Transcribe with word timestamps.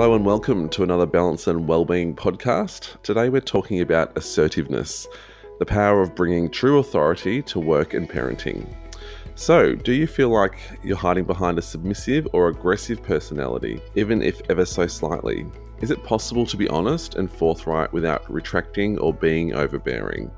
Hello 0.00 0.14
and 0.14 0.24
welcome 0.24 0.66
to 0.70 0.82
another 0.82 1.04
Balance 1.04 1.46
and 1.46 1.68
Wellbeing 1.68 2.16
podcast. 2.16 2.96
Today 3.02 3.28
we're 3.28 3.42
talking 3.42 3.82
about 3.82 4.16
assertiveness, 4.16 5.06
the 5.58 5.66
power 5.66 6.00
of 6.00 6.14
bringing 6.14 6.48
true 6.48 6.78
authority 6.78 7.42
to 7.42 7.60
work 7.60 7.92
and 7.92 8.08
parenting. 8.08 8.66
So, 9.34 9.74
do 9.74 9.92
you 9.92 10.06
feel 10.06 10.30
like 10.30 10.58
you're 10.82 10.96
hiding 10.96 11.26
behind 11.26 11.58
a 11.58 11.62
submissive 11.62 12.26
or 12.32 12.48
aggressive 12.48 13.02
personality, 13.02 13.78
even 13.94 14.22
if 14.22 14.40
ever 14.48 14.64
so 14.64 14.86
slightly? 14.86 15.44
Is 15.82 15.90
it 15.90 16.02
possible 16.02 16.46
to 16.46 16.56
be 16.56 16.66
honest 16.68 17.16
and 17.16 17.30
forthright 17.30 17.92
without 17.92 18.24
retracting 18.32 18.98
or 19.00 19.12
being 19.12 19.52
overbearing? 19.52 20.30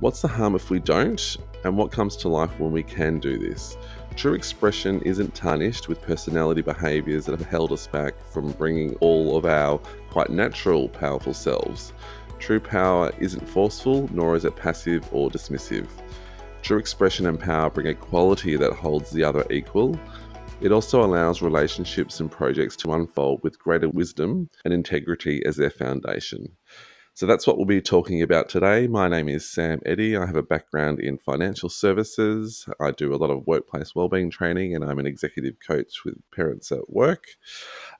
What's 0.00 0.22
the 0.22 0.28
harm 0.28 0.54
if 0.54 0.70
we 0.70 0.80
don't? 0.80 1.36
And 1.62 1.76
what 1.76 1.92
comes 1.92 2.16
to 2.16 2.28
life 2.30 2.58
when 2.58 2.72
we 2.72 2.82
can 2.82 3.20
do 3.20 3.36
this? 3.36 3.76
True 4.16 4.34
expression 4.34 5.00
isn't 5.02 5.34
tarnished 5.34 5.88
with 5.88 6.00
personality 6.00 6.62
behaviours 6.62 7.26
that 7.26 7.38
have 7.38 7.48
held 7.48 7.72
us 7.72 7.88
back 7.88 8.14
from 8.24 8.52
bringing 8.52 8.94
all 8.96 9.36
of 9.36 9.44
our 9.44 9.78
quite 10.08 10.30
natural, 10.30 10.88
powerful 10.88 11.34
selves. 11.34 11.92
True 12.38 12.60
power 12.60 13.12
isn't 13.18 13.48
forceful, 13.48 14.08
nor 14.12 14.36
is 14.36 14.44
it 14.44 14.54
passive 14.54 15.06
or 15.12 15.30
dismissive. 15.30 15.88
True 16.62 16.78
expression 16.78 17.26
and 17.26 17.38
power 17.38 17.68
bring 17.68 17.88
a 17.88 17.94
quality 17.94 18.56
that 18.56 18.72
holds 18.72 19.10
the 19.10 19.24
other 19.24 19.44
equal. 19.50 19.98
It 20.60 20.70
also 20.70 21.04
allows 21.04 21.42
relationships 21.42 22.20
and 22.20 22.30
projects 22.30 22.76
to 22.76 22.92
unfold 22.92 23.40
with 23.42 23.58
greater 23.58 23.88
wisdom 23.88 24.48
and 24.64 24.72
integrity 24.72 25.44
as 25.44 25.56
their 25.56 25.70
foundation. 25.70 26.48
So 27.16 27.26
that's 27.26 27.46
what 27.46 27.56
we'll 27.56 27.66
be 27.66 27.80
talking 27.80 28.22
about 28.22 28.48
today. 28.48 28.88
My 28.88 29.06
name 29.06 29.28
is 29.28 29.48
Sam 29.48 29.80
Eddy. 29.86 30.16
I 30.16 30.26
have 30.26 30.34
a 30.34 30.42
background 30.42 30.98
in 30.98 31.16
financial 31.18 31.68
services. 31.68 32.68
I 32.80 32.90
do 32.90 33.14
a 33.14 33.16
lot 33.16 33.30
of 33.30 33.46
workplace 33.46 33.94
wellbeing 33.94 34.32
training, 34.32 34.74
and 34.74 34.84
I'm 34.84 34.98
an 34.98 35.06
executive 35.06 35.54
coach 35.64 36.04
with 36.04 36.16
parents 36.34 36.72
at 36.72 36.90
work. 36.90 37.26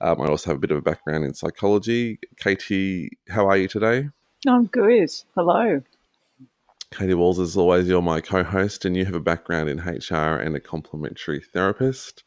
Um, 0.00 0.20
I 0.20 0.26
also 0.26 0.50
have 0.50 0.56
a 0.56 0.60
bit 0.60 0.72
of 0.72 0.78
a 0.78 0.82
background 0.82 1.24
in 1.24 1.32
psychology. 1.32 2.18
Katie, 2.36 3.10
how 3.28 3.46
are 3.46 3.56
you 3.56 3.68
today? 3.68 4.08
I'm 4.48 4.66
good. 4.66 5.10
Hello. 5.36 5.80
Katie 6.94 7.14
Walls, 7.14 7.40
as 7.40 7.56
always, 7.56 7.88
you're 7.88 8.00
my 8.00 8.20
co 8.20 8.44
host, 8.44 8.84
and 8.84 8.96
you 8.96 9.04
have 9.04 9.16
a 9.16 9.20
background 9.20 9.68
in 9.68 9.80
HR 9.80 10.36
and 10.36 10.54
a 10.54 10.60
complementary 10.60 11.40
therapist. 11.40 12.22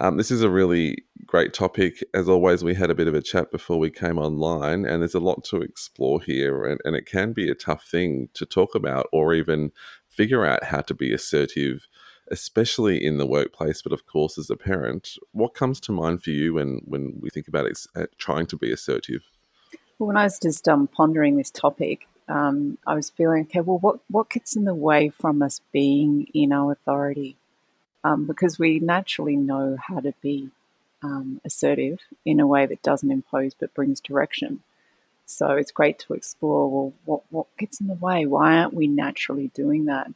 Um, 0.00 0.16
this 0.16 0.32
is 0.32 0.42
a 0.42 0.50
really 0.50 1.04
great 1.24 1.54
topic. 1.54 2.02
As 2.12 2.28
always, 2.28 2.64
we 2.64 2.74
had 2.74 2.90
a 2.90 2.94
bit 2.94 3.06
of 3.06 3.14
a 3.14 3.22
chat 3.22 3.52
before 3.52 3.78
we 3.78 3.88
came 3.88 4.18
online, 4.18 4.84
and 4.84 5.00
there's 5.00 5.14
a 5.14 5.20
lot 5.20 5.44
to 5.44 5.62
explore 5.62 6.20
here, 6.20 6.64
and, 6.64 6.80
and 6.84 6.96
it 6.96 7.06
can 7.06 7.32
be 7.32 7.48
a 7.48 7.54
tough 7.54 7.86
thing 7.86 8.28
to 8.34 8.44
talk 8.44 8.74
about 8.74 9.06
or 9.12 9.32
even 9.32 9.70
figure 10.08 10.44
out 10.44 10.64
how 10.64 10.80
to 10.80 10.94
be 10.94 11.12
assertive, 11.12 11.86
especially 12.32 13.04
in 13.04 13.18
the 13.18 13.26
workplace, 13.26 13.80
but 13.80 13.92
of 13.92 14.06
course, 14.06 14.36
as 14.38 14.50
a 14.50 14.56
parent. 14.56 15.18
What 15.30 15.54
comes 15.54 15.78
to 15.82 15.92
mind 15.92 16.24
for 16.24 16.30
you 16.30 16.54
when, 16.54 16.80
when 16.84 17.20
we 17.20 17.30
think 17.30 17.46
about 17.46 17.70
uh, 17.94 18.06
trying 18.18 18.46
to 18.46 18.56
be 18.56 18.72
assertive? 18.72 19.22
Well, 20.00 20.08
when 20.08 20.16
I 20.16 20.24
was 20.24 20.40
just 20.40 20.66
um, 20.66 20.88
pondering 20.88 21.36
this 21.36 21.52
topic, 21.52 22.08
um, 22.30 22.78
I 22.86 22.94
was 22.94 23.10
feeling, 23.10 23.42
okay, 23.42 23.60
well, 23.60 23.78
what, 23.78 23.98
what 24.08 24.30
gets 24.30 24.56
in 24.56 24.64
the 24.64 24.74
way 24.74 25.08
from 25.08 25.42
us 25.42 25.60
being 25.72 26.28
in 26.32 26.52
our 26.52 26.72
authority? 26.72 27.36
Um, 28.04 28.26
because 28.26 28.58
we 28.58 28.78
naturally 28.78 29.36
know 29.36 29.76
how 29.88 30.00
to 30.00 30.14
be 30.22 30.50
um, 31.02 31.40
assertive 31.44 31.98
in 32.24 32.40
a 32.40 32.46
way 32.46 32.66
that 32.66 32.82
doesn't 32.82 33.10
impose 33.10 33.52
but 33.54 33.74
brings 33.74 34.00
direction. 34.00 34.60
So 35.26 35.50
it's 35.50 35.70
great 35.70 35.98
to 36.00 36.14
explore, 36.14 36.70
well, 36.70 36.92
what, 37.04 37.22
what 37.30 37.56
gets 37.58 37.80
in 37.80 37.88
the 37.88 37.94
way? 37.94 38.26
Why 38.26 38.56
aren't 38.58 38.74
we 38.74 38.86
naturally 38.86 39.48
doing 39.48 39.84
that? 39.86 40.06
And 40.06 40.14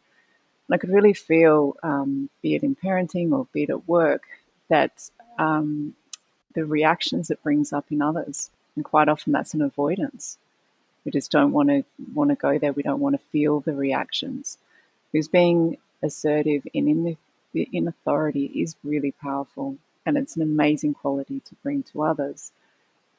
I 0.70 0.78
could 0.78 0.90
really 0.90 1.12
feel, 1.12 1.76
um, 1.82 2.30
be 2.42 2.54
it 2.54 2.62
in 2.62 2.74
parenting 2.74 3.32
or 3.32 3.46
be 3.52 3.64
it 3.64 3.70
at 3.70 3.88
work, 3.88 4.22
that 4.68 5.10
um, 5.38 5.94
the 6.54 6.64
reactions 6.64 7.30
it 7.30 7.42
brings 7.42 7.72
up 7.72 7.86
in 7.90 8.00
others, 8.00 8.50
and 8.76 8.84
quite 8.84 9.08
often 9.08 9.32
that's 9.32 9.54
an 9.54 9.62
avoidance 9.62 10.38
we 11.04 11.12
just 11.12 11.30
don't 11.30 11.52
want 11.52 11.68
to 11.68 11.84
want 12.14 12.30
to 12.30 12.36
go 12.36 12.58
there. 12.58 12.72
We 12.72 12.82
don't 12.82 13.00
want 13.00 13.14
to 13.18 13.26
feel 13.28 13.60
the 13.60 13.74
reactions. 13.74 14.58
Who's 15.12 15.28
being 15.28 15.78
assertive 16.02 16.64
and 16.74 16.88
in 16.88 17.04
the 17.04 17.16
in 17.72 17.88
authority 17.88 18.46
is 18.46 18.76
really 18.84 19.12
powerful, 19.12 19.78
and 20.06 20.16
it's 20.16 20.36
an 20.36 20.42
amazing 20.42 20.94
quality 20.94 21.40
to 21.40 21.54
bring 21.62 21.82
to 21.84 22.02
others. 22.02 22.52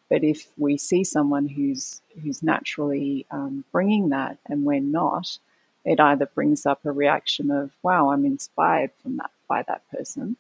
But 0.09 0.23
if 0.23 0.47
we 0.57 0.78
see 0.78 1.03
someone 1.03 1.47
who's 1.47 2.01
who's 2.22 2.44
naturally 2.44 3.25
um, 3.31 3.66
bringing 3.72 4.09
that, 4.09 4.38
and 4.47 4.66
we're 4.66 4.79
not, 4.81 5.40
it 5.85 6.00
either 6.00 6.25
brings 6.28 6.66
up 6.66 6.85
a 6.85 6.91
reaction 6.91 7.52
of 7.52 7.72
"Wow, 7.84 8.12
I'm 8.12 8.25
inspired 8.25 8.91
from 9.02 9.17
that 9.17 9.31
by 9.47 9.63
that 9.63 9.84
person," 9.91 10.38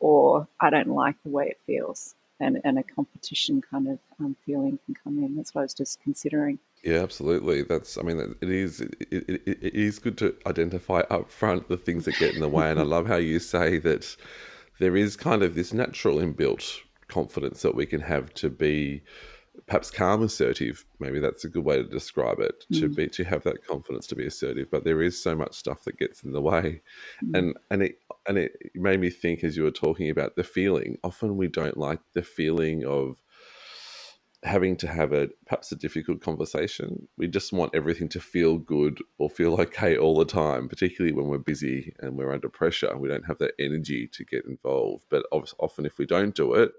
or 0.00 0.48
"I 0.60 0.70
don't 0.70 0.88
like 0.88 1.16
the 1.22 1.30
way 1.30 1.48
it 1.48 1.60
feels." 1.66 2.14
and, 2.40 2.60
and 2.64 2.78
a 2.78 2.82
competition 2.82 3.60
kind 3.60 3.88
of 3.88 3.98
um, 4.20 4.36
feeling 4.46 4.78
can 4.86 4.94
come 5.02 5.18
in. 5.22 5.36
That's 5.36 5.54
what 5.54 5.62
I 5.62 5.64
was 5.64 5.74
just 5.74 6.00
considering. 6.02 6.58
Yeah, 6.84 7.02
absolutely. 7.02 7.62
That's, 7.62 7.98
I 7.98 8.02
mean, 8.02 8.36
it 8.40 8.50
is, 8.50 8.80
it, 8.80 8.96
it, 9.10 9.42
it 9.46 9.74
is 9.74 9.98
good 9.98 10.16
to 10.18 10.34
identify 10.46 11.00
up 11.10 11.28
front 11.28 11.68
the 11.68 11.76
things 11.76 12.04
that 12.04 12.18
get 12.18 12.34
in 12.34 12.40
the 12.40 12.48
way. 12.48 12.70
and 12.70 12.78
I 12.78 12.84
love 12.84 13.06
how 13.06 13.16
you 13.16 13.38
say 13.40 13.78
that 13.78 14.16
there 14.78 14.96
is 14.96 15.16
kind 15.16 15.42
of 15.42 15.54
this 15.54 15.72
natural 15.72 16.18
inbuilt 16.18 16.80
confidence 17.08 17.62
that 17.62 17.74
we 17.74 17.86
can 17.86 18.00
have 18.00 18.32
to 18.34 18.48
be 18.48 19.02
perhaps 19.66 19.90
calm 19.90 20.22
assertive 20.22 20.84
maybe 21.00 21.18
that's 21.18 21.44
a 21.44 21.48
good 21.48 21.64
way 21.64 21.76
to 21.76 21.82
describe 21.82 22.38
it 22.38 22.64
mm. 22.72 22.80
to 22.80 22.88
be 22.88 23.08
to 23.08 23.24
have 23.24 23.42
that 23.42 23.66
confidence 23.66 24.06
to 24.06 24.14
be 24.14 24.26
assertive 24.26 24.70
but 24.70 24.84
there 24.84 25.02
is 25.02 25.20
so 25.20 25.34
much 25.34 25.54
stuff 25.54 25.82
that 25.84 25.98
gets 25.98 26.22
in 26.22 26.32
the 26.32 26.40
way 26.40 26.80
mm. 27.24 27.36
and 27.36 27.56
and 27.70 27.82
it 27.82 27.98
and 28.26 28.38
it 28.38 28.52
made 28.74 29.00
me 29.00 29.10
think 29.10 29.42
as 29.42 29.56
you 29.56 29.64
were 29.64 29.70
talking 29.70 30.10
about 30.10 30.36
the 30.36 30.44
feeling 30.44 30.96
often 31.02 31.36
we 31.36 31.48
don't 31.48 31.76
like 31.76 32.00
the 32.12 32.22
feeling 32.22 32.84
of 32.84 33.20
having 34.44 34.76
to 34.76 34.86
have 34.86 35.12
a 35.12 35.28
perhaps 35.46 35.72
a 35.72 35.76
difficult 35.76 36.20
conversation. 36.20 37.08
We 37.16 37.26
just 37.26 37.52
want 37.52 37.74
everything 37.74 38.08
to 38.10 38.20
feel 38.20 38.58
good 38.58 38.98
or 39.18 39.28
feel 39.28 39.54
okay 39.60 39.96
all 39.96 40.16
the 40.16 40.24
time 40.24 40.68
particularly 40.68 41.12
when 41.12 41.26
we're 41.26 41.38
busy 41.38 41.92
and 42.00 42.16
we're 42.16 42.32
under 42.32 42.48
pressure 42.48 42.96
we 42.96 43.08
don't 43.08 43.26
have 43.26 43.38
that 43.38 43.54
energy 43.58 44.06
to 44.08 44.24
get 44.24 44.44
involved. 44.46 45.06
But 45.10 45.26
often 45.32 45.86
if 45.86 45.98
we 45.98 46.06
don't 46.06 46.34
do 46.34 46.54
it 46.54 46.72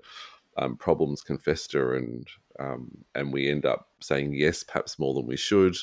um, 0.58 0.76
problems 0.76 1.22
can 1.22 1.38
fester 1.38 1.96
and 1.96 2.28
um, 2.60 2.90
and 3.16 3.32
we 3.32 3.50
end 3.50 3.66
up 3.66 3.88
saying 4.02 4.34
yes 4.34 4.64
perhaps 4.64 5.00
more 5.00 5.14
than 5.14 5.26
we 5.26 5.38
should. 5.38 5.76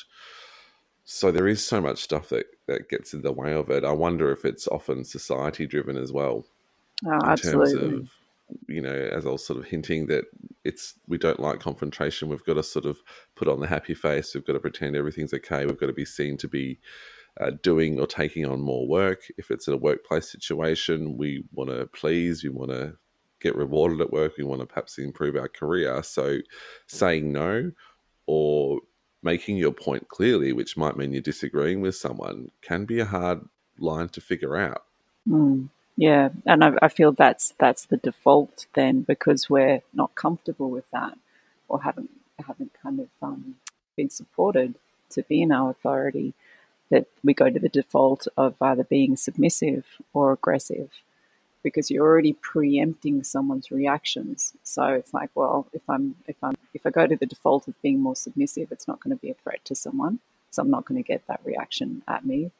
So 1.05 1.31
there 1.31 1.47
is 1.47 1.65
so 1.65 1.79
much 1.79 1.99
stuff 1.99 2.29
that 2.29 2.47
that 2.67 2.89
gets 2.89 3.13
in 3.13 3.21
the 3.21 3.31
way 3.31 3.53
of 3.53 3.69
it. 3.69 3.83
I 3.83 3.91
wonder 3.91 4.31
if 4.31 4.45
it's 4.45 4.67
often 4.67 5.03
society 5.03 5.65
driven 5.65 5.97
as 5.97 6.11
well 6.11 6.45
oh, 7.05 7.11
in 7.11 7.25
absolutely. 7.25 7.79
terms 7.79 8.09
of 8.09 8.09
you 8.67 8.81
know 8.81 8.93
as 9.11 9.25
i 9.25 9.29
was 9.29 9.45
sort 9.45 9.59
of 9.59 9.65
hinting 9.65 10.07
that 10.07 10.23
it's 10.67 10.95
we 11.07 11.17
don't 11.17 11.39
like 11.39 11.59
confrontation. 11.61 12.27
We've 12.27 12.43
got 12.43 12.55
to 12.55 12.63
sort 12.63 12.85
of 12.85 13.01
put 13.35 13.47
on 13.47 13.61
the 13.61 13.67
happy 13.67 13.93
face. 13.93 14.35
We've 14.35 14.45
got 14.45 14.53
to 14.53 14.59
pretend 14.59 14.95
everything's 14.95 15.33
okay. 15.33 15.65
We've 15.65 15.79
got 15.79 15.87
to 15.87 15.93
be 15.93 16.05
seen 16.05 16.35
to 16.37 16.47
be 16.47 16.79
uh, 17.39 17.51
doing 17.63 17.99
or 17.99 18.05
taking 18.05 18.45
on 18.45 18.59
more 18.59 18.85
work. 18.85 19.21
If 19.37 19.49
it's 19.49 19.67
in 19.67 19.73
a 19.73 19.77
workplace 19.77 20.29
situation 20.29 21.17
we 21.17 21.45
want 21.53 21.69
to 21.69 21.87
please 21.87 22.43
we 22.43 22.49
want 22.49 22.71
to 22.71 22.95
get 23.39 23.55
rewarded 23.55 24.01
at 24.01 24.11
work, 24.11 24.33
we 24.37 24.43
want 24.43 24.61
to 24.61 24.67
perhaps 24.67 24.97
improve 24.97 25.35
our 25.35 25.47
career. 25.47 26.03
So 26.03 26.39
saying 26.87 27.31
no 27.31 27.71
or 28.25 28.79
making 29.23 29.57
your 29.57 29.71
point 29.71 30.09
clearly, 30.09 30.51
which 30.51 30.75
might 30.75 30.97
mean 30.97 31.13
you're 31.13 31.21
disagreeing 31.21 31.79
with 31.79 31.95
someone, 31.95 32.49
can 32.61 32.85
be 32.85 32.99
a 32.99 33.05
hard 33.05 33.39
line 33.79 34.09
to 34.09 34.21
figure 34.21 34.57
out. 34.57 34.83
Mm, 35.27 35.69
yeah, 35.97 36.29
and 36.45 36.63
I, 36.63 36.73
I, 36.83 36.87
feel 36.89 37.11
that's 37.11 37.55
that's 37.57 37.85
the 37.87 37.97
default 37.97 38.67
then 38.75 39.01
because 39.01 39.49
we're 39.49 39.81
not 39.93 40.13
comfortable 40.13 40.69
with 40.69 40.85
that 40.91 41.17
or 41.67 41.81
haven't 41.81 42.11
haven't 42.45 42.71
kind 42.81 42.99
of 42.99 43.07
um, 43.21 43.55
been 43.95 44.11
supported 44.11 44.75
to 45.09 45.23
be 45.23 45.41
in 45.41 45.51
our 45.51 45.71
authority. 45.71 46.33
That 46.91 47.07
we 47.23 47.33
go 47.33 47.49
to 47.49 47.59
the 47.59 47.67
default 47.67 48.27
of 48.37 48.55
either 48.61 48.83
being 48.83 49.17
submissive 49.17 49.85
or 50.13 50.31
aggressive 50.31 50.91
because 51.63 51.91
you're 51.91 52.05
already 52.05 52.33
preempting 52.33 53.23
someone's 53.23 53.71
reactions. 53.71 54.53
So 54.63 54.83
it's 54.85 55.13
like, 55.13 55.31
well, 55.33 55.67
if 55.73 55.81
I'm 55.89 56.15
if 56.27 56.35
I'm 56.43 56.55
if 56.75 56.85
I 56.85 56.91
go 56.91 57.07
to 57.07 57.15
the 57.15 57.25
default 57.25 57.67
of 57.67 57.81
being 57.81 57.99
more 57.99 58.15
submissive, 58.15 58.71
it's 58.71 58.87
not 58.87 58.99
going 58.99 59.17
to 59.17 59.21
be 59.21 59.31
a 59.31 59.33
threat 59.33 59.65
to 59.65 59.73
someone, 59.73 60.19
so 60.51 60.61
I'm 60.61 60.69
not 60.69 60.85
going 60.85 61.01
to 61.01 61.07
get 61.07 61.25
that 61.27 61.41
reaction 61.43 62.03
at 62.07 62.23
me. 62.23 62.51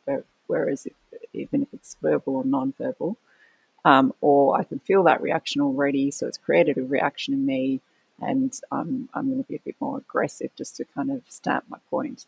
Whereas 0.48 0.88
if, 0.88 0.94
even 1.34 1.62
if 1.62 1.68
it's 1.72 1.96
verbal 2.02 2.38
or 2.38 2.44
non-verbal, 2.46 3.18
um, 3.88 4.14
or 4.20 4.60
I 4.60 4.66
can 4.66 4.80
feel 4.80 5.04
that 5.04 5.22
reaction 5.22 5.62
already, 5.62 6.12
so 6.12 6.28
it's 6.28 6.38
created 6.38 6.78
a 6.78 6.84
reaction 6.84 7.34
in 7.34 7.46
me, 7.46 7.80
and 8.20 8.54
I'm 8.70 9.08
I'm 9.14 9.30
going 9.30 9.42
to 9.42 9.48
be 9.48 9.56
a 9.56 9.62
bit 9.64 9.78
more 9.80 9.98
aggressive 9.98 10.52
just 10.58 10.76
to 10.76 10.84
kind 10.84 11.10
of 11.10 11.22
stamp 11.30 11.64
my 11.70 11.78
point. 11.90 12.26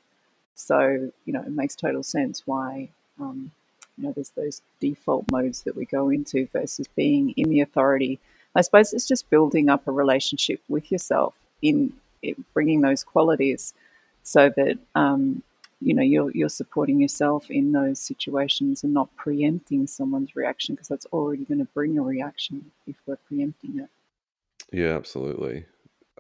So 0.55 1.11
you 1.25 1.33
know, 1.33 1.41
it 1.41 1.51
makes 1.51 1.75
total 1.75 2.01
sense 2.01 2.43
why. 2.45 2.87
Um, 3.19 3.51
you 3.97 4.05
know, 4.05 4.13
there's 4.13 4.29
those 4.29 4.61
default 4.79 5.29
modes 5.33 5.63
that 5.63 5.75
we 5.75 5.83
go 5.83 6.07
into 6.09 6.47
versus 6.53 6.87
being 6.95 7.31
in 7.35 7.49
the 7.49 7.59
authority. 7.59 8.21
I 8.55 8.61
suppose 8.61 8.93
it's 8.93 9.05
just 9.05 9.29
building 9.29 9.67
up 9.67 9.85
a 9.85 9.91
relationship 9.91 10.61
with 10.69 10.89
yourself 10.89 11.33
in, 11.61 11.91
in 12.23 12.45
bringing 12.53 12.79
those 12.79 13.03
qualities 13.03 13.73
so 14.23 14.49
that 14.55 14.77
um, 14.95 15.43
you 15.81 15.93
know 15.93 16.01
you're 16.01 16.31
you're 16.31 16.49
supporting 16.49 16.99
yourself 16.99 17.49
in 17.49 17.71
those 17.71 17.99
situations 17.99 18.83
and 18.83 18.93
not 18.93 19.15
preempting 19.15 19.87
someone's 19.87 20.35
reaction 20.35 20.75
because 20.75 20.87
that's 20.87 21.05
already 21.07 21.45
going 21.45 21.59
to 21.59 21.67
bring 21.73 21.97
a 21.97 22.01
reaction 22.01 22.71
if 22.85 22.95
we're 23.05 23.15
preempting 23.27 23.79
it. 23.79 23.89
Yeah, 24.71 24.95
absolutely. 24.95 25.65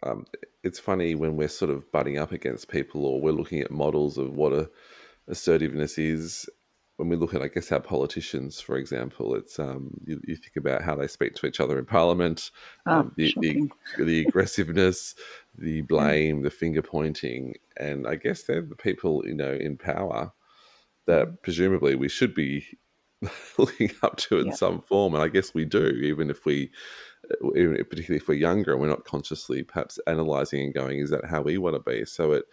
um, 0.03 0.25
it's 0.63 0.79
funny 0.79 1.15
when 1.15 1.35
we're 1.35 1.47
sort 1.47 1.71
of 1.71 1.91
butting 1.91 2.17
up 2.17 2.31
against 2.31 2.69
people 2.69 3.05
or 3.05 3.21
we're 3.21 3.31
looking 3.31 3.59
at 3.61 3.71
models 3.71 4.17
of 4.17 4.33
what 4.33 4.53
a 4.53 4.69
assertiveness 5.27 5.97
is 5.97 6.49
when 6.99 7.07
we 7.07 7.15
look 7.15 7.33
at, 7.33 7.41
I 7.41 7.47
guess, 7.47 7.71
our 7.71 7.79
politicians, 7.79 8.59
for 8.59 8.75
example, 8.75 9.33
it's 9.33 9.57
um, 9.57 9.89
you, 10.05 10.19
you, 10.27 10.35
think 10.35 10.57
about 10.57 10.81
how 10.81 10.95
they 10.95 11.07
speak 11.07 11.33
to 11.35 11.47
each 11.47 11.61
other 11.61 11.79
in 11.79 11.85
Parliament, 11.85 12.51
oh, 12.87 12.91
um, 12.91 13.13
the, 13.15 13.33
the, 13.37 13.69
the, 13.97 14.27
aggressiveness, 14.27 15.15
the 15.57 15.79
blame, 15.83 16.41
the 16.41 16.49
finger 16.49 16.81
pointing, 16.81 17.55
and 17.77 18.05
I 18.05 18.15
guess 18.15 18.43
they're 18.43 18.61
the 18.61 18.75
people 18.75 19.25
you 19.25 19.33
know 19.33 19.53
in 19.53 19.77
power 19.77 20.33
that 21.07 21.27
mm. 21.27 21.41
presumably 21.41 21.95
we 21.95 22.09
should 22.09 22.35
be 22.35 22.65
looking 23.57 23.91
up 24.03 24.17
to 24.17 24.39
in 24.39 24.47
yeah. 24.47 24.53
some 24.53 24.81
form, 24.81 25.15
and 25.15 25.23
I 25.23 25.29
guess 25.29 25.53
we 25.53 25.63
do, 25.63 25.85
even 25.87 26.29
if 26.29 26.45
we, 26.45 26.69
even 27.55 27.77
particularly 27.89 28.17
if 28.17 28.27
we're 28.27 28.33
younger 28.33 28.73
and 28.73 28.81
we're 28.81 28.87
not 28.87 29.05
consciously 29.05 29.63
perhaps 29.63 29.99
analyzing 30.05 30.63
and 30.63 30.73
going, 30.73 30.99
is 30.99 31.11
that 31.11 31.23
how 31.23 31.41
we 31.43 31.57
want 31.57 31.75
to 31.77 31.91
be? 31.91 32.03
So 32.03 32.33
it, 32.33 32.43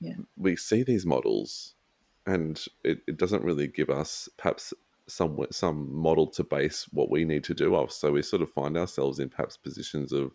yeah. 0.00 0.14
we 0.36 0.56
see 0.56 0.82
these 0.82 1.06
models 1.06 1.76
and 2.28 2.62
it, 2.84 3.00
it 3.06 3.16
doesn't 3.16 3.42
really 3.42 3.66
give 3.66 3.88
us 3.88 4.28
perhaps 4.36 4.74
some 5.06 5.38
some 5.50 5.90
model 5.94 6.26
to 6.26 6.44
base 6.44 6.86
what 6.92 7.10
we 7.10 7.24
need 7.24 7.42
to 7.44 7.54
do 7.54 7.74
off. 7.74 7.90
So 7.90 8.12
we 8.12 8.22
sort 8.22 8.42
of 8.42 8.50
find 8.50 8.76
ourselves 8.76 9.18
in 9.18 9.30
perhaps 9.30 9.56
positions 9.56 10.12
of 10.12 10.32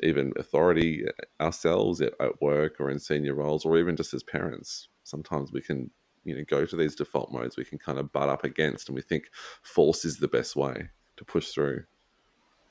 even 0.00 0.32
authority 0.38 1.04
uh, 1.06 1.42
ourselves 1.42 2.00
at, 2.00 2.14
at 2.18 2.40
work 2.40 2.80
or 2.80 2.90
in 2.90 2.98
senior 2.98 3.34
roles, 3.34 3.66
or 3.66 3.78
even 3.78 3.94
just 3.94 4.14
as 4.14 4.22
parents. 4.22 4.88
Sometimes 5.04 5.52
we 5.52 5.60
can 5.60 5.90
you 6.24 6.34
know 6.34 6.44
go 6.48 6.64
to 6.64 6.76
these 6.76 6.94
default 6.94 7.30
modes 7.30 7.58
we 7.58 7.64
can 7.66 7.78
kind 7.78 7.98
of 7.98 8.10
butt 8.10 8.30
up 8.30 8.42
against, 8.44 8.88
and 8.88 8.96
we 8.96 9.02
think 9.02 9.24
force 9.62 10.06
is 10.06 10.16
the 10.16 10.28
best 10.28 10.56
way 10.56 10.88
to 11.18 11.24
push 11.24 11.50
through. 11.50 11.84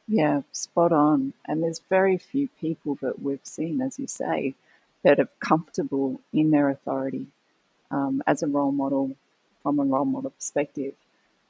Yeah, 0.07 0.41
spot 0.51 0.91
on. 0.91 1.33
And 1.47 1.61
there's 1.61 1.81
very 1.89 2.17
few 2.17 2.49
people 2.59 2.97
that 3.01 3.21
we've 3.21 3.45
seen, 3.45 3.81
as 3.81 3.99
you 3.99 4.07
say, 4.07 4.55
that 5.03 5.19
are 5.19 5.29
comfortable 5.39 6.19
in 6.33 6.51
their 6.51 6.69
authority 6.69 7.27
um, 7.93 8.23
as 8.25 8.41
a 8.43 8.47
role 8.47 8.71
model 8.71 9.15
from 9.61 9.79
a 9.79 9.83
role 9.83 10.05
model 10.05 10.31
perspective. 10.31 10.93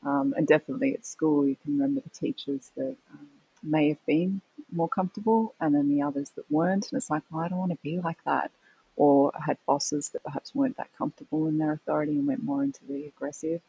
Um, 0.06 0.34
and 0.38 0.46
definitely 0.46 0.94
at 0.94 1.06
school, 1.06 1.48
you 1.48 1.56
can 1.64 1.74
remember 1.74 2.02
the 2.02 2.10
teachers 2.10 2.72
that 2.76 2.96
um, 3.12 3.28
may 3.64 3.88
have 3.90 4.06
been 4.06 4.42
more 4.72 4.90
comfortable 4.90 5.56
and 5.62 5.74
then 5.74 5.88
the 5.90 6.02
others 6.02 6.32
that 6.32 6.52
weren't. 6.52 6.92
And 6.92 6.98
it's 6.98 7.10
like, 7.10 7.24
well, 7.32 7.44
I 7.46 7.48
don't 7.48 7.60
want 7.60 7.72
to 7.72 7.78
be 7.82 8.00
like 8.00 8.24
that. 8.26 8.52
Or 8.96 9.32
had 9.48 9.58
bosses 9.66 10.10
that 10.10 10.24
perhaps 10.24 10.54
weren't 10.54 10.78
that 10.78 10.96
comfortable 10.96 11.48
in 11.48 11.58
their 11.58 11.72
authority 11.72 12.12
and 12.12 12.28
went 12.28 12.44
more 12.44 12.64
into 12.64 12.82
the 12.88 13.06
aggressive. 13.08 13.62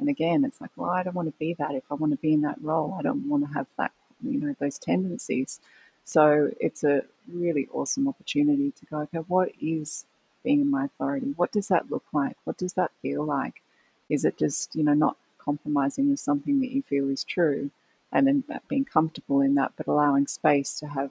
And 0.00 0.08
again, 0.08 0.44
it's 0.44 0.60
like, 0.60 0.70
well, 0.74 0.90
I 0.90 1.04
don't 1.04 1.14
want 1.14 1.28
to 1.28 1.38
be 1.38 1.54
that. 1.54 1.74
If 1.74 1.84
I 1.90 1.94
want 1.94 2.12
to 2.12 2.18
be 2.18 2.32
in 2.32 2.40
that 2.40 2.60
role, 2.60 2.96
I 2.98 3.02
don't 3.02 3.28
want 3.28 3.46
to 3.46 3.54
have 3.54 3.66
that, 3.78 3.92
you 4.20 4.40
know, 4.40 4.56
those 4.58 4.78
tendencies. 4.78 5.60
So 6.04 6.50
it's 6.58 6.82
a 6.82 7.02
really 7.32 7.68
awesome 7.72 8.08
opportunity 8.08 8.72
to 8.72 8.86
go, 8.86 8.98
okay, 9.02 9.18
what 9.18 9.52
is 9.60 10.06
being 10.44 10.60
in 10.60 10.70
my 10.70 10.84
authority? 10.84 11.34
What 11.36 11.52
does 11.52 11.68
that 11.68 11.90
look 11.90 12.04
like? 12.12 12.36
What 12.44 12.56
does 12.56 12.74
that 12.74 12.92
feel 13.02 13.24
like? 13.24 13.62
Is 14.08 14.24
it 14.24 14.38
just, 14.38 14.76
you 14.76 14.84
know, 14.84 14.94
not 14.94 15.16
compromising 15.38 16.10
with 16.10 16.20
something 16.20 16.60
that 16.60 16.70
you 16.70 16.82
feel 16.82 17.08
is 17.10 17.24
true 17.24 17.70
and 18.12 18.26
then 18.26 18.44
being 18.68 18.84
comfortable 18.84 19.40
in 19.40 19.56
that, 19.56 19.72
but 19.76 19.88
allowing 19.88 20.26
space 20.28 20.78
to 20.78 20.86
have, 20.86 21.10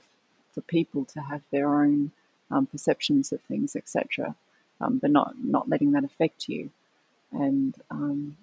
for 0.54 0.62
people 0.62 1.04
to 1.06 1.20
have 1.20 1.42
their 1.52 1.76
own 1.82 2.12
um, 2.50 2.66
perceptions 2.66 3.34
of 3.34 3.42
things, 3.42 3.76
etc., 3.76 4.36
um, 4.80 5.00
but 5.00 5.12
not, 5.12 5.34
not 5.44 5.70
letting 5.70 5.92
that 5.92 6.06
affect 6.06 6.48
you. 6.48 6.70
And 7.32 7.76
um, 7.92 8.38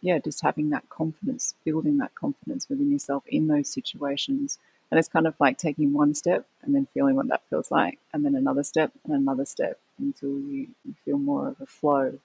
yeah, 0.00 0.18
just 0.18 0.40
having 0.42 0.70
that 0.70 0.88
confidence, 0.88 1.54
building 1.64 1.98
that 1.98 2.14
confidence 2.14 2.68
within 2.68 2.90
yourself 2.90 3.22
in 3.28 3.46
those 3.46 3.68
situations 3.68 4.58
and 4.90 4.98
it's 4.98 5.08
kind 5.08 5.26
of 5.26 5.34
like 5.38 5.58
taking 5.58 5.92
one 5.92 6.14
step 6.14 6.46
and 6.62 6.74
then 6.74 6.86
feeling 6.92 7.16
what 7.16 7.28
that 7.28 7.42
feels 7.48 7.70
like, 7.70 7.98
and 8.12 8.24
then 8.24 8.34
another 8.34 8.62
step 8.62 8.92
and 9.04 9.14
another 9.14 9.44
step 9.44 9.78
until 9.98 10.30
you, 10.30 10.68
you 10.84 10.94
feel 11.04 11.18
more 11.18 11.48
of 11.48 11.60
a 11.60 11.66
flow 11.66 12.18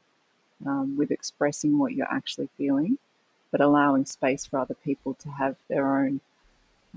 um, 0.65 0.97
with 0.97 1.11
expressing 1.11 1.77
what 1.77 1.93
you're 1.93 2.11
actually 2.11 2.49
feeling, 2.57 2.97
but 3.51 3.61
allowing 3.61 4.05
space 4.05 4.45
for 4.45 4.59
other 4.59 4.73
people 4.73 5.13
to 5.15 5.29
have 5.29 5.55
their 5.67 5.99
own 5.99 6.21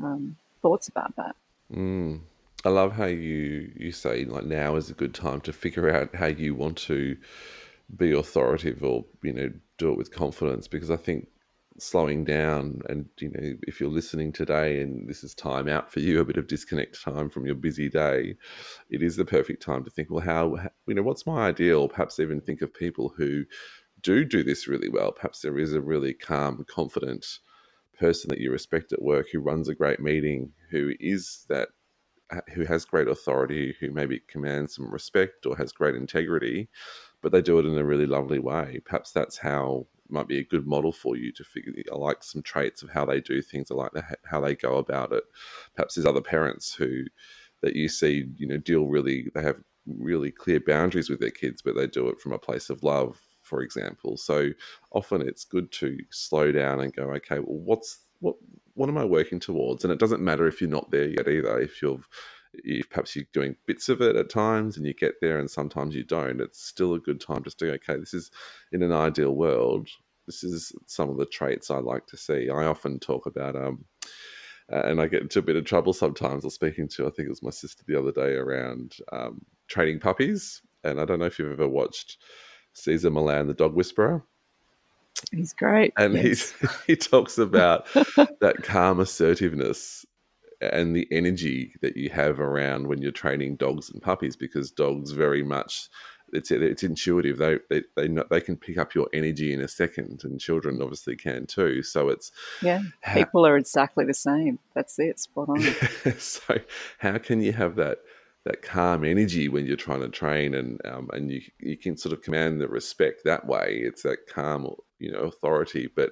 um, 0.02 0.36
thoughts 0.62 0.88
about 0.88 1.14
that. 1.16 1.36
Mm. 1.72 2.20
I 2.64 2.70
love 2.70 2.92
how 2.92 3.06
you 3.06 3.70
you 3.76 3.92
say 3.92 4.24
like 4.24 4.44
now 4.44 4.76
is 4.76 4.90
a 4.90 4.94
good 4.94 5.14
time 5.14 5.40
to 5.42 5.52
figure 5.52 5.94
out 5.94 6.14
how 6.14 6.26
you 6.26 6.54
want 6.54 6.76
to 6.78 7.16
be 7.96 8.12
authoritative 8.12 8.82
or 8.82 9.04
you 9.22 9.32
know 9.32 9.50
do 9.78 9.92
it 9.92 9.96
with 9.96 10.12
confidence 10.12 10.66
because 10.66 10.90
I 10.90 10.96
think 10.96 11.28
slowing 11.78 12.25
down 12.25 12.80
and 12.88 13.06
you 13.20 13.30
know 13.30 13.54
if 13.66 13.80
you're 13.80 13.88
listening 13.88 14.32
today 14.32 14.80
and 14.80 15.08
this 15.08 15.22
is 15.22 15.34
time 15.34 15.69
out 15.69 15.92
for 15.92 16.00
you 16.00 16.20
a 16.20 16.25
bit 16.25 16.36
of 16.36 16.48
disconnect 16.48 17.00
time 17.00 17.30
from 17.30 17.46
your 17.46 17.54
busy 17.54 17.88
day 17.88 18.34
it 18.90 19.02
is 19.02 19.16
the 19.16 19.25
perfect 19.25 19.62
time 19.62 19.84
to 19.84 19.90
think 19.90 20.10
well 20.10 20.25
how 20.25 20.56
you 20.86 20.94
know 20.94 21.02
what's 21.02 21.26
my 21.26 21.48
ideal? 21.48 21.88
Perhaps 21.88 22.19
even 22.19 22.40
think 22.40 22.62
of 22.62 22.72
people 22.72 23.12
who 23.16 23.44
do 24.02 24.25
do 24.25 24.42
this 24.42 24.69
really 24.69 24.88
well. 24.88 25.12
Perhaps 25.12 25.40
there 25.40 25.58
is 25.58 25.75
a 25.75 25.80
really 25.80 26.14
calm 26.14 26.64
confident 26.69 27.26
person 27.98 28.28
that 28.30 28.38
you 28.40 28.50
respect 28.50 28.92
at 28.92 29.02
work 29.02 29.26
who 29.32 29.40
runs 29.40 29.69
a 29.69 29.75
great 29.75 30.00
meeting 30.00 30.52
who 30.70 30.92
is 31.00 31.44
that 31.48 31.69
uh, 32.30 32.40
who 32.54 32.64
has 32.64 32.84
great 32.84 33.08
authority 33.08 33.75
who 33.80 33.90
maybe 33.90 34.20
commands 34.28 34.76
some 34.76 34.90
respect 34.90 35.46
or 35.46 35.56
has 35.56 35.72
great 35.72 35.94
integrity 35.94 36.69
but 37.22 37.32
they 37.32 37.42
do 37.42 37.58
it 37.58 37.66
in 37.66 37.76
a 37.76 37.84
really 37.84 38.06
lovely 38.06 38.38
way. 38.38 38.80
Perhaps 38.84 39.12
that's 39.12 39.38
how 39.38 39.86
might 40.10 40.28
be 40.28 40.38
a 40.38 40.44
good 40.44 40.66
model 40.66 40.93
for 40.93 41.16
you 41.16 41.32
to 41.32 41.44
figure. 41.44 41.72
I 41.93 41.96
like 41.96 42.22
some 42.22 42.43
traits 42.43 42.82
of 42.82 42.90
how 42.90 43.05
they 43.05 43.20
do 43.20 43.43
things. 43.43 43.70
I 43.70 43.75
like 43.75 43.93
the, 43.93 44.05
how 44.25 44.40
they 44.40 44.55
go 44.55 44.76
about 44.76 45.12
it. 45.12 45.25
Perhaps 45.75 45.94
there's 45.94 46.06
other 46.06 46.20
parents 46.20 46.75
who 46.75 47.05
that 47.62 47.75
you 47.75 47.88
see, 47.88 48.28
you 48.37 48.46
know, 48.46 48.58
deal 48.58 48.87
really. 48.87 49.28
They 49.34 49.43
have 49.43 49.60
really 49.87 50.31
clear 50.31 50.60
boundaries 50.60 51.10
with 51.10 51.20
their 51.20 51.31
kids, 51.31 51.62
but 51.62 51.75
they 51.75 51.87
do 51.87 52.08
it 52.08 52.20
from 52.20 52.32
a 52.32 52.38
place 52.38 52.70
of 52.70 52.82
love, 52.82 53.19
for 53.43 53.62
example. 53.62 54.16
So 54.16 54.50
often 54.93 55.22
it's 55.22 55.44
good 55.44 55.72
to 55.72 55.99
slow 56.11 56.52
down 56.52 56.81
and 56.81 56.94
go, 56.94 57.04
okay, 57.14 57.38
well, 57.38 57.58
what's 57.58 58.00
what 58.20 58.37
what 58.75 58.88
am 58.88 58.99
I 58.99 59.04
working 59.04 59.40
towards? 59.40 59.84
And 59.84 59.93
it 59.93 59.99
doesn't 59.99 60.22
matter 60.22 60.46
if 60.46 60.61
you're 60.61 60.70
not 60.70 60.90
there 60.90 61.08
yet 61.08 61.28
either. 61.28 61.58
If 61.58 61.82
you've 61.82 62.08
if 62.52 62.88
perhaps 62.90 63.14
you're 63.14 63.26
doing 63.32 63.56
bits 63.66 63.88
of 63.88 64.00
it 64.00 64.16
at 64.16 64.30
times 64.30 64.76
and 64.76 64.86
you 64.86 64.94
get 64.94 65.14
there 65.20 65.38
and 65.38 65.50
sometimes 65.50 65.94
you 65.94 66.04
don't, 66.04 66.40
it's 66.40 66.66
still 66.66 66.94
a 66.94 67.00
good 67.00 67.20
time 67.20 67.42
just 67.44 67.58
to 67.58 67.72
okay, 67.72 67.96
this 67.96 68.14
is 68.14 68.30
in 68.72 68.82
an 68.82 68.92
ideal 68.92 69.34
world. 69.34 69.88
This 70.26 70.44
is 70.44 70.72
some 70.86 71.08
of 71.08 71.16
the 71.16 71.26
traits 71.26 71.70
I 71.70 71.78
like 71.78 72.06
to 72.08 72.16
see. 72.16 72.50
I 72.50 72.64
often 72.64 72.99
talk 72.99 73.26
about 73.26 73.56
um, 73.56 73.84
and 74.68 75.00
I 75.00 75.06
get 75.06 75.23
into 75.23 75.38
a 75.38 75.42
bit 75.42 75.56
of 75.56 75.64
trouble 75.64 75.92
sometimes. 75.92 76.44
I 76.44 76.49
was 76.49 76.54
speaking 76.54 76.88
to, 76.88 77.06
I 77.06 77.11
think 77.11 77.26
it 77.26 77.30
was 77.30 77.42
my 77.42 77.50
sister 77.50 77.82
the 77.87 77.99
other 77.99 78.12
day 78.12 78.34
around 78.34 78.96
um, 79.12 79.44
training 79.66 80.00
puppies, 80.00 80.61
and 80.84 81.00
I 81.00 81.04
don't 81.04 81.18
know 81.18 81.26
if 81.26 81.38
you've 81.38 81.52
ever 81.52 81.68
watched 81.68 82.18
Cesar 82.75 83.11
Millan, 83.11 83.46
the 83.46 83.54
dog 83.54 83.75
whisperer. 83.75 84.23
He's 85.32 85.52
great, 85.52 85.92
and 85.96 86.14
yes. 86.14 86.23
he's 86.23 86.54
he 86.87 86.96
talks 86.96 87.38
about 87.38 87.87
that 87.94 88.56
calm 88.62 89.00
assertiveness 89.00 90.04
and 90.60 90.94
the 90.94 91.06
energy 91.10 91.74
that 91.82 91.96
you 91.96 92.10
have 92.10 92.40
around 92.40 92.86
when 92.86 93.00
you're 93.00 93.12
training 93.12 93.56
dogs 93.56 93.90
and 93.90 94.02
puppies 94.02 94.36
because 94.36 94.70
dogs 94.70 95.12
very 95.12 95.42
much 95.42 95.88
it's 96.32 96.50
it's 96.50 96.82
intuitive. 96.82 97.38
They 97.38 97.58
they 97.70 97.82
they, 97.96 98.08
know, 98.08 98.24
they 98.30 98.40
can 98.40 98.56
pick 98.56 98.78
up 98.78 98.94
your 98.94 99.08
energy 99.12 99.52
in 99.52 99.60
a 99.60 99.68
second 99.68 100.22
and 100.24 100.40
children 100.40 100.80
obviously 100.82 101.16
can 101.16 101.46
too. 101.46 101.82
So 101.82 102.08
it's 102.08 102.30
yeah 102.62 102.82
people 103.14 103.46
are 103.46 103.56
exactly 103.56 104.04
the 104.04 104.14
same. 104.14 104.58
That's 104.74 104.98
it 104.98 105.18
spot 105.20 105.48
on. 105.48 105.62
So 106.18 106.58
how 106.98 107.18
can 107.18 107.40
you 107.40 107.52
have 107.52 107.76
that 107.76 107.98
that 108.44 108.62
calm 108.62 109.04
energy 109.04 109.48
when 109.48 109.66
you're 109.66 109.76
trying 109.76 110.00
to 110.00 110.08
train 110.08 110.54
and 110.54 110.80
um, 110.86 111.08
and 111.12 111.30
you 111.30 111.40
you 111.60 111.76
can 111.76 111.96
sort 111.96 112.12
of 112.12 112.22
command 112.22 112.60
the 112.60 112.68
respect 112.68 113.22
that 113.24 113.46
way? 113.46 113.80
It's 113.82 114.02
that 114.02 114.26
calm 114.28 114.68
you 114.98 115.12
know 115.12 115.20
authority 115.20 115.88
but 115.94 116.10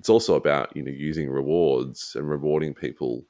it's 0.00 0.08
also 0.08 0.34
about 0.34 0.76
you 0.76 0.82
know 0.82 0.90
using 0.90 1.30
rewards 1.30 2.16
and 2.16 2.28
rewarding 2.28 2.74
people 2.74 3.24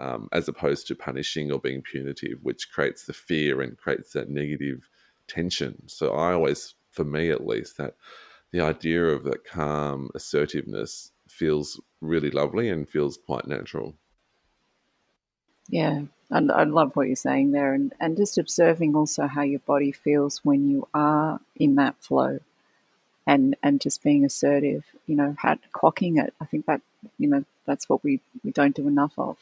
um, 0.00 0.28
as 0.32 0.48
opposed 0.48 0.86
to 0.86 0.94
punishing 0.94 1.52
or 1.52 1.60
being 1.60 1.82
punitive, 1.82 2.38
which 2.42 2.72
creates 2.72 3.04
the 3.04 3.12
fear 3.12 3.60
and 3.60 3.76
creates 3.76 4.12
that 4.12 4.30
negative 4.30 4.88
tension. 5.28 5.82
So 5.86 6.12
I 6.12 6.32
always, 6.32 6.74
for 6.90 7.04
me 7.04 7.30
at 7.30 7.46
least, 7.46 7.76
that 7.76 7.94
the 8.50 8.60
idea 8.60 9.04
of 9.04 9.24
that 9.24 9.44
calm 9.44 10.10
assertiveness 10.14 11.12
feels 11.28 11.80
really 12.00 12.30
lovely 12.30 12.70
and 12.70 12.88
feels 12.88 13.18
quite 13.26 13.46
natural. 13.46 13.94
Yeah, 15.68 16.02
and 16.30 16.50
I 16.50 16.64
love 16.64 16.96
what 16.96 17.06
you're 17.06 17.14
saying 17.16 17.52
there, 17.52 17.74
and, 17.74 17.92
and 18.00 18.16
just 18.16 18.38
observing 18.38 18.96
also 18.96 19.28
how 19.28 19.42
your 19.42 19.60
body 19.60 19.92
feels 19.92 20.38
when 20.42 20.68
you 20.68 20.88
are 20.94 21.40
in 21.54 21.76
that 21.76 22.02
flow, 22.02 22.40
and 23.26 23.54
and 23.62 23.80
just 23.80 24.02
being 24.02 24.24
assertive. 24.24 24.84
You 25.06 25.14
know, 25.14 25.36
clocking 25.72 26.20
it. 26.20 26.34
I 26.40 26.46
think 26.46 26.66
that 26.66 26.80
you 27.18 27.28
know 27.28 27.44
that's 27.66 27.88
what 27.88 28.02
we 28.02 28.20
we 28.42 28.50
don't 28.50 28.74
do 28.74 28.88
enough 28.88 29.12
of 29.16 29.36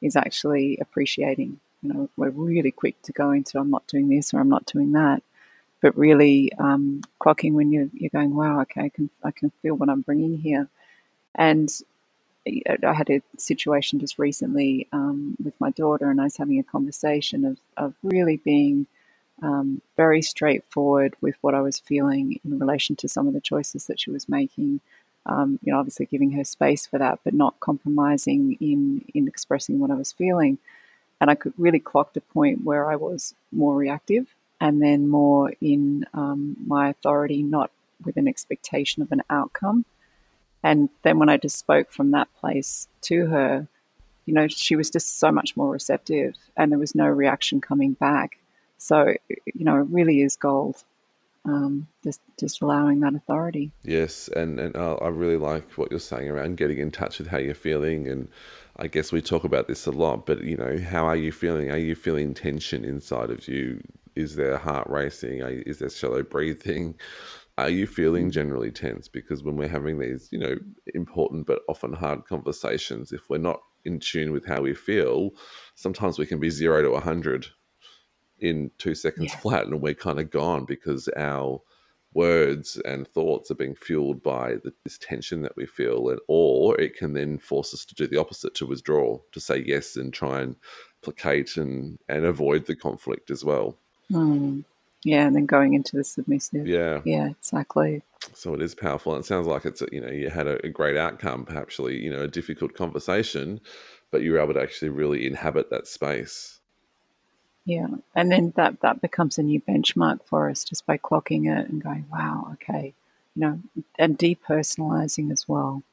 is 0.00 0.16
actually 0.16 0.78
appreciating. 0.80 1.60
You 1.82 1.92
know, 1.92 2.10
we're 2.16 2.30
really 2.30 2.70
quick 2.70 3.00
to 3.02 3.12
go 3.12 3.30
into 3.30 3.58
I'm 3.58 3.70
not 3.70 3.86
doing 3.86 4.08
this 4.08 4.34
or 4.34 4.40
I'm 4.40 4.48
not 4.48 4.66
doing 4.66 4.92
that, 4.92 5.22
but 5.80 5.96
really 5.96 6.52
um, 6.58 7.02
clocking 7.20 7.52
when 7.52 7.72
you're, 7.72 7.88
you're 7.94 8.10
going, 8.10 8.34
wow, 8.34 8.60
okay, 8.62 8.82
I 8.82 8.88
can 8.90 9.10
I 9.24 9.30
can 9.30 9.50
feel 9.62 9.74
what 9.74 9.88
I'm 9.88 10.02
bringing 10.02 10.38
here, 10.38 10.68
and 11.34 11.70
I 12.46 12.92
had 12.94 13.10
a 13.10 13.22
situation 13.36 13.98
just 13.98 14.18
recently 14.18 14.88
um, 14.92 15.36
with 15.42 15.54
my 15.60 15.70
daughter, 15.70 16.10
and 16.10 16.20
I 16.20 16.24
was 16.24 16.36
having 16.36 16.58
a 16.58 16.64
conversation 16.64 17.44
of, 17.44 17.58
of 17.76 17.94
really 18.02 18.38
being 18.38 18.86
um, 19.42 19.80
very 19.96 20.22
straightforward 20.22 21.14
with 21.20 21.36
what 21.42 21.54
I 21.54 21.60
was 21.60 21.78
feeling 21.78 22.40
in 22.44 22.58
relation 22.58 22.96
to 22.96 23.08
some 23.08 23.26
of 23.26 23.34
the 23.34 23.40
choices 23.40 23.86
that 23.86 24.00
she 24.00 24.10
was 24.10 24.28
making. 24.28 24.80
Um, 25.30 25.58
you 25.62 25.72
know, 25.72 25.78
obviously 25.78 26.06
giving 26.06 26.32
her 26.32 26.44
space 26.44 26.86
for 26.86 26.98
that, 26.98 27.20
but 27.24 27.34
not 27.34 27.60
compromising 27.60 28.58
in 28.60 29.04
in 29.14 29.28
expressing 29.28 29.78
what 29.78 29.90
I 29.90 29.94
was 29.94 30.12
feeling. 30.12 30.58
And 31.20 31.30
I 31.30 31.36
could 31.36 31.54
really 31.56 31.78
clock 31.80 32.12
the 32.12 32.20
point 32.20 32.64
where 32.64 32.90
I 32.90 32.96
was 32.96 33.34
more 33.52 33.74
reactive, 33.76 34.26
and 34.60 34.82
then 34.82 35.08
more 35.08 35.52
in 35.60 36.04
um, 36.12 36.56
my 36.66 36.88
authority, 36.90 37.42
not 37.42 37.70
with 38.04 38.16
an 38.16 38.26
expectation 38.26 39.02
of 39.02 39.12
an 39.12 39.22
outcome. 39.30 39.84
And 40.62 40.88
then 41.02 41.18
when 41.18 41.28
I 41.28 41.36
just 41.36 41.58
spoke 41.58 41.90
from 41.92 42.10
that 42.10 42.28
place 42.40 42.88
to 43.02 43.26
her, 43.26 43.68
you 44.26 44.34
know, 44.34 44.48
she 44.48 44.76
was 44.76 44.90
just 44.90 45.18
so 45.18 45.30
much 45.30 45.56
more 45.56 45.70
receptive, 45.70 46.34
and 46.56 46.70
there 46.70 46.78
was 46.78 46.94
no 46.94 47.06
reaction 47.06 47.60
coming 47.60 47.92
back. 47.94 48.38
So, 48.78 49.14
you 49.28 49.64
know, 49.66 49.76
it 49.76 49.88
really 49.90 50.22
is 50.22 50.36
gold. 50.36 50.84
Um, 51.46 51.88
just 52.04 52.20
just 52.38 52.60
allowing 52.60 53.00
that 53.00 53.14
authority. 53.14 53.72
Yes, 53.82 54.28
and 54.28 54.60
and 54.60 54.76
I 54.76 55.08
really 55.08 55.38
like 55.38 55.70
what 55.78 55.90
you're 55.90 55.98
saying 55.98 56.28
around 56.28 56.58
getting 56.58 56.78
in 56.78 56.90
touch 56.90 57.18
with 57.18 57.28
how 57.28 57.38
you're 57.38 57.54
feeling, 57.54 58.08
and 58.08 58.28
I 58.76 58.88
guess 58.88 59.10
we 59.10 59.22
talk 59.22 59.44
about 59.44 59.66
this 59.66 59.86
a 59.86 59.90
lot. 59.90 60.26
But 60.26 60.44
you 60.44 60.56
know, 60.56 60.78
how 60.78 61.06
are 61.06 61.16
you 61.16 61.32
feeling? 61.32 61.70
Are 61.70 61.78
you 61.78 61.94
feeling 61.94 62.34
tension 62.34 62.84
inside 62.84 63.30
of 63.30 63.48
you? 63.48 63.82
Is 64.16 64.36
there 64.36 64.58
heart 64.58 64.88
racing? 64.90 65.40
Is 65.40 65.78
there 65.78 65.88
shallow 65.88 66.22
breathing? 66.22 66.96
Are 67.56 67.70
you 67.70 67.86
feeling 67.86 68.28
mm. 68.28 68.32
generally 68.32 68.70
tense? 68.70 69.08
Because 69.08 69.42
when 69.42 69.56
we're 69.56 69.68
having 69.68 69.98
these, 69.98 70.28
you 70.30 70.38
know, 70.38 70.56
important 70.94 71.46
but 71.46 71.60
often 71.68 71.92
hard 71.92 72.24
conversations, 72.26 73.12
if 73.12 73.28
we're 73.28 73.38
not 73.38 73.60
in 73.84 73.98
tune 73.98 74.32
with 74.32 74.46
how 74.46 74.62
we 74.62 74.74
feel, 74.74 75.30
sometimes 75.74 76.18
we 76.18 76.26
can 76.26 76.38
be 76.38 76.50
zero 76.50 76.82
to 76.82 76.90
a 76.92 77.00
hundred 77.00 77.46
in 78.40 78.70
two 78.78 78.94
seconds 78.94 79.32
yeah. 79.32 79.38
flat 79.38 79.66
and 79.66 79.80
we're 79.80 79.94
kind 79.94 80.18
of 80.18 80.30
gone 80.30 80.64
because 80.64 81.08
our 81.16 81.60
words 82.12 82.80
and 82.84 83.06
thoughts 83.06 83.50
are 83.50 83.56
being 83.56 83.74
fueled 83.74 84.22
by 84.22 84.54
the, 84.64 84.72
this 84.82 84.98
tension 84.98 85.42
that 85.42 85.54
we 85.56 85.64
feel 85.64 86.08
and, 86.08 86.20
or 86.26 86.78
it 86.80 86.96
can 86.96 87.12
then 87.12 87.38
force 87.38 87.72
us 87.72 87.84
to 87.84 87.94
do 87.94 88.06
the 88.06 88.18
opposite 88.18 88.54
to 88.54 88.66
withdraw 88.66 89.18
to 89.30 89.40
say 89.40 89.62
yes 89.64 89.96
and 89.96 90.12
try 90.12 90.40
and 90.40 90.56
placate 91.02 91.56
and 91.56 91.98
and 92.08 92.24
avoid 92.24 92.66
the 92.66 92.74
conflict 92.74 93.30
as 93.30 93.44
well. 93.44 93.76
Mm. 94.10 94.64
yeah 95.04 95.26
and 95.26 95.36
then 95.36 95.46
going 95.46 95.74
into 95.74 95.96
the 95.96 96.04
submissive. 96.04 96.66
Yeah. 96.66 97.00
Yeah 97.04 97.28
exactly. 97.28 98.02
So 98.34 98.54
it 98.54 98.62
is 98.62 98.74
powerful 98.74 99.14
and 99.14 99.22
it 99.22 99.26
sounds 99.26 99.46
like 99.46 99.64
it's 99.64 99.82
a, 99.82 99.86
you 99.92 100.00
know 100.00 100.10
you 100.10 100.30
had 100.30 100.48
a, 100.48 100.64
a 100.66 100.68
great 100.68 100.96
outcome 100.96 101.44
perhaps 101.44 101.78
you 101.78 102.10
know 102.10 102.22
a 102.22 102.28
difficult 102.28 102.74
conversation 102.74 103.60
but 104.10 104.22
you 104.22 104.32
were 104.32 104.40
able 104.40 104.54
to 104.54 104.60
actually 104.60 104.88
really 104.88 105.26
inhabit 105.26 105.70
that 105.70 105.86
space 105.86 106.59
yeah, 107.70 107.86
and 108.16 108.32
then 108.32 108.52
that 108.56 108.80
that 108.80 109.00
becomes 109.00 109.38
a 109.38 109.44
new 109.44 109.60
benchmark 109.60 110.24
for 110.24 110.50
us 110.50 110.64
just 110.64 110.86
by 110.86 110.98
clocking 110.98 111.46
it 111.46 111.68
and 111.68 111.80
going, 111.80 112.04
wow, 112.10 112.48
okay, 112.54 112.92
you 113.36 113.40
know, 113.40 113.60
and 113.96 114.18
depersonalizing 114.18 115.30
as 115.30 115.48
well. 115.48 115.84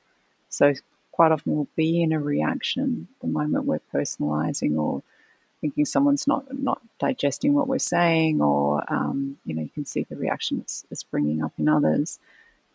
So 0.50 0.74
quite 1.12 1.32
often 1.32 1.56
we'll 1.56 1.68
be 1.76 2.02
in 2.02 2.14
a 2.14 2.20
reaction 2.20 3.08
the 3.22 3.28
moment 3.28 3.66
we're 3.66 3.82
personalizing 3.94 4.76
or 4.76 5.04
thinking 5.62 5.86
someone's 5.86 6.26
not 6.26 6.46
not 6.52 6.82
digesting 6.98 7.54
what 7.54 7.68
we're 7.68 7.78
saying, 7.78 8.42
or 8.42 8.84
um, 8.92 9.38
you 9.46 9.54
know, 9.54 9.62
you 9.62 9.70
can 9.70 9.86
see 9.86 10.04
the 10.10 10.16
reaction 10.16 10.60
it's, 10.60 10.84
it's 10.90 11.04
bringing 11.04 11.44
up 11.44 11.54
in 11.60 11.70
others. 11.70 12.18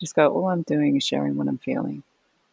Just 0.01 0.15
go, 0.15 0.33
all 0.33 0.49
I'm 0.49 0.63
doing 0.63 0.97
is 0.97 1.03
sharing 1.03 1.35
what 1.37 1.49
I'm 1.49 1.59
feeling, 1.59 2.05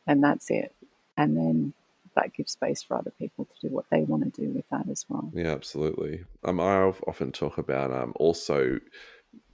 and 0.07 0.23
that's 0.23 0.49
it. 0.49 0.73
And 1.15 1.37
then 1.37 1.73
that 2.15 2.33
gives 2.33 2.51
space 2.51 2.83
for 2.83 2.97
other 2.97 3.11
people 3.17 3.45
to 3.45 3.67
do 3.67 3.73
what 3.73 3.85
they 3.91 4.01
want 4.01 4.23
to 4.23 4.41
do 4.41 4.49
with 4.49 4.67
that 4.69 4.89
as 4.89 5.05
well. 5.09 5.31
Yeah, 5.33 5.51
absolutely. 5.51 6.23
Um, 6.43 6.59
I 6.59 6.81
often 7.07 7.31
talk 7.31 7.57
about 7.57 7.91
um, 7.91 8.13
also 8.15 8.79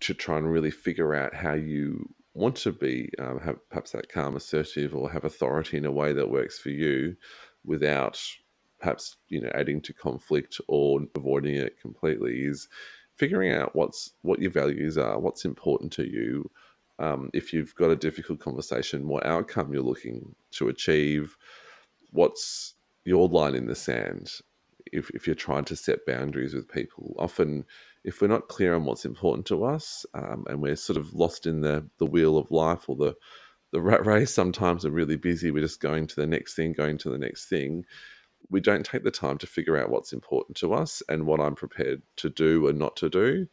to 0.01 0.13
try 0.13 0.37
and 0.37 0.51
really 0.51 0.71
figure 0.71 1.15
out 1.15 1.33
how 1.33 1.53
you 1.53 2.09
want 2.33 2.55
to 2.57 2.71
be, 2.71 3.09
um, 3.19 3.39
have 3.39 3.57
perhaps 3.69 3.91
that 3.91 4.09
calm, 4.09 4.35
assertive, 4.35 4.95
or 4.95 5.09
have 5.09 5.25
authority 5.25 5.77
in 5.77 5.85
a 5.85 5.91
way 5.91 6.13
that 6.13 6.29
works 6.29 6.59
for 6.59 6.69
you, 6.69 7.15
without 7.63 8.21
perhaps 8.79 9.17
you 9.29 9.41
know 9.41 9.51
adding 9.55 9.81
to 9.81 9.93
conflict 9.93 10.59
or 10.67 10.99
avoiding 11.15 11.55
it 11.55 11.79
completely. 11.79 12.41
Is 12.41 12.67
figuring 13.17 13.53
out 13.53 13.75
what's 13.75 14.11
what 14.21 14.39
your 14.39 14.51
values 14.51 14.97
are, 14.97 15.19
what's 15.19 15.45
important 15.45 15.91
to 15.93 16.03
you. 16.03 16.49
Um, 16.99 17.29
if 17.33 17.51
you've 17.51 17.75
got 17.75 17.91
a 17.91 17.95
difficult 17.95 18.39
conversation, 18.39 19.07
what 19.07 19.25
outcome 19.25 19.73
you're 19.73 19.81
looking 19.81 20.33
to 20.51 20.69
achieve, 20.69 21.35
what's 22.11 22.75
your 23.03 23.27
line 23.27 23.55
in 23.55 23.67
the 23.67 23.75
sand? 23.75 24.31
If, 24.91 25.09
if 25.11 25.25
you're 25.25 25.35
trying 25.35 25.65
to 25.65 25.75
set 25.75 26.05
boundaries 26.05 26.53
with 26.53 26.69
people 26.69 27.15
often 27.17 27.65
if 28.05 28.21
we're 28.21 28.27
not 28.27 28.49
clear 28.49 28.75
on 28.75 28.85
what's 28.85 29.03
important 29.03 29.47
to 29.47 29.65
us 29.65 30.05
um, 30.13 30.45
and 30.47 30.61
we're 30.61 30.75
sort 30.75 30.95
of 30.95 31.13
lost 31.13 31.47
in 31.47 31.61
the 31.61 31.89
the 31.97 32.05
wheel 32.05 32.37
of 32.37 32.51
life 32.51 32.87
or 32.87 32.95
the 32.95 33.15
the 33.71 33.81
rat 33.81 34.05
race 34.05 34.33
sometimes 34.33 34.85
we're 34.85 34.91
really 34.91 35.17
busy 35.17 35.49
we're 35.51 35.59
just 35.59 35.81
going 35.81 36.05
to 36.05 36.15
the 36.15 36.27
next 36.27 36.55
thing 36.55 36.71
going 36.71 36.97
to 36.99 37.09
the 37.09 37.17
next 37.17 37.49
thing 37.49 37.83
we 38.49 38.61
don't 38.61 38.85
take 38.85 39.03
the 39.03 39.11
time 39.11 39.39
to 39.39 39.47
figure 39.47 39.75
out 39.75 39.89
what's 39.89 40.13
important 40.13 40.55
to 40.55 40.73
us 40.73 41.01
and 41.09 41.25
what 41.25 41.39
i'm 41.39 41.55
prepared 41.55 42.01
to 42.15 42.29
do 42.29 42.67
and 42.67 42.77
not 42.77 42.95
to 42.95 43.09
do. 43.09 43.47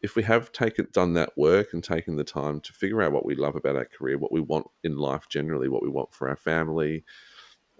If 0.00 0.14
we 0.14 0.22
have 0.22 0.52
taken 0.52 0.86
done 0.92 1.14
that 1.14 1.36
work 1.36 1.72
and 1.72 1.82
taken 1.82 2.14
the 2.14 2.22
time 2.22 2.60
to 2.60 2.72
figure 2.72 3.02
out 3.02 3.10
what 3.10 3.26
we 3.26 3.34
love 3.34 3.56
about 3.56 3.74
our 3.74 3.84
career 3.84 4.16
what 4.16 4.30
we 4.30 4.40
want 4.40 4.68
in 4.84 4.96
life 4.96 5.28
generally 5.28 5.68
what 5.68 5.82
we 5.82 5.88
want 5.88 6.14
for 6.14 6.28
our 6.28 6.36
family 6.36 7.04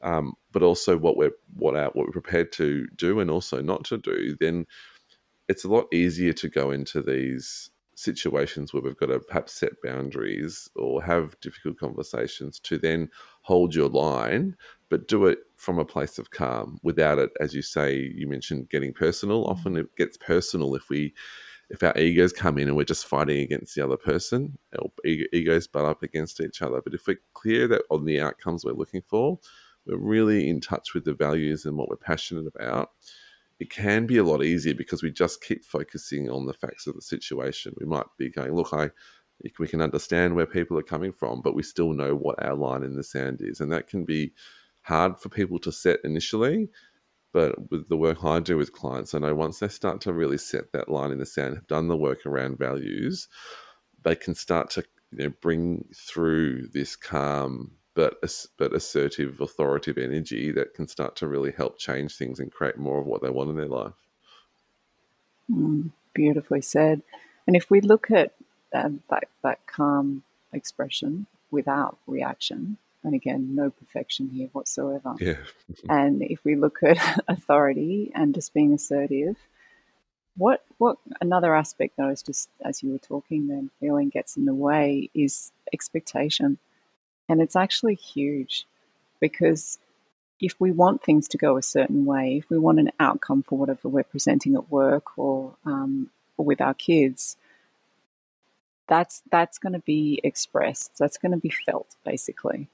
um, 0.02 0.34
but 0.52 0.62
also 0.62 0.96
what 0.96 1.16
we're 1.16 1.32
what 1.54 1.76
our, 1.76 1.90
what 1.90 2.06
we're 2.06 2.12
prepared 2.12 2.52
to 2.52 2.86
do 2.96 3.20
and 3.20 3.30
also 3.30 3.60
not 3.60 3.84
to 3.84 3.98
do, 3.98 4.36
then 4.40 4.66
it's 5.48 5.64
a 5.64 5.68
lot 5.68 5.92
easier 5.92 6.32
to 6.34 6.48
go 6.48 6.70
into 6.70 7.02
these 7.02 7.70
situations 7.98 8.72
where 8.72 8.82
we've 8.82 8.96
got 8.96 9.06
to 9.06 9.18
perhaps 9.18 9.52
set 9.52 9.72
boundaries 9.82 10.68
or 10.76 11.02
have 11.02 11.38
difficult 11.40 11.76
conversations 11.78 12.60
to 12.60 12.78
then 12.78 13.10
hold 13.42 13.74
your 13.74 13.88
line, 13.88 14.54
but 14.88 15.08
do 15.08 15.26
it 15.26 15.40
from 15.56 15.80
a 15.80 15.84
place 15.84 16.16
of 16.16 16.30
calm 16.30 16.78
without 16.84 17.18
it, 17.18 17.30
as 17.40 17.54
you 17.54 17.62
say, 17.62 18.12
you 18.14 18.28
mentioned 18.28 18.70
getting 18.70 18.92
personal. 18.92 19.44
Mm. 19.44 19.50
Often 19.50 19.76
it 19.78 19.96
gets 19.96 20.16
personal 20.16 20.76
if 20.76 20.88
we 20.88 21.12
if 21.70 21.82
our 21.82 21.96
egos 21.98 22.32
come 22.32 22.56
in 22.56 22.68
and 22.68 22.76
we're 22.76 22.84
just 22.84 23.06
fighting 23.06 23.40
against 23.40 23.74
the 23.74 23.84
other 23.84 23.98
person, 23.98 24.56
our 24.74 24.88
egos 25.04 25.66
butt 25.66 25.84
up 25.84 26.02
against 26.02 26.40
each 26.40 26.62
other. 26.62 26.80
But 26.80 26.94
if 26.94 27.06
we're 27.06 27.20
clear 27.34 27.68
that 27.68 27.82
on 27.90 28.06
the 28.06 28.20
outcomes 28.20 28.64
we're 28.64 28.72
looking 28.72 29.02
for, 29.06 29.38
we're 29.88 29.96
really 29.96 30.48
in 30.48 30.60
touch 30.60 30.94
with 30.94 31.04
the 31.04 31.14
values 31.14 31.64
and 31.64 31.76
what 31.76 31.88
we're 31.88 31.96
passionate 31.96 32.46
about, 32.46 32.90
it 33.58 33.70
can 33.70 34.06
be 34.06 34.18
a 34.18 34.24
lot 34.24 34.44
easier 34.44 34.74
because 34.74 35.02
we 35.02 35.10
just 35.10 35.42
keep 35.42 35.64
focusing 35.64 36.30
on 36.30 36.46
the 36.46 36.52
facts 36.52 36.86
of 36.86 36.94
the 36.94 37.02
situation. 37.02 37.74
We 37.80 37.86
might 37.86 38.06
be 38.16 38.30
going, 38.30 38.54
look, 38.54 38.72
I 38.72 38.90
we 39.58 39.68
can 39.68 39.80
understand 39.80 40.34
where 40.34 40.46
people 40.46 40.76
are 40.78 40.82
coming 40.82 41.12
from, 41.12 41.40
but 41.42 41.54
we 41.54 41.62
still 41.62 41.92
know 41.92 42.14
what 42.14 42.42
our 42.42 42.54
line 42.54 42.82
in 42.82 42.96
the 42.96 43.04
sand 43.04 43.40
is, 43.40 43.60
and 43.60 43.70
that 43.72 43.88
can 43.88 44.04
be 44.04 44.32
hard 44.82 45.18
for 45.20 45.28
people 45.28 45.58
to 45.60 45.70
set 45.70 46.00
initially. 46.04 46.68
But 47.32 47.70
with 47.70 47.88
the 47.88 47.96
work 47.96 48.24
I 48.24 48.40
do 48.40 48.56
with 48.56 48.72
clients, 48.72 49.14
I 49.14 49.18
know 49.18 49.34
once 49.34 49.58
they 49.58 49.68
start 49.68 50.00
to 50.02 50.12
really 50.12 50.38
set 50.38 50.72
that 50.72 50.88
line 50.88 51.12
in 51.12 51.18
the 51.18 51.26
sand, 51.26 51.54
have 51.54 51.66
done 51.66 51.88
the 51.88 51.96
work 51.96 52.26
around 52.26 52.58
values, 52.58 53.28
they 54.02 54.16
can 54.16 54.34
start 54.34 54.70
to 54.70 54.84
you 55.12 55.24
know 55.24 55.34
bring 55.40 55.84
through 55.94 56.68
this 56.68 56.96
calm 56.96 57.72
but 57.98 58.46
but 58.56 58.72
assertive, 58.72 59.40
authoritative 59.40 60.00
energy 60.00 60.52
that 60.52 60.72
can 60.72 60.86
start 60.86 61.16
to 61.16 61.26
really 61.26 61.50
help 61.50 61.80
change 61.80 62.14
things 62.14 62.38
and 62.38 62.52
create 62.52 62.78
more 62.78 63.00
of 63.00 63.06
what 63.06 63.22
they 63.22 63.28
want 63.28 63.50
in 63.50 63.56
their 63.56 63.66
life. 63.66 64.06
Mm, 65.50 65.90
beautifully 66.14 66.62
said. 66.62 67.02
And 67.48 67.56
if 67.56 67.68
we 67.72 67.80
look 67.80 68.08
at 68.12 68.34
um, 68.72 69.02
that 69.10 69.24
that 69.42 69.66
calm 69.66 70.22
expression 70.52 71.26
without 71.50 71.98
reaction, 72.06 72.76
and 73.02 73.14
again, 73.14 73.56
no 73.56 73.70
perfection 73.70 74.30
here 74.32 74.48
whatsoever. 74.52 75.14
Yeah. 75.18 75.38
and 75.88 76.22
if 76.22 76.44
we 76.44 76.54
look 76.54 76.78
at 76.84 76.98
authority 77.28 78.12
and 78.14 78.32
just 78.32 78.54
being 78.54 78.72
assertive, 78.72 79.34
what 80.36 80.64
what 80.76 80.98
another 81.20 81.52
aspect 81.52 81.96
that 81.96 82.04
I 82.04 82.10
was 82.10 82.22
just 82.22 82.48
as 82.64 82.80
you 82.80 82.92
were 82.92 82.98
talking 82.98 83.48
then 83.48 83.72
feeling 83.80 84.08
gets 84.08 84.36
in 84.36 84.44
the 84.44 84.54
way 84.54 85.10
is 85.14 85.50
expectation. 85.72 86.58
And 87.28 87.40
it's 87.40 87.56
actually 87.56 87.94
huge 87.94 88.66
because 89.20 89.78
if 90.40 90.54
we 90.60 90.70
want 90.70 91.02
things 91.02 91.28
to 91.28 91.38
go 91.38 91.56
a 91.56 91.62
certain 91.62 92.04
way, 92.04 92.38
if 92.38 92.48
we 92.48 92.58
want 92.58 92.78
an 92.78 92.92
outcome 93.00 93.42
for 93.42 93.58
whatever 93.58 93.88
we're 93.88 94.04
presenting 94.04 94.54
at 94.54 94.70
work 94.70 95.18
or, 95.18 95.54
um, 95.64 96.10
or 96.36 96.44
with 96.44 96.60
our 96.60 96.74
kids, 96.74 97.36
that's 98.88 99.22
that's 99.30 99.58
going 99.58 99.74
to 99.74 99.80
be 99.80 100.20
expressed. 100.24 100.96
That's 100.98 101.18
going 101.18 101.32
to 101.32 101.38
be 101.38 101.52
felt, 101.66 101.94
basically. 102.04 102.68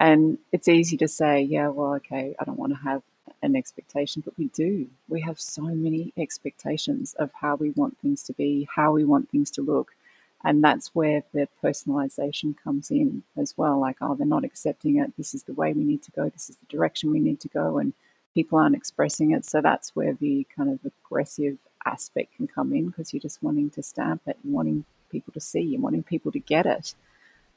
And 0.00 0.38
it's 0.50 0.66
easy 0.68 0.96
to 0.98 1.08
say, 1.08 1.42
yeah, 1.42 1.68
well, 1.68 1.94
okay, 1.96 2.34
I 2.40 2.44
don't 2.44 2.58
want 2.58 2.72
to 2.72 2.78
have 2.82 3.02
an 3.42 3.54
expectation, 3.54 4.22
but 4.24 4.36
we 4.38 4.46
do. 4.48 4.88
We 5.08 5.20
have 5.20 5.38
so 5.40 5.62
many 5.62 6.12
expectations 6.16 7.14
of 7.18 7.30
how 7.34 7.56
we 7.56 7.70
want 7.70 7.98
things 7.98 8.22
to 8.24 8.32
be, 8.32 8.66
how 8.74 8.92
we 8.92 9.04
want 9.04 9.30
things 9.30 9.50
to 9.52 9.62
look, 9.62 9.92
And 10.42 10.64
that's 10.64 10.94
where 10.94 11.22
the 11.34 11.48
personalization 11.62 12.56
comes 12.56 12.90
in 12.90 13.22
as 13.36 13.54
well. 13.58 13.78
Like, 13.78 13.96
oh, 14.00 14.14
they're 14.14 14.26
not 14.26 14.44
accepting 14.44 14.98
it. 14.98 15.16
This 15.16 15.34
is 15.34 15.42
the 15.42 15.52
way 15.52 15.72
we 15.72 15.84
need 15.84 16.02
to 16.04 16.10
go. 16.12 16.28
This 16.28 16.48
is 16.48 16.56
the 16.56 16.66
direction 16.66 17.10
we 17.10 17.20
need 17.20 17.40
to 17.40 17.48
go. 17.48 17.78
And 17.78 17.92
people 18.34 18.58
aren't 18.58 18.76
expressing 18.76 19.32
it. 19.32 19.44
So 19.44 19.60
that's 19.60 19.94
where 19.94 20.14
the 20.14 20.46
kind 20.56 20.70
of 20.70 20.78
aggressive 20.84 21.58
aspect 21.84 22.36
can 22.36 22.46
come 22.46 22.72
in 22.72 22.88
because 22.88 23.12
you're 23.12 23.20
just 23.20 23.42
wanting 23.42 23.70
to 23.70 23.82
stamp 23.82 24.22
it 24.26 24.38
and 24.42 24.52
wanting 24.52 24.84
people 25.10 25.32
to 25.34 25.40
see, 25.40 25.60
you're 25.60 25.80
wanting 25.80 26.02
people 26.02 26.32
to 26.32 26.38
get 26.38 26.66
it. 26.66 26.94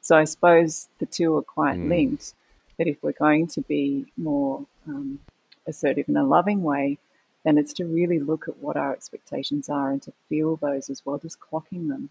So 0.01 0.17
I 0.17 0.25
suppose 0.25 0.89
the 0.99 1.05
two 1.05 1.37
are 1.37 1.41
quite 1.41 1.77
mm. 1.77 1.89
linked. 1.89 2.33
But 2.77 2.87
if 2.87 3.01
we're 3.01 3.13
going 3.13 3.47
to 3.47 3.61
be 3.61 4.07
more 4.17 4.65
um, 4.87 5.19
assertive 5.67 6.09
in 6.09 6.17
a 6.17 6.25
loving 6.25 6.63
way, 6.63 6.97
then 7.45 7.57
it's 7.57 7.73
to 7.73 7.85
really 7.85 8.19
look 8.19 8.47
at 8.47 8.57
what 8.57 8.75
our 8.75 8.93
expectations 8.93 9.69
are 9.69 9.91
and 9.91 10.01
to 10.01 10.13
feel 10.27 10.57
those 10.57 10.89
as 10.89 11.05
well, 11.05 11.17
just 11.17 11.39
clocking 11.39 11.87
them 11.89 12.09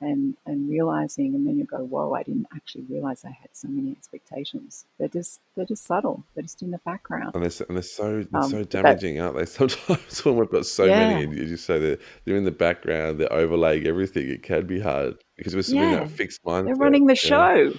and 0.00 0.36
and 0.44 0.68
realizing 0.68 1.34
and 1.34 1.46
then 1.46 1.58
you 1.58 1.64
go 1.64 1.78
whoa 1.78 2.12
i 2.12 2.22
didn't 2.22 2.46
actually 2.54 2.84
realize 2.88 3.24
i 3.24 3.30
had 3.30 3.48
so 3.52 3.68
many 3.68 3.92
expectations. 3.92 4.84
They're 4.98 5.08
just 5.08 5.40
they're 5.54 5.64
just 5.64 5.84
subtle 5.84 6.24
they're 6.34 6.42
just 6.42 6.62
in 6.62 6.70
the 6.70 6.78
background. 6.78 7.34
And 7.34 7.42
they're, 7.42 7.66
and 7.68 7.76
they're 7.76 7.82
so 7.82 8.22
they're 8.30 8.42
um, 8.42 8.50
so 8.50 8.64
damaging 8.64 9.20
aren't 9.20 9.36
they? 9.36 9.46
Sometimes 9.46 10.24
when 10.24 10.36
we've 10.36 10.50
got 10.50 10.66
so 10.66 10.84
yeah. 10.84 11.08
many 11.08 11.24
and 11.24 11.34
you 11.34 11.46
just 11.46 11.64
say 11.64 11.78
they're, 11.78 11.98
they're 12.24 12.36
in 12.36 12.44
the 12.44 12.50
background 12.50 13.20
they're 13.20 13.32
overlaying 13.32 13.86
everything 13.86 14.28
it 14.28 14.42
can 14.42 14.66
be 14.66 14.80
hard 14.80 15.16
because 15.36 15.54
we're 15.54 15.76
yeah. 15.76 15.84
in 15.84 15.90
that 15.92 16.10
fixed 16.10 16.44
mindset 16.44 16.66
they're 16.66 16.74
running 16.74 17.06
the 17.06 17.14
show. 17.14 17.72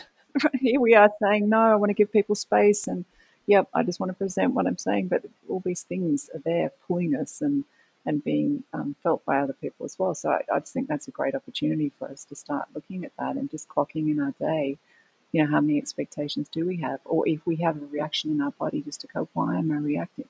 Here 0.60 0.80
we 0.80 0.94
are 0.94 1.10
saying 1.20 1.48
no 1.48 1.58
i 1.58 1.74
want 1.74 1.90
to 1.90 1.94
give 1.94 2.12
people 2.12 2.34
space 2.34 2.86
and 2.86 3.04
yep 3.46 3.66
i 3.74 3.82
just 3.82 3.98
want 3.98 4.10
to 4.10 4.14
present 4.14 4.54
what 4.54 4.66
i'm 4.66 4.78
saying 4.78 5.08
but 5.08 5.24
all 5.48 5.60
these 5.64 5.82
things 5.82 6.30
are 6.32 6.40
there 6.44 6.70
pulling 6.86 7.16
us 7.16 7.40
and 7.40 7.64
and 8.08 8.24
being 8.24 8.64
um, 8.72 8.96
felt 9.02 9.22
by 9.26 9.38
other 9.38 9.52
people 9.52 9.84
as 9.84 9.98
well. 9.98 10.14
So 10.14 10.30
I, 10.30 10.40
I, 10.50 10.60
just 10.60 10.72
think 10.72 10.88
that's 10.88 11.08
a 11.08 11.10
great 11.10 11.34
opportunity 11.34 11.92
for 11.98 12.08
us 12.08 12.24
to 12.24 12.34
start 12.34 12.68
looking 12.74 13.04
at 13.04 13.12
that 13.18 13.36
and 13.36 13.50
just 13.50 13.68
clocking 13.68 14.10
in 14.10 14.18
our 14.18 14.32
day. 14.40 14.78
You 15.30 15.44
know, 15.44 15.50
how 15.50 15.60
many 15.60 15.76
expectations 15.76 16.48
do 16.48 16.64
we 16.64 16.78
have? 16.78 17.00
Or 17.04 17.28
if 17.28 17.44
we 17.44 17.56
have 17.56 17.76
a 17.76 17.84
reaction 17.84 18.30
in 18.30 18.40
our 18.40 18.52
body, 18.52 18.80
just 18.80 19.02
to 19.02 19.08
go, 19.08 19.28
why 19.34 19.58
am 19.58 19.70
I 19.70 19.76
reacting? 19.76 20.24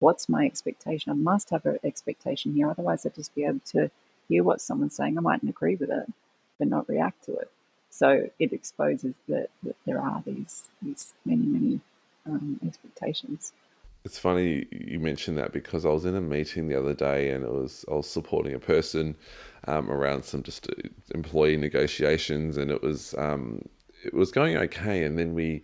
What's 0.00 0.28
my 0.28 0.44
expectation? 0.44 1.12
I 1.12 1.14
must 1.14 1.48
have 1.48 1.64
an 1.64 1.78
expectation 1.82 2.52
here. 2.52 2.68
Otherwise, 2.68 3.06
I'd 3.06 3.14
just 3.14 3.34
be 3.34 3.44
able 3.44 3.62
to 3.70 3.90
hear 4.28 4.44
what 4.44 4.60
someone's 4.60 4.94
saying. 4.94 5.16
I 5.16 5.22
mightn't 5.22 5.48
agree 5.48 5.76
with 5.76 5.90
it, 5.90 6.12
but 6.58 6.68
not 6.68 6.90
react 6.90 7.24
to 7.24 7.36
it. 7.36 7.50
So 7.88 8.28
it 8.38 8.52
exposes 8.52 9.14
that, 9.28 9.48
that 9.62 9.76
there 9.86 9.98
are 9.98 10.22
these, 10.26 10.68
these 10.82 11.14
many, 11.24 11.46
many 11.46 11.80
um, 12.26 12.60
expectations. 12.66 13.54
It's 14.04 14.18
funny 14.18 14.66
you 14.70 15.00
mentioned 15.00 15.38
that 15.38 15.52
because 15.52 15.86
I 15.86 15.88
was 15.88 16.04
in 16.04 16.14
a 16.14 16.20
meeting 16.20 16.68
the 16.68 16.78
other 16.78 16.92
day 16.92 17.30
and 17.30 17.42
it 17.42 17.50
was 17.50 17.84
I 17.90 17.94
was 17.94 18.06
supporting 18.06 18.54
a 18.54 18.58
person 18.58 19.16
um, 19.66 19.90
around 19.90 20.24
some 20.24 20.42
just 20.42 20.68
uh, 20.68 20.88
employee 21.14 21.56
negotiations 21.56 22.58
and 22.58 22.70
it 22.70 22.82
was 22.82 23.14
um, 23.16 23.62
it 24.04 24.12
was 24.12 24.30
going 24.30 24.56
okay 24.58 25.04
and 25.04 25.18
then 25.18 25.32
we 25.32 25.62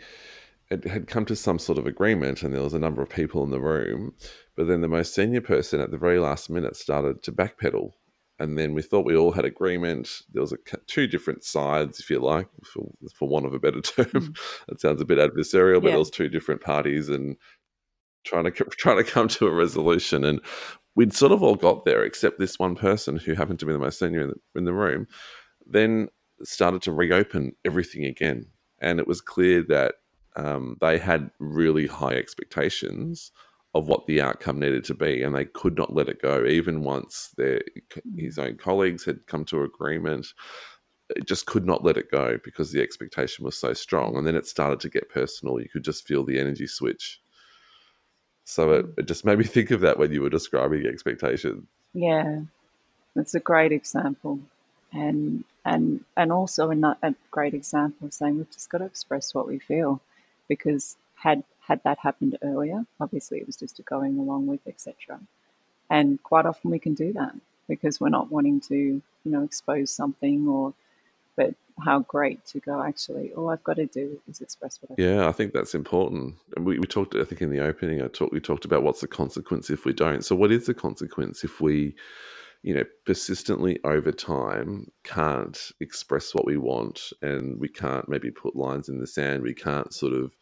it 0.71 0.85
had 0.85 1.07
come 1.07 1.27
to 1.27 1.37
some 1.37 1.59
sort 1.59 1.79
of 1.79 1.87
agreement 1.87 2.43
and 2.43 2.55
there 2.55 2.63
was 2.63 2.75
a 2.75 2.79
number 2.79 3.03
of 3.03 3.11
people 3.11 3.45
in 3.45 3.51
the 3.51 3.61
room 3.61 4.15
but 4.57 4.69
then 4.69 4.81
the 4.81 4.89
most 4.89 5.15
senior 5.15 5.43
person 5.43 5.81
at 5.81 5.91
the 5.91 5.99
very 5.99 6.19
last 6.19 6.49
minute 6.49 6.77
started 6.77 7.23
to 7.23 7.33
backpedal 7.33 7.93
and 8.41 8.57
then 8.57 8.73
we 8.73 8.81
thought 8.81 9.05
we 9.05 9.17
all 9.17 9.33
had 9.33 9.45
agreement. 9.45 10.23
There 10.33 10.41
was 10.41 10.53
a, 10.53 10.57
two 10.87 11.07
different 11.07 11.45
sides, 11.45 12.01
if 12.01 12.09
you 12.09 12.21
like, 12.21 12.49
for, 12.65 12.91
for 13.15 13.29
want 13.29 13.45
of 13.45 13.53
a 13.53 13.59
better 13.59 13.81
term. 13.83 14.07
Mm. 14.07 14.39
it 14.69 14.81
sounds 14.81 15.03
a 15.03 15.05
bit 15.05 15.19
adversarial, 15.19 15.75
but 15.75 15.89
yeah. 15.89 15.91
there 15.91 15.99
was 15.99 16.11
two 16.11 16.31
different 16.31 16.63
parties, 16.63 17.11
and 17.11 17.37
trying 18.25 18.45
to 18.45 18.51
trying 18.71 18.99
to 18.99 19.11
come 19.11 19.29
to 19.29 19.47
a 19.47 19.53
resolution. 19.53 20.25
And 20.25 20.41
we'd 20.95 21.15
sort 21.15 21.33
of 21.33 21.43
all 21.43 21.57
got 21.57 21.85
there, 21.85 22.05
except 22.05 22.39
this 22.39 22.59
one 22.59 22.75
person 22.75 23.17
who 23.17 23.35
happened 23.35 23.59
to 23.61 23.67
be 23.67 23.73
the 23.73 23.79
most 23.79 23.99
senior 23.99 24.23
in 24.23 24.29
the, 24.29 24.59
in 24.59 24.65
the 24.65 24.75
room. 24.75 25.07
Then 25.67 26.09
started 26.43 26.83
to 26.83 26.93
reopen 26.93 27.53
everything 27.65 28.05
again, 28.05 28.47
and 28.81 28.99
it 28.99 29.07
was 29.07 29.21
clear 29.21 29.63
that 29.69 29.97
um, 30.37 30.77
they 30.81 30.99
had 30.99 31.31
really 31.39 31.87
high 31.87 32.15
expectations 32.15 33.33
of 33.75 33.87
what 33.87 34.07
the 34.07 34.21
outcome 34.21 34.59
needed 34.59 34.85
to 34.85 34.95
be, 34.95 35.23
and 35.23 35.35
they 35.35 35.45
could 35.45 35.77
not 35.77 35.95
let 35.95 36.09
it 36.09 36.21
go. 36.21 36.45
Even 36.45 36.83
once 36.83 37.33
their 37.37 37.61
his 38.17 38.39
own 38.39 38.57
colleagues 38.57 39.05
had 39.05 39.27
come 39.27 39.45
to 39.45 39.63
agreement, 39.63 40.27
it 41.17 41.27
just 41.27 41.47
could 41.47 41.67
not 41.67 41.85
let 41.85 41.97
it 41.97 42.11
go 42.11 42.39
because 42.45 42.73
the 42.73 42.83
expectation 42.83 43.45
was 43.45 43.57
so 43.57 43.73
strong. 43.73 44.17
And 44.17 44.27
then 44.27 44.37
it 44.37 44.47
started 44.47 44.81
to 44.81 44.89
get 44.89 45.09
personal. 45.09 45.61
You 45.61 45.69
could 45.69 45.85
just 45.85 46.07
feel 46.07 46.25
the 46.25 46.39
energy 46.39 46.67
switch. 46.67 47.21
So 48.45 48.73
it, 48.73 48.87
it 48.99 49.07
just 49.07 49.25
made 49.25 49.39
me 49.39 49.45
think 49.45 49.71
of 49.71 49.81
that 49.81 49.99
when 49.99 50.13
you 50.13 50.23
were 50.23 50.31
describing 50.31 50.87
expectations. 50.87 51.67
Yeah, 51.95 52.41
that's 53.15 53.35
a 53.35 53.41
great 53.41 53.73
example, 53.73 54.41
and 54.93 55.45
and 55.65 56.05
and 56.17 56.33
also 56.33 56.71
a, 56.71 56.97
a 57.03 57.15
great 57.31 57.55
example 57.55 58.07
of 58.07 58.15
saying 58.15 58.39
we've 58.39 58.51
just 58.51 58.71
got 58.71 58.79
to 58.79 58.85
express 58.85 59.35
what 59.35 59.47
we 59.47 59.59
feel, 59.59 60.01
because 60.49 60.97
had 61.17 61.45
had 61.61 61.83
that 61.85 61.99
happened 61.99 62.37
earlier, 62.43 62.85
obviously 63.01 63.39
it 63.39 63.47
was 63.47 63.57
just 63.57 63.79
a 63.79 63.83
going 63.83 64.19
along 64.19 64.47
with 64.47 64.61
etc. 64.67 65.21
And 65.89 66.23
quite 66.23 66.47
often 66.47 66.71
we 66.71 66.79
can 66.79 66.95
do 66.95 67.13
that 67.13 67.35
because 67.69 68.01
we're 68.01 68.09
not 68.09 68.31
wanting 68.31 68.61
to 68.61 68.75
you 68.75 69.03
know 69.25 69.45
expose 69.45 69.91
something 69.91 70.49
or 70.49 70.75
but 71.37 71.55
how 71.81 72.01
great 72.01 72.45
to 72.47 72.61
go 72.61 72.83
actually. 72.83 73.33
All 73.33 73.51
i've 73.51 73.65
got 73.65 73.77
to 73.77 73.87
do 73.87 74.21
is 74.29 74.41
express 74.41 74.79
what 74.81 74.99
i 74.99 75.03
yeah 75.03 75.29
i 75.29 75.33
think 75.33 75.53
that's 75.53 75.75
important. 75.75 76.37
And 76.57 76.65
we, 76.65 76.79
we 76.79 76.87
talked 76.87 77.15
i 77.15 77.25
think 77.25 77.43
in 77.43 77.51
the 77.51 77.61
opening 77.61 78.03
i 78.03 78.09
talked 78.09 78.33
we 78.33 78.41
talked 78.41 78.65
about 78.65 78.83
what's 78.83 79.01
the 79.01 79.09
consequence 79.09 79.71
if 79.71 79.85
we 79.85 79.93
don't. 79.93 80.25
So 80.25 80.35
what 80.35 80.53
is 80.53 80.67
the 80.67 80.75
consequence 80.75 81.45
if 81.45 81.61
we 81.61 81.95
you 82.63 82.75
know 82.75 82.85
persistently 83.07 83.79
over 83.85 84.13
time 84.13 84.91
can't 85.05 85.73
express 85.81 86.35
what 86.35 86.45
we 86.45 86.59
want 86.59 87.13
and 87.23 87.59
we 87.59 87.69
can't 87.69 88.09
maybe 88.09 88.31
put 88.31 88.55
lines 88.55 88.91
in 88.91 88.99
the 88.99 89.07
sand 89.07 89.43
we 89.43 89.55
can't 89.55 89.95
sort 89.95 90.13
of 90.13 90.37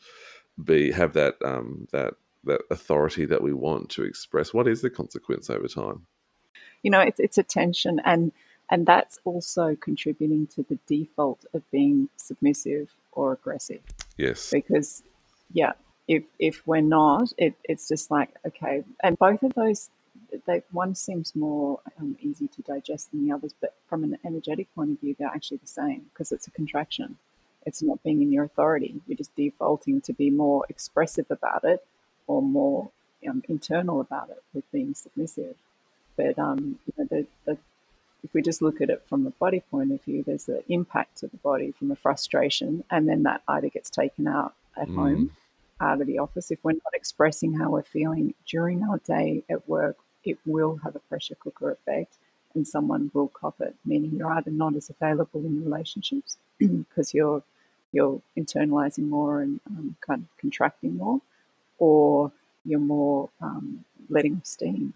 be 0.64 0.90
have 0.90 1.12
that 1.12 1.34
um 1.44 1.86
that 1.92 2.14
that 2.44 2.62
authority 2.70 3.26
that 3.26 3.42
we 3.42 3.52
want 3.52 3.88
to 3.90 4.02
express 4.04 4.52
what 4.52 4.68
is 4.68 4.80
the 4.80 4.90
consequence 4.90 5.50
over 5.50 5.68
time? 5.68 6.06
You 6.82 6.90
know 6.90 7.00
it's 7.00 7.20
it's 7.20 7.38
a 7.38 7.42
tension 7.42 8.00
and 8.04 8.32
and 8.70 8.86
that's 8.86 9.18
also 9.24 9.76
contributing 9.76 10.46
to 10.48 10.62
the 10.64 10.78
default 10.86 11.44
of 11.54 11.68
being 11.70 12.08
submissive 12.16 12.90
or 13.12 13.32
aggressive. 13.32 13.80
Yes. 14.16 14.50
Because, 14.50 15.02
yeah, 15.52 15.72
if, 16.06 16.24
if 16.38 16.66
we're 16.66 16.80
not, 16.80 17.32
it, 17.38 17.54
it's 17.64 17.88
just 17.88 18.10
like, 18.10 18.30
okay. 18.46 18.84
And 19.02 19.18
both 19.18 19.42
of 19.42 19.54
those, 19.54 19.90
they, 20.46 20.62
one 20.72 20.94
seems 20.94 21.34
more 21.34 21.80
um, 21.98 22.16
easy 22.20 22.48
to 22.48 22.62
digest 22.62 23.10
than 23.10 23.26
the 23.26 23.32
others, 23.32 23.54
but 23.60 23.74
from 23.88 24.04
an 24.04 24.18
energetic 24.24 24.72
point 24.74 24.90
of 24.90 25.00
view, 25.00 25.16
they're 25.18 25.28
actually 25.28 25.58
the 25.58 25.66
same 25.66 26.06
because 26.12 26.32
it's 26.32 26.46
a 26.46 26.50
contraction. 26.50 27.16
It's 27.64 27.82
not 27.82 28.02
being 28.02 28.22
in 28.22 28.32
your 28.32 28.44
authority. 28.44 29.00
You're 29.06 29.16
just 29.16 29.34
defaulting 29.36 30.00
to 30.02 30.12
be 30.12 30.30
more 30.30 30.64
expressive 30.68 31.26
about 31.30 31.64
it 31.64 31.84
or 32.26 32.42
more 32.42 32.90
um, 33.28 33.42
internal 33.48 34.00
about 34.00 34.30
it 34.30 34.42
with 34.54 34.70
being 34.72 34.94
submissive. 34.94 35.56
But 36.16 36.38
um, 36.38 36.78
you 36.86 36.92
know, 36.96 37.04
the, 37.10 37.26
the 37.46 37.58
if 38.24 38.34
we 38.34 38.42
just 38.42 38.62
look 38.62 38.80
at 38.80 38.90
it 38.90 39.02
from 39.08 39.26
a 39.26 39.30
body 39.30 39.62
point 39.70 39.92
of 39.92 40.02
view, 40.02 40.22
there's 40.24 40.44
the 40.44 40.62
impact 40.68 41.18
to 41.18 41.28
the 41.28 41.36
body 41.38 41.72
from 41.72 41.88
the 41.88 41.96
frustration, 41.96 42.84
and 42.90 43.08
then 43.08 43.22
that 43.24 43.42
either 43.48 43.68
gets 43.68 43.90
taken 43.90 44.26
out 44.26 44.54
at 44.76 44.88
mm. 44.88 44.96
home, 44.96 45.30
out 45.80 46.00
of 46.00 46.06
the 46.06 46.18
office. 46.18 46.50
If 46.50 46.58
we're 46.62 46.72
not 46.72 46.94
expressing 46.94 47.54
how 47.54 47.70
we're 47.70 47.82
feeling 47.82 48.34
during 48.46 48.82
our 48.82 48.98
day 48.98 49.44
at 49.48 49.68
work, 49.68 49.96
it 50.24 50.38
will 50.44 50.80
have 50.82 50.96
a 50.96 51.00
pressure 51.00 51.36
cooker 51.36 51.70
effect, 51.70 52.14
and 52.54 52.66
someone 52.66 53.10
will 53.14 53.28
cop 53.28 53.60
it. 53.60 53.74
Meaning 53.84 54.16
you're 54.16 54.32
either 54.32 54.50
not 54.50 54.74
as 54.74 54.90
available 54.90 55.40
in 55.40 55.64
relationships 55.64 56.38
because 56.58 57.14
you're 57.14 57.42
you're 57.92 58.20
internalizing 58.36 59.08
more 59.08 59.40
and 59.40 59.60
um, 59.66 59.96
kind 60.06 60.22
of 60.22 60.38
contracting 60.38 60.96
more, 60.96 61.20
or 61.78 62.32
you're 62.64 62.80
more 62.80 63.30
um, 63.40 63.84
letting 64.10 64.42
steam 64.44 64.92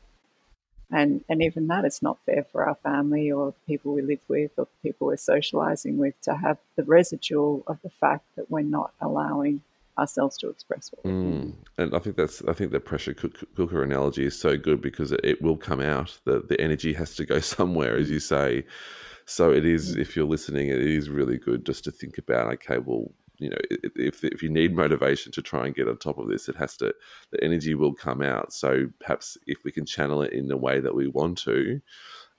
and 0.92 1.24
and 1.28 1.42
even 1.42 1.66
that 1.68 1.84
it's 1.84 2.02
not 2.02 2.18
fair 2.26 2.44
for 2.52 2.68
our 2.68 2.76
family 2.76 3.32
or 3.32 3.46
the 3.46 3.66
people 3.66 3.92
we 3.92 4.02
live 4.02 4.20
with 4.28 4.52
or 4.56 4.66
the 4.66 4.88
people 4.88 5.06
we're 5.08 5.16
socializing 5.16 5.96
with 5.96 6.20
to 6.20 6.36
have 6.36 6.58
the 6.76 6.84
residual 6.84 7.64
of 7.66 7.78
the 7.82 7.90
fact 7.90 8.24
that 8.36 8.50
we're 8.50 8.60
not 8.60 8.92
allowing 9.00 9.62
ourselves 9.98 10.36
to 10.38 10.48
express 10.48 10.90
what 10.90 11.04
we're 11.04 11.10
mm. 11.10 11.54
And 11.78 11.94
I 11.94 11.98
think 11.98 12.16
that's 12.16 12.42
I 12.44 12.52
think 12.52 12.70
the 12.70 12.80
pressure 12.80 13.14
cooker 13.14 13.82
analogy 13.82 14.24
is 14.24 14.38
so 14.38 14.56
good 14.56 14.80
because 14.80 15.12
it, 15.12 15.20
it 15.24 15.42
will 15.42 15.56
come 15.56 15.80
out. 15.80 16.18
The 16.24 16.40
the 16.40 16.60
energy 16.60 16.92
has 16.92 17.14
to 17.16 17.26
go 17.26 17.40
somewhere, 17.56 17.96
as 17.96 18.10
you 18.10 18.20
say. 18.20 18.64
So 19.24 19.52
it 19.52 19.64
is. 19.64 19.96
If 19.96 20.16
you're 20.16 20.26
listening, 20.26 20.68
it 20.68 20.80
is 20.80 21.08
really 21.08 21.38
good 21.38 21.64
just 21.64 21.84
to 21.84 21.90
think 21.90 22.18
about. 22.18 22.52
Okay, 22.54 22.78
well, 22.78 23.12
you 23.38 23.50
know 23.50 23.58
if 23.70 24.24
if 24.24 24.42
you 24.42 24.48
need 24.48 24.74
motivation 24.74 25.32
to 25.32 25.42
try 25.42 25.66
and 25.66 25.74
get 25.74 25.88
on 25.88 25.96
top 25.96 26.18
of 26.18 26.28
this 26.28 26.48
it 26.48 26.56
has 26.56 26.76
to 26.76 26.94
the 27.30 27.42
energy 27.42 27.74
will 27.74 27.94
come 27.94 28.22
out. 28.22 28.52
So 28.52 28.88
perhaps 29.00 29.36
if 29.46 29.64
we 29.64 29.72
can 29.72 29.86
channel 29.86 30.22
it 30.22 30.32
in 30.32 30.48
the 30.48 30.56
way 30.56 30.80
that 30.80 30.94
we 30.94 31.08
want 31.08 31.38
to 31.38 31.80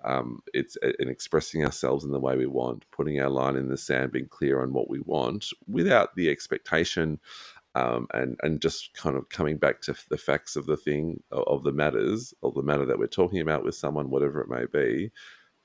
um, 0.03 0.41
it's 0.53 0.75
in 0.99 1.07
expressing 1.09 1.63
ourselves 1.63 2.03
in 2.03 2.11
the 2.11 2.19
way 2.19 2.35
we 2.35 2.45
want 2.45 2.85
putting 2.91 3.19
our 3.19 3.29
line 3.29 3.55
in 3.55 3.69
the 3.69 3.77
sand 3.77 4.11
being 4.11 4.27
clear 4.27 4.61
on 4.61 4.73
what 4.73 4.89
we 4.89 4.99
want 5.01 5.47
without 5.67 6.15
the 6.15 6.29
expectation 6.29 7.19
um, 7.75 8.07
and 8.13 8.37
and 8.43 8.61
just 8.61 8.93
kind 8.93 9.15
of 9.15 9.29
coming 9.29 9.57
back 9.57 9.81
to 9.81 9.95
the 10.09 10.17
facts 10.17 10.55
of 10.55 10.65
the 10.65 10.77
thing 10.77 11.21
of 11.31 11.63
the 11.63 11.71
matters 11.71 12.33
of 12.43 12.53
the 12.53 12.63
matter 12.63 12.85
that 12.85 12.99
we're 12.99 13.07
talking 13.07 13.39
about 13.39 13.63
with 13.63 13.75
someone 13.75 14.09
whatever 14.09 14.41
it 14.41 14.49
may 14.49 14.65
be 14.71 15.11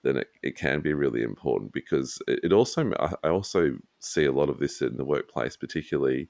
then 0.09 0.17
it, 0.17 0.29
it 0.43 0.57
can 0.57 0.81
be 0.81 0.95
really 0.95 1.23
important 1.23 1.73
because 1.73 2.19
it, 2.27 2.41
it 2.45 2.53
also 2.53 2.91
I 3.23 3.29
also 3.29 3.77
see 4.01 4.25
a 4.25 4.33
lot 4.33 4.49
of 4.49 4.59
this 4.59 4.81
in 4.81 4.97
the 4.97 5.05
workplace, 5.05 5.57
particularly 5.57 6.29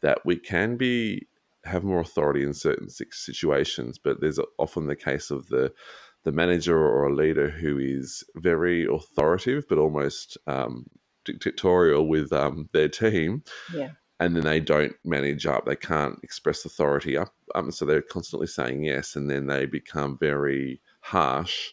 that 0.00 0.18
we 0.24 0.36
can 0.36 0.76
be 0.76 1.28
have 1.64 1.84
more 1.84 2.00
authority 2.00 2.42
in 2.42 2.54
certain 2.54 2.88
situations, 2.88 3.98
but 3.98 4.20
there's 4.20 4.40
often 4.58 4.86
the 4.86 4.96
case 4.96 5.30
of 5.30 5.48
the 5.48 5.72
the 6.24 6.32
manager 6.32 6.76
or 6.76 7.04
a 7.04 7.14
leader 7.14 7.48
who 7.48 7.78
is 7.78 8.24
very 8.36 8.86
authoritative 8.86 9.64
but 9.68 9.78
almost 9.78 10.36
um, 10.46 10.84
dictatorial 11.24 12.08
with 12.08 12.32
um, 12.32 12.68
their 12.72 12.88
team. 12.88 13.42
Yeah. 13.72 13.90
And 14.20 14.34
then 14.34 14.42
they 14.42 14.58
don't 14.58 14.96
manage 15.04 15.46
up. 15.46 15.64
They 15.64 15.76
can't 15.76 16.18
express 16.24 16.64
authority 16.64 17.16
up. 17.16 17.32
Um, 17.54 17.70
so 17.70 17.84
they're 17.84 18.02
constantly 18.02 18.48
saying 18.48 18.82
yes, 18.82 19.14
and 19.14 19.30
then 19.30 19.46
they 19.46 19.64
become 19.64 20.18
very 20.18 20.80
harsh 21.02 21.70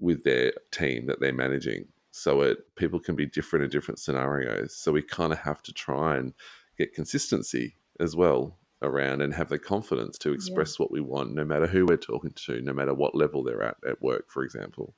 with 0.00 0.24
their 0.24 0.52
team 0.70 1.06
that 1.06 1.20
they're 1.20 1.32
managing. 1.32 1.86
So 2.10 2.42
it 2.42 2.58
people 2.76 2.98
can 2.98 3.14
be 3.14 3.26
different 3.26 3.64
in 3.64 3.70
different 3.70 4.00
scenarios. 4.00 4.74
So 4.74 4.92
we 4.92 5.02
kind 5.02 5.32
of 5.32 5.38
have 5.38 5.62
to 5.62 5.72
try 5.72 6.16
and 6.16 6.32
get 6.76 6.94
consistency 6.94 7.76
as 8.00 8.16
well 8.16 8.56
around 8.82 9.20
and 9.22 9.34
have 9.34 9.48
the 9.48 9.58
confidence 9.58 10.18
to 10.18 10.32
express 10.32 10.78
yeah. 10.78 10.84
what 10.84 10.92
we 10.92 11.00
want, 11.00 11.34
no 11.34 11.44
matter 11.44 11.66
who 11.66 11.84
we're 11.86 11.96
talking 11.96 12.32
to, 12.46 12.60
no 12.60 12.72
matter 12.72 12.94
what 12.94 13.14
level 13.14 13.42
they're 13.42 13.62
at 13.62 13.76
at 13.86 14.00
work, 14.00 14.26
for 14.28 14.42
example. 14.44 14.94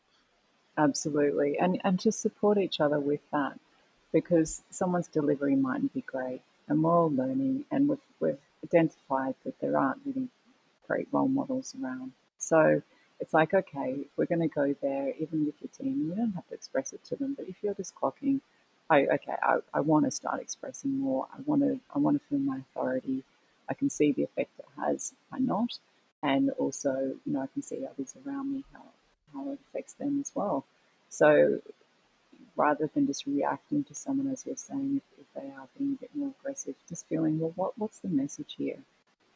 Absolutely, 0.77 1.59
and 1.59 1.81
and 1.85 1.99
to 2.01 2.13
support 2.13 2.59
each 2.59 2.81
other 2.81 3.01
with 3.01 3.21
that, 3.33 3.59
because 4.13 4.63
someone's 4.71 5.09
delivery 5.09 5.57
mightn't 5.57 5.93
be 5.93 6.03
great, 6.03 6.43
and 6.69 6.83
we're 6.83 6.97
all 6.97 7.11
learning, 7.11 7.65
and 7.71 7.89
we've 7.89 7.99
we've 8.21 8.39
identified 8.65 9.35
that 9.45 9.59
there 9.61 9.77
aren't 9.77 10.01
really 10.05 10.29
great 10.87 11.09
role 11.13 11.29
models 11.29 11.75
around. 11.83 12.13
So 12.39 12.83
it's 13.21 13.35
like, 13.35 13.53
okay, 13.55 13.97
if 14.01 14.09
we're 14.17 14.27
going 14.27 14.41
to 14.41 14.49
go 14.49 14.75
there, 14.81 15.13
even 15.19 15.47
with 15.47 15.55
your 15.61 15.71
team, 15.77 16.07
you 16.09 16.15
don't 16.15 16.33
have 16.33 16.49
to 16.49 16.55
express 16.55 16.93
it 16.93 17.05
to 17.05 17.17
them, 17.17 17.35
but 17.37 17.47
if 17.49 17.57
you're 17.63 17.75
just 17.75 17.95
clocking, 17.95 18.41
I 18.89 19.07
okay, 19.07 19.37
I, 19.41 19.59
I 19.73 19.81
want 19.81 20.07
to 20.07 20.11
start 20.11 20.41
expressing 20.41 20.99
more. 20.99 21.29
I 21.33 21.41
want 21.47 21.63
to 21.63 21.79
I 21.95 21.99
want 22.01 22.21
to 22.21 22.29
feel 22.29 22.41
my 22.41 22.59
authority. 22.59 23.23
I 23.69 23.75
can 23.75 23.89
see 23.89 24.11
the 24.11 24.25
effect 24.25 24.51
it 24.59 24.65
has 24.77 25.15
by 25.31 25.39
not, 25.39 25.79
and 26.25 26.51
also 26.59 27.15
you 27.25 27.33
know 27.33 27.43
I 27.43 27.47
can 27.47 27.63
see 27.63 27.87
others 27.87 28.15
around 28.27 28.53
me 28.53 28.65
how 28.73 28.83
how 29.33 29.53
it 29.53 29.61
affects 29.69 29.93
them 29.93 30.21
as 30.21 30.33
well. 30.35 30.65
So 31.09 31.61
rather 32.57 32.91
than 32.93 33.07
just 33.07 33.27
reacting 33.27 33.85
to 33.85 33.95
someone 33.95 34.27
as 34.33 34.45
you're 34.45 34.57
saying, 34.57 35.01
if, 35.01 35.21
if 35.21 35.27
they 35.35 35.49
are 35.51 35.69
being 35.79 35.97
a 35.97 36.01
bit 36.01 36.11
more 36.15 36.33
aggressive, 36.41 36.75
just 36.89 37.07
feeling 37.07 37.39
well, 37.39 37.53
what 37.55 37.79
what's 37.79 38.01
the 38.01 38.09
message 38.09 38.55
here? 38.59 38.79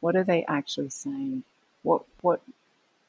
What 0.01 0.16
are 0.16 0.25
they 0.25 0.44
actually 0.47 0.90
saying? 0.90 1.44
What 1.85 2.03
what 2.23 2.40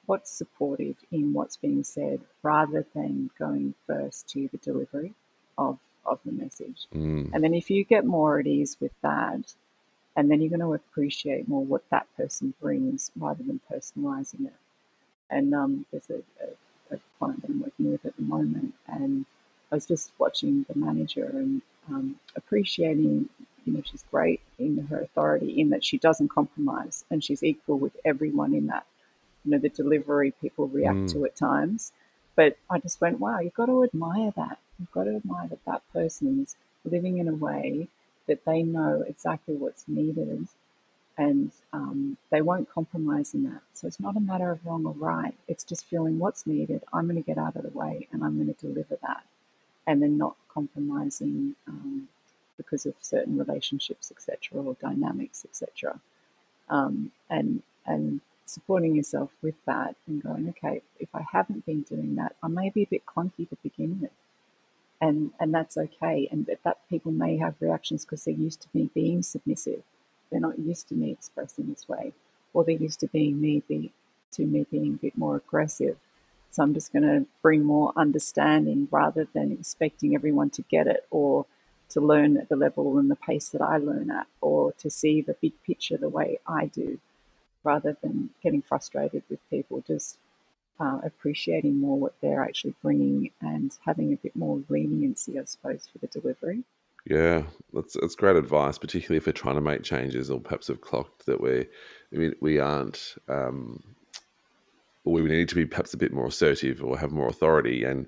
what's 0.06 0.32
supportive 0.32 0.98
in 1.12 1.34
what's 1.34 1.58
being 1.58 1.84
said, 1.84 2.22
rather 2.44 2.86
than 2.94 3.30
going 3.38 3.74
first 3.88 4.30
to 4.30 4.50
the 4.52 4.58
delivery 4.58 5.14
of 5.58 5.80
of 6.06 6.20
the 6.26 6.32
message. 6.32 6.86
Mm. 6.94 7.32
And 7.34 7.44
then 7.44 7.54
if 7.54 7.70
you 7.70 7.84
get 7.84 8.06
more 8.06 8.40
at 8.40 8.48
ease 8.48 8.78
with 8.80 8.92
that, 9.02 9.56
and 10.16 10.32
then 10.32 10.42
you're 10.42 10.50
going 10.50 10.60
to 10.60 10.74
appreciate 10.74 11.48
more 11.48 11.64
what 11.64 11.84
that 11.90 12.08
person 12.16 12.54
brings 12.62 13.12
rather 13.18 13.44
than 13.44 13.60
personalizing 13.72 14.46
it. 14.46 14.54
And 15.30 15.54
um, 15.54 15.86
there's 15.92 16.10
a, 16.10 16.22
a, 16.44 16.96
a, 16.96 17.00
client 17.18 17.42
that 17.42 17.50
I'm 17.50 17.62
working 17.62 17.92
with 17.92 18.06
at 18.06 18.16
the 18.16 18.22
moment, 18.22 18.74
and 18.88 19.26
I 19.72 19.76
was 19.76 19.86
just 19.86 20.12
watching 20.20 20.66
the 20.70 20.78
manager 20.78 21.26
and 21.26 21.62
um, 21.90 22.20
appreciating, 22.36 23.28
you 23.66 23.74
know, 23.74 23.82
she's 23.84 24.06
great 24.12 24.42
in 24.60 24.88
her 24.90 25.02
authority 25.02 25.60
in 25.60 25.70
that 25.72 25.84
she 25.84 25.98
doesn't 25.98 26.30
compromise 26.30 27.04
and 27.10 27.24
she's 27.24 27.44
equal 27.44 27.78
with 27.78 27.96
everyone 28.06 28.54
in 28.54 28.68
that. 28.68 28.86
You 29.46 29.52
know, 29.52 29.60
the 29.60 29.70
delivery 29.70 30.34
people 30.42 30.68
react 30.68 30.98
mm. 30.98 31.14
to 31.14 31.26
at 31.26 31.36
times. 31.36 31.92
But 32.36 32.58
I 32.70 32.80
just 32.80 33.00
went, 33.00 33.20
wow, 33.20 33.40
you've 33.40 33.54
got 33.54 33.68
to 33.68 33.84
admire 33.84 34.32
that 34.36 34.60
You've 34.80 34.92
got 34.92 35.06
to 35.06 35.16
admire 35.16 35.48
that 35.48 35.66
that 35.66 35.82
person's 35.94 36.56
living 36.84 37.18
in 37.18 37.28
a 37.28 37.34
way 37.34 37.88
that 38.28 38.46
they 38.46 38.62
know 38.64 39.04
exactly 39.08 39.56
what's 39.56 39.88
needed 39.88 40.48
and 41.18 41.52
um, 41.72 42.18
they 42.30 42.42
won't 42.42 42.70
compromise 42.70 43.34
in 43.34 43.44
that. 43.44 43.62
So 43.74 43.88
it's 43.88 44.02
not 44.02 44.18
a 44.18 44.20
matter 44.20 44.52
of 44.52 44.66
wrong 44.66 44.86
or 44.86 44.92
right. 44.92 45.34
It's 45.48 45.64
just 45.64 45.86
feeling 45.86 46.20
what's 46.20 46.46
needed. 46.46 46.84
I'm 46.92 47.06
going 47.06 47.22
to 47.22 47.26
get 47.26 47.38
out 47.38 47.56
of 47.56 47.64
the 47.64 47.70
way 47.70 48.08
and 48.12 48.24
I'm 48.24 48.36
going 48.36 48.54
to 48.54 48.68
deliver 48.68 48.98
that. 49.02 49.24
And 49.88 50.02
then 50.02 50.18
not 50.18 50.36
compromising 50.50 51.56
um, 51.68 52.10
because 52.58 52.86
of 52.86 52.96
certain 53.00 53.38
relationships, 53.38 54.12
etc., 54.12 54.62
or 54.62 54.76
dynamics, 54.82 55.46
etc. 55.46 56.00
Um, 56.70 57.12
and 57.30 57.62
and 57.86 58.20
supporting 58.46 58.96
yourself 58.96 59.32
with 59.42 59.56
that 59.66 59.96
and 60.08 60.22
going, 60.22 60.50
okay, 60.50 60.82
if 61.00 61.10
I 61.14 61.26
haven't 61.32 61.66
been 61.66 61.82
doing 61.82 62.16
that, 62.16 62.36
I 62.44 62.48
may 62.48 62.70
be 62.70 62.84
a 62.84 62.88
bit 62.88 63.06
clunky 63.06 63.50
to 63.50 63.58
begin 63.64 64.00
with 64.02 64.12
and 65.02 65.32
and 65.40 65.54
that's 65.54 65.78
okay. 65.78 66.28
And 66.32 66.46
that, 66.48 66.64
that 66.64 66.90
people 66.90 67.12
may 67.12 67.38
have 67.38 67.56
reactions 67.60 68.06
because 68.06 68.24
they're 68.24 68.34
used 68.34 68.62
to 68.62 68.68
me 68.74 68.90
being 68.94 69.22
submissive. 69.24 69.84
They're 70.32 70.40
not 70.40 70.60
used 70.60 70.90
to 70.90 70.96
me 70.96 71.12
expressing 71.12 71.70
this 71.70 71.88
way, 71.88 72.14
or 72.54 72.64
they're 72.64 72.76
used 72.76 73.00
to 73.02 73.08
being 73.08 73.42
me 73.42 73.64
be 73.68 73.92
to 74.34 74.46
me 74.46 74.66
being 74.70 74.94
a 74.96 74.98
bit 74.98 75.18
more 75.18 75.36
aggressive. 75.36 75.98
So 76.52 76.64
I'm 76.64 76.74
just 76.74 76.94
going 76.94 77.04
to 77.04 77.26
bring 77.42 77.64
more 77.64 77.92
understanding 77.98 78.88
rather 78.90 79.28
than 79.34 79.52
expecting 79.52 80.16
everyone 80.16 80.50
to 80.52 80.62
get 80.64 80.88
it 80.88 81.06
or 81.12 81.46
to 81.90 82.00
learn 82.00 82.38
at 82.38 82.48
the 82.48 82.56
level 82.56 82.98
and 82.98 83.12
the 83.12 83.16
pace 83.16 83.50
that 83.50 83.62
I 83.62 83.78
learn 83.78 84.10
at, 84.10 84.28
or 84.40 84.72
to 84.74 84.90
see 84.90 85.22
the 85.22 85.36
big 85.42 85.52
picture 85.66 85.98
the 85.98 86.10
way 86.10 86.40
I 86.48 86.68
do, 86.68 87.00
rather 87.66 87.98
than 88.02 88.30
getting 88.42 88.62
frustrated 88.62 89.24
with 89.30 89.40
people 89.50 89.84
just 89.86 90.18
uh, 90.80 91.00
appreciating 91.04 91.80
more 91.80 91.98
what 91.98 92.14
they're 92.22 92.44
actually 92.44 92.76
bringing 92.82 93.32
and 93.42 93.78
having 93.86 94.14
a 94.14 94.18
bit 94.18 94.36
more 94.36 94.62
leniency, 94.70 95.40
I 95.40 95.46
suppose, 95.46 95.88
for 95.92 96.00
the 96.00 96.08
delivery. 96.08 96.64
Yeah, 97.06 97.44
that's 97.72 97.96
that's 98.00 98.16
great 98.16 98.36
advice, 98.36 98.78
particularly 98.78 99.18
if 99.18 99.28
we're 99.28 99.34
trying 99.34 99.56
to 99.56 99.62
make 99.62 99.84
changes 99.84 100.32
or 100.32 100.40
perhaps 100.40 100.68
have 100.68 100.82
clocked 100.82 101.28
that 101.28 101.40
we're 101.40 101.66
I 102.14 102.18
mean, 102.18 102.34
we 102.42 102.60
aren't 102.60 103.16
um, 103.30 103.84
we 105.04 105.22
need 105.22 105.50
to 105.50 105.56
be 105.56 105.66
perhaps 105.66 105.94
a 105.94 105.98
bit 105.98 106.12
more 106.12 106.28
assertive 106.28 106.84
or 106.84 106.98
have 106.98 107.12
more 107.12 107.28
authority 107.28 107.84
and 107.84 108.08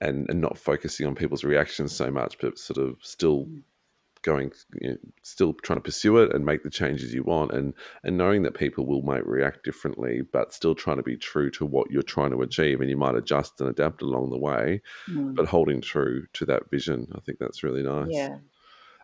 and 0.00 0.28
and 0.30 0.40
not 0.40 0.56
focusing 0.56 1.06
on 1.06 1.16
people's 1.16 1.42
reactions 1.42 1.92
so 1.92 2.10
much, 2.10 2.38
but 2.38 2.58
sort 2.58 2.78
of 2.78 2.96
still 3.02 3.48
going, 4.22 4.52
you 4.80 4.90
know, 4.90 4.96
still 5.22 5.52
trying 5.54 5.78
to 5.78 5.82
pursue 5.82 6.18
it 6.18 6.34
and 6.34 6.44
make 6.44 6.62
the 6.62 6.70
changes 6.70 7.14
you 7.14 7.22
want, 7.22 7.52
and 7.52 7.74
and 8.02 8.16
knowing 8.16 8.42
that 8.42 8.54
people 8.54 8.86
will 8.86 9.02
might 9.02 9.26
react 9.26 9.64
differently, 9.64 10.22
but 10.32 10.52
still 10.52 10.74
trying 10.74 10.96
to 10.96 11.02
be 11.02 11.16
true 11.16 11.50
to 11.52 11.66
what 11.66 11.90
you're 11.90 12.02
trying 12.02 12.30
to 12.30 12.42
achieve, 12.42 12.80
and 12.80 12.90
you 12.90 12.96
might 12.96 13.14
adjust 13.14 13.60
and 13.60 13.68
adapt 13.68 14.02
along 14.02 14.30
the 14.30 14.38
way, 14.38 14.80
mm. 15.08 15.34
but 15.34 15.46
holding 15.46 15.80
true 15.80 16.26
to 16.34 16.44
that 16.46 16.70
vision. 16.70 17.06
I 17.14 17.20
think 17.20 17.38
that's 17.38 17.62
really 17.62 17.82
nice. 17.82 18.08
Yeah, 18.10 18.36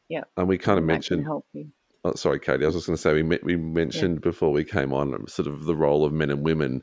yeah. 0.09 0.25
And 0.37 0.49
we 0.49 0.59
kind 0.59 0.79
of 0.79 0.85
mentioned. 0.85 1.25
help 1.25 1.47
you. 1.53 1.69
Oh, 2.07 2.15
sorry, 2.15 2.39
Katie. 2.39 2.65
I 2.65 2.67
was 2.67 2.75
just 2.75 2.87
going 2.87 2.97
to 2.97 3.03
say 3.03 3.15
we 3.15 3.39
we 3.43 3.57
mentioned 3.57 4.17
yeah. 4.17 4.31
before 4.31 4.53
we 4.53 4.65
came 4.65 4.93
on 4.93 5.27
sort 5.27 5.49
of 5.49 5.65
the 5.65 5.75
role 5.75 6.05
of 6.05 6.13
men 6.13 6.31
and 6.31 6.45
women 6.45 6.83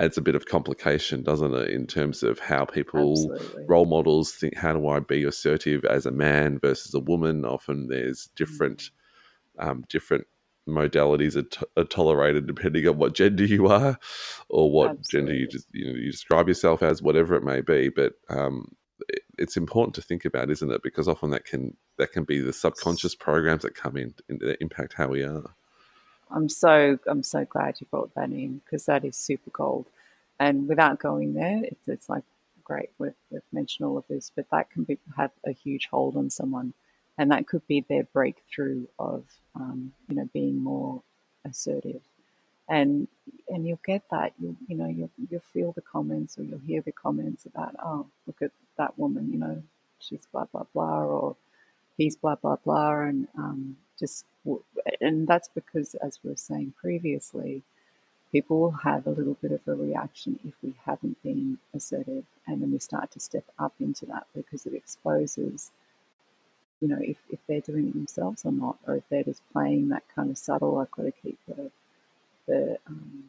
adds 0.00 0.16
a 0.16 0.22
bit 0.22 0.34
of 0.34 0.46
complication, 0.46 1.22
doesn't 1.22 1.54
it, 1.54 1.70
in 1.70 1.86
terms 1.86 2.22
of 2.22 2.38
how 2.38 2.64
people 2.64 3.12
Absolutely. 3.32 3.64
role 3.68 3.86
models 3.86 4.32
think 4.32 4.56
how 4.56 4.72
do 4.72 4.88
I 4.88 5.00
be 5.00 5.24
assertive 5.24 5.84
as 5.84 6.06
a 6.06 6.12
man 6.12 6.58
versus 6.60 6.94
a 6.94 7.00
woman? 7.00 7.44
Often 7.44 7.88
there's 7.88 8.28
different 8.36 8.90
mm-hmm. 9.58 9.68
um, 9.68 9.84
different 9.88 10.26
modalities 10.68 11.34
are, 11.34 11.42
t- 11.42 11.66
are, 11.78 11.84
tolerated 11.84 12.46
depending 12.46 12.86
on 12.86 12.98
what 12.98 13.14
gender 13.14 13.44
you 13.44 13.68
are 13.68 13.98
or 14.50 14.70
what 14.70 14.90
Absolutely. 14.90 15.32
gender 15.32 15.40
you 15.40 15.48
just 15.48 15.66
you 15.72 15.86
know 15.86 15.98
you 15.98 16.10
describe 16.10 16.46
yourself 16.46 16.82
as, 16.82 17.02
whatever 17.02 17.34
it 17.34 17.42
may 17.42 17.60
be. 17.60 17.88
But 17.88 18.12
um, 18.28 18.66
it, 19.08 19.22
it's 19.38 19.56
important 19.56 19.94
to 19.96 20.02
think 20.02 20.24
about, 20.24 20.50
isn't 20.50 20.70
it? 20.70 20.82
Because 20.82 21.08
often 21.08 21.30
that 21.30 21.44
can 21.44 21.76
that 21.96 22.12
can 22.12 22.24
be 22.24 22.40
the 22.40 22.52
subconscious 22.52 23.14
programs 23.14 23.62
that 23.62 23.74
come 23.74 23.96
in 23.96 24.14
and 24.28 24.38
that 24.40 24.60
impact 24.60 24.94
how 24.96 25.08
we 25.08 25.24
are. 25.24 25.54
I'm 26.30 26.48
so 26.48 26.98
I'm 27.06 27.22
so 27.22 27.44
glad 27.44 27.80
you 27.80 27.86
brought 27.90 28.14
that 28.14 28.30
in 28.30 28.60
because 28.64 28.86
that 28.86 29.04
is 29.04 29.16
super 29.16 29.50
gold. 29.50 29.86
And 30.40 30.68
without 30.68 31.00
going 31.00 31.34
there, 31.34 31.60
it's, 31.64 31.88
it's 31.88 32.08
like 32.08 32.22
great. 32.62 32.90
We've, 32.98 33.14
we've 33.30 33.42
mentioned 33.52 33.88
all 33.88 33.98
of 33.98 34.04
this, 34.08 34.30
but 34.34 34.46
that 34.50 34.70
can 34.70 34.84
be 34.84 34.98
have 35.16 35.32
a 35.44 35.52
huge 35.52 35.88
hold 35.90 36.16
on 36.16 36.30
someone, 36.30 36.74
and 37.16 37.30
that 37.32 37.46
could 37.48 37.66
be 37.66 37.80
their 37.80 38.04
breakthrough 38.04 38.86
of 38.98 39.24
um, 39.54 39.92
you 40.08 40.16
know 40.16 40.28
being 40.32 40.62
more 40.62 41.02
assertive. 41.44 42.02
And 42.68 43.08
and 43.48 43.66
you'll 43.66 43.80
get 43.84 44.02
that 44.10 44.34
you 44.38 44.56
you 44.68 44.76
know 44.76 44.86
you'll 44.88 45.10
you'll 45.30 45.40
feel 45.52 45.72
the 45.72 45.82
comments 45.82 46.38
or 46.38 46.42
you'll 46.42 46.58
hear 46.58 46.82
the 46.82 46.92
comments 46.92 47.46
about 47.46 47.74
oh 47.82 48.06
look 48.26 48.42
at 48.42 48.50
that 48.76 48.98
woman 48.98 49.32
you 49.32 49.38
know 49.38 49.62
she's 49.98 50.26
blah 50.30 50.44
blah 50.52 50.64
blah 50.74 51.02
or 51.02 51.36
he's 51.96 52.14
blah 52.14 52.34
blah 52.34 52.56
blah 52.56 53.00
and 53.00 53.26
um, 53.38 53.76
just 53.98 54.24
and 55.00 55.26
that's 55.26 55.48
because, 55.48 55.94
as 55.96 56.18
we 56.22 56.30
were 56.30 56.36
saying 56.36 56.74
previously, 56.80 57.62
people 58.32 58.60
will 58.60 58.70
have 58.70 59.06
a 59.06 59.10
little 59.10 59.36
bit 59.40 59.52
of 59.52 59.60
a 59.66 59.74
reaction 59.74 60.38
if 60.46 60.54
we 60.62 60.74
haven't 60.86 61.22
been 61.22 61.58
assertive, 61.74 62.24
and 62.46 62.62
then 62.62 62.72
we 62.72 62.78
start 62.78 63.10
to 63.12 63.20
step 63.20 63.44
up 63.58 63.74
into 63.80 64.06
that 64.06 64.26
because 64.34 64.66
it 64.66 64.74
exposes, 64.74 65.70
you 66.80 66.88
know, 66.88 66.98
if, 67.00 67.18
if 67.30 67.40
they're 67.46 67.60
doing 67.60 67.88
it 67.88 67.94
themselves 67.94 68.44
or 68.44 68.52
not, 68.52 68.78
or 68.86 68.96
if 68.96 69.04
they're 69.10 69.24
just 69.24 69.42
playing 69.52 69.88
that 69.88 70.04
kind 70.14 70.30
of 70.30 70.38
subtle. 70.38 70.78
I've 70.78 70.90
got 70.90 71.02
to 71.04 71.12
keep 71.12 71.38
the 71.46 71.70
the 72.46 72.78
um, 72.86 73.24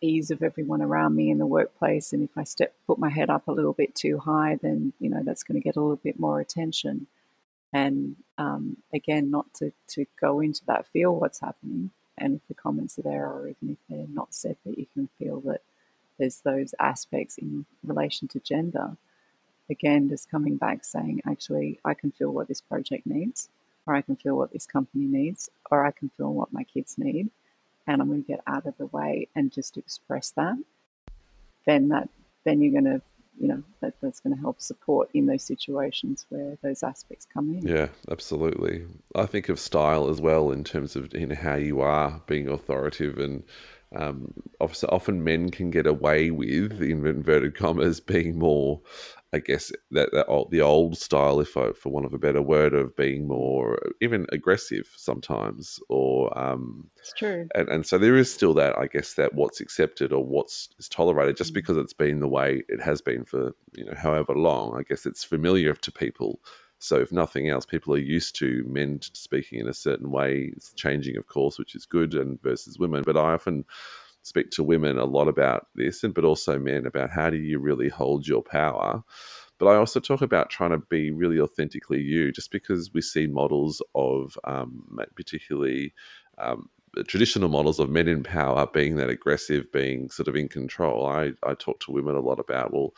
ease 0.00 0.30
of 0.30 0.42
everyone 0.42 0.82
around 0.82 1.14
me 1.14 1.30
in 1.30 1.38
the 1.38 1.46
workplace. 1.46 2.12
And 2.12 2.22
if 2.22 2.30
I 2.36 2.44
step 2.44 2.74
put 2.86 2.98
my 2.98 3.10
head 3.10 3.30
up 3.30 3.48
a 3.48 3.52
little 3.52 3.72
bit 3.72 3.94
too 3.94 4.18
high, 4.18 4.58
then 4.60 4.92
you 5.00 5.10
know 5.10 5.22
that's 5.22 5.42
going 5.42 5.60
to 5.60 5.64
get 5.64 5.76
a 5.76 5.80
little 5.80 5.96
bit 5.96 6.18
more 6.18 6.40
attention. 6.40 7.06
And 7.72 8.16
um, 8.38 8.78
again, 8.94 9.30
not 9.30 9.52
to 9.54 9.72
to 9.88 10.06
go 10.20 10.40
into 10.40 10.64
that, 10.66 10.86
feel 10.88 11.14
what's 11.14 11.40
happening, 11.40 11.90
and 12.16 12.36
if 12.36 12.40
the 12.48 12.54
comments 12.54 12.98
are 12.98 13.02
there, 13.02 13.26
or 13.26 13.48
even 13.48 13.70
if 13.70 13.78
they're 13.88 14.06
not 14.08 14.34
said, 14.34 14.56
that 14.64 14.78
you 14.78 14.86
can 14.94 15.08
feel 15.18 15.40
that 15.42 15.62
there's 16.18 16.40
those 16.40 16.74
aspects 16.80 17.38
in 17.38 17.66
relation 17.84 18.28
to 18.28 18.40
gender. 18.40 18.96
Again, 19.68 20.08
just 20.08 20.30
coming 20.30 20.56
back 20.56 20.84
saying, 20.84 21.22
actually, 21.26 21.80
I 21.84 21.94
can 21.94 22.12
feel 22.12 22.30
what 22.30 22.48
this 22.48 22.60
project 22.60 23.04
needs, 23.06 23.48
or 23.86 23.94
I 23.94 24.00
can 24.00 24.16
feel 24.16 24.36
what 24.36 24.52
this 24.52 24.64
company 24.64 25.04
needs, 25.06 25.50
or 25.70 25.84
I 25.84 25.90
can 25.90 26.10
feel 26.16 26.32
what 26.32 26.52
my 26.52 26.62
kids 26.62 26.96
need 26.96 27.30
and 27.86 28.02
I'm 28.02 28.08
going 28.08 28.22
to 28.22 28.28
get 28.28 28.40
out 28.46 28.66
of 28.66 28.76
the 28.78 28.86
way 28.86 29.28
and 29.34 29.52
just 29.52 29.76
express 29.76 30.30
that, 30.32 30.56
then 31.66 31.88
that 31.88 32.08
then 32.44 32.60
you're 32.60 32.72
going 32.72 32.84
to 32.84 33.02
you 33.38 33.48
know 33.48 33.62
that, 33.80 33.94
that's 34.00 34.20
going 34.20 34.34
to 34.34 34.40
help 34.40 34.60
support 34.60 35.08
in 35.14 35.26
those 35.26 35.42
situations 35.42 36.26
where 36.28 36.56
those 36.62 36.82
aspects 36.82 37.26
come 37.32 37.50
in. 37.52 37.66
Yeah 37.66 37.88
absolutely. 38.10 38.84
I 39.14 39.26
think 39.26 39.48
of 39.48 39.58
style 39.58 40.08
as 40.08 40.20
well 40.20 40.50
in 40.50 40.64
terms 40.64 40.96
of 40.96 41.14
in 41.14 41.30
how 41.30 41.56
you 41.56 41.80
are 41.80 42.22
being 42.26 42.48
authoritative 42.48 43.18
and 43.18 43.42
um, 43.94 44.32
often 44.60 45.22
men 45.22 45.50
can 45.50 45.70
get 45.70 45.86
away 45.86 46.30
with 46.30 46.82
in 46.82 47.06
inverted 47.06 47.54
commas 47.54 48.00
being 48.00 48.38
more 48.38 48.80
I 49.36 49.40
guess 49.40 49.70
that, 49.90 50.10
that 50.12 50.26
old, 50.28 50.50
the 50.50 50.62
old 50.62 50.96
style, 50.96 51.40
if 51.40 51.58
I, 51.58 51.72
for 51.72 51.90
want 51.90 52.06
of 52.06 52.14
a 52.14 52.18
better 52.18 52.40
word, 52.40 52.72
of 52.72 52.96
being 52.96 53.28
more 53.28 53.78
even 54.00 54.26
aggressive 54.32 54.88
sometimes, 54.96 55.78
or 55.90 56.36
um, 56.38 56.88
it's 56.96 57.12
true. 57.12 57.46
And, 57.54 57.68
and 57.68 57.86
so 57.86 57.98
there 57.98 58.16
is 58.16 58.32
still 58.32 58.54
that, 58.54 58.78
I 58.78 58.86
guess, 58.86 59.12
that 59.14 59.34
what's 59.34 59.60
accepted 59.60 60.10
or 60.10 60.24
what's 60.24 60.70
is 60.78 60.88
tolerated, 60.88 61.36
just 61.36 61.50
mm. 61.50 61.56
because 61.56 61.76
it's 61.76 61.92
been 61.92 62.20
the 62.20 62.28
way 62.28 62.62
it 62.68 62.80
has 62.80 63.02
been 63.02 63.26
for 63.26 63.52
you 63.74 63.84
know 63.84 63.94
however 63.94 64.34
long. 64.34 64.74
I 64.78 64.82
guess 64.82 65.04
it's 65.04 65.22
familiar 65.22 65.74
to 65.74 65.92
people. 65.92 66.40
So 66.78 66.96
if 66.96 67.12
nothing 67.12 67.48
else, 67.50 67.66
people 67.66 67.94
are 67.94 67.98
used 67.98 68.36
to 68.36 68.64
men 68.66 69.00
speaking 69.02 69.60
in 69.60 69.68
a 69.68 69.74
certain 69.74 70.10
way. 70.10 70.52
It's 70.56 70.72
changing, 70.72 71.16
of 71.18 71.26
course, 71.26 71.58
which 71.58 71.74
is 71.74 71.84
good, 71.84 72.14
and 72.14 72.40
versus 72.42 72.78
women. 72.78 73.02
But 73.04 73.18
I 73.18 73.34
often 73.34 73.66
speak 74.26 74.50
to 74.50 74.64
women 74.64 74.98
a 74.98 75.04
lot 75.04 75.28
about 75.28 75.68
this, 75.76 76.02
and 76.02 76.12
but 76.12 76.24
also 76.24 76.58
men 76.58 76.84
about 76.84 77.10
how 77.10 77.30
do 77.30 77.36
you 77.36 77.60
really 77.60 77.88
hold 77.88 78.26
your 78.26 78.42
power. 78.42 79.00
But 79.58 79.68
I 79.68 79.76
also 79.76 80.00
talk 80.00 80.20
about 80.20 80.50
trying 80.50 80.72
to 80.72 80.78
be 80.78 81.12
really 81.12 81.38
authentically 81.38 82.00
you, 82.00 82.32
just 82.32 82.50
because 82.50 82.92
we 82.92 83.02
see 83.02 83.28
models 83.28 83.80
of 83.94 84.36
um, 84.42 84.98
particularly 85.14 85.94
um, 86.38 86.68
traditional 87.06 87.48
models 87.48 87.78
of 87.78 87.88
men 87.88 88.08
in 88.08 88.24
power 88.24 88.66
being 88.66 88.96
that 88.96 89.10
aggressive, 89.10 89.70
being 89.70 90.10
sort 90.10 90.26
of 90.26 90.34
in 90.34 90.48
control. 90.48 91.06
I, 91.06 91.30
I 91.44 91.54
talk 91.54 91.78
to 91.80 91.92
women 91.92 92.16
a 92.16 92.20
lot 92.20 92.40
about, 92.40 92.72
well, 92.72 92.94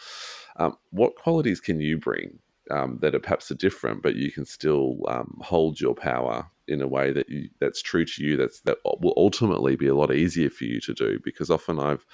um, 0.56 0.76
what 0.90 1.14
qualities 1.16 1.60
can 1.60 1.78
you 1.78 1.98
bring 1.98 2.38
um, 2.70 2.98
that 3.02 3.14
are 3.14 3.20
perhaps 3.20 3.50
are 3.50 3.54
different, 3.56 4.02
but 4.02 4.16
you 4.16 4.32
can 4.32 4.46
still 4.46 5.00
um, 5.08 5.38
hold 5.42 5.78
your 5.78 5.94
power 5.94 6.50
in 6.68 6.82
a 6.82 6.88
way 6.88 7.12
that 7.12 7.28
you, 7.28 7.48
that's 7.60 7.82
true 7.82 8.04
to 8.04 8.24
you. 8.24 8.36
That's 8.36 8.60
that 8.62 8.78
will 8.84 9.14
ultimately 9.16 9.76
be 9.76 9.88
a 9.88 9.94
lot 9.94 10.14
easier 10.14 10.50
for 10.50 10.64
you 10.64 10.80
to 10.80 10.94
do 10.94 11.18
because 11.22 11.50
often 11.50 11.78
I've 11.80 12.04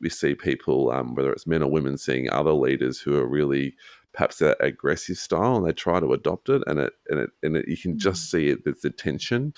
we 0.00 0.10
see 0.10 0.34
people, 0.34 0.90
um, 0.90 1.14
whether 1.14 1.32
it's 1.32 1.46
men 1.46 1.62
or 1.62 1.70
women, 1.70 1.96
seeing 1.96 2.30
other 2.30 2.52
leaders 2.52 3.00
who 3.00 3.16
are 3.16 3.26
really 3.26 3.74
perhaps 4.12 4.38
that 4.38 4.56
aggressive 4.60 5.16
style, 5.16 5.56
and 5.56 5.66
they 5.66 5.72
try 5.72 6.00
to 6.00 6.12
adopt 6.12 6.48
it, 6.48 6.62
and 6.66 6.78
it 6.78 6.92
and 7.08 7.20
it 7.20 7.30
and 7.42 7.56
it, 7.56 7.68
you 7.68 7.76
can 7.76 7.98
just 7.98 8.26
mm. 8.26 8.30
see 8.30 8.48
it. 8.48 8.64
There's 8.64 8.80
the 8.80 8.90
tension, 8.90 9.54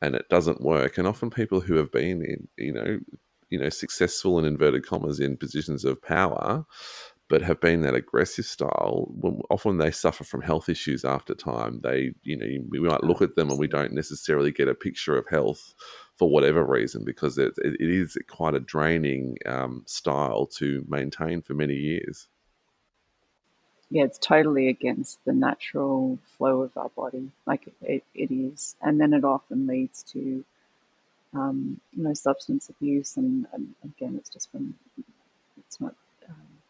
and 0.00 0.14
it 0.14 0.28
doesn't 0.28 0.60
work. 0.60 0.98
And 0.98 1.06
often 1.06 1.30
people 1.30 1.60
who 1.60 1.76
have 1.76 1.90
been 1.90 2.22
in, 2.22 2.48
you 2.56 2.72
know, 2.72 3.00
you 3.50 3.58
know, 3.58 3.68
successful 3.68 4.38
in 4.38 4.44
inverted 4.44 4.86
commas 4.86 5.20
in 5.20 5.36
positions 5.36 5.84
of 5.84 6.00
power 6.02 6.64
but 7.32 7.40
have 7.40 7.60
been 7.60 7.80
that 7.80 7.94
aggressive 7.94 8.44
style, 8.44 9.10
often 9.48 9.78
they 9.78 9.90
suffer 9.90 10.22
from 10.22 10.42
health 10.42 10.68
issues 10.68 11.02
after 11.02 11.34
time. 11.34 11.80
They, 11.82 12.12
you 12.24 12.36
know, 12.36 12.62
we 12.68 12.78
might 12.78 13.04
look 13.04 13.22
at 13.22 13.36
them 13.36 13.48
and 13.48 13.58
we 13.58 13.68
don't 13.68 13.94
necessarily 13.94 14.52
get 14.52 14.68
a 14.68 14.74
picture 14.74 15.16
of 15.16 15.26
health 15.28 15.72
for 16.14 16.28
whatever 16.28 16.62
reason 16.62 17.06
because 17.06 17.38
it, 17.38 17.54
it 17.56 17.80
is 17.80 18.18
quite 18.28 18.54
a 18.54 18.60
draining 18.60 19.38
um, 19.46 19.82
style 19.86 20.44
to 20.58 20.84
maintain 20.86 21.40
for 21.40 21.54
many 21.54 21.72
years. 21.72 22.28
Yeah, 23.88 24.04
it's 24.04 24.18
totally 24.18 24.68
against 24.68 25.24
the 25.24 25.32
natural 25.32 26.18
flow 26.36 26.60
of 26.60 26.76
our 26.76 26.90
body, 26.90 27.30
like 27.46 27.66
it, 27.80 28.04
it 28.14 28.30
is, 28.30 28.76
and 28.82 29.00
then 29.00 29.14
it 29.14 29.24
often 29.24 29.66
leads 29.66 30.02
to, 30.12 30.44
um, 31.32 31.80
you 31.96 32.02
know, 32.02 32.12
substance 32.12 32.68
abuse, 32.68 33.16
and, 33.16 33.46
and 33.54 33.74
again, 33.82 34.16
it's 34.18 34.28
just 34.28 34.52
from 34.52 34.74
it's 35.56 35.80
not 35.80 35.94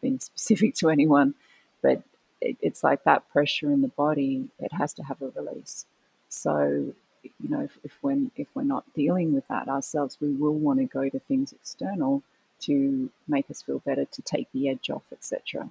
being 0.03 0.19
specific 0.19 0.75
to 0.75 0.89
anyone, 0.89 1.33
but 1.81 2.03
it, 2.41 2.57
it's 2.61 2.83
like 2.83 3.03
that 3.05 3.27
pressure 3.31 3.71
in 3.71 3.81
the 3.81 3.87
body, 3.87 4.49
it 4.59 4.71
has 4.73 4.93
to 4.95 5.03
have 5.03 5.21
a 5.21 5.29
release. 5.29 5.85
So, 6.29 6.93
you 7.23 7.49
know, 7.49 7.61
if, 7.61 7.77
if, 7.83 7.93
when, 8.01 8.31
if 8.35 8.47
we're 8.53 8.63
not 8.63 8.93
dealing 8.93 9.33
with 9.33 9.47
that 9.47 9.67
ourselves, 9.67 10.17
we 10.21 10.31
will 10.31 10.53
want 10.55 10.79
to 10.79 10.85
go 10.85 11.09
to 11.09 11.19
things 11.19 11.53
external 11.53 12.21
to 12.61 13.09
make 13.27 13.49
us 13.49 13.61
feel 13.61 13.79
better, 13.79 14.05
to 14.05 14.21
take 14.21 14.47
the 14.53 14.69
edge 14.69 14.89
off, 14.89 15.03
etc. 15.11 15.69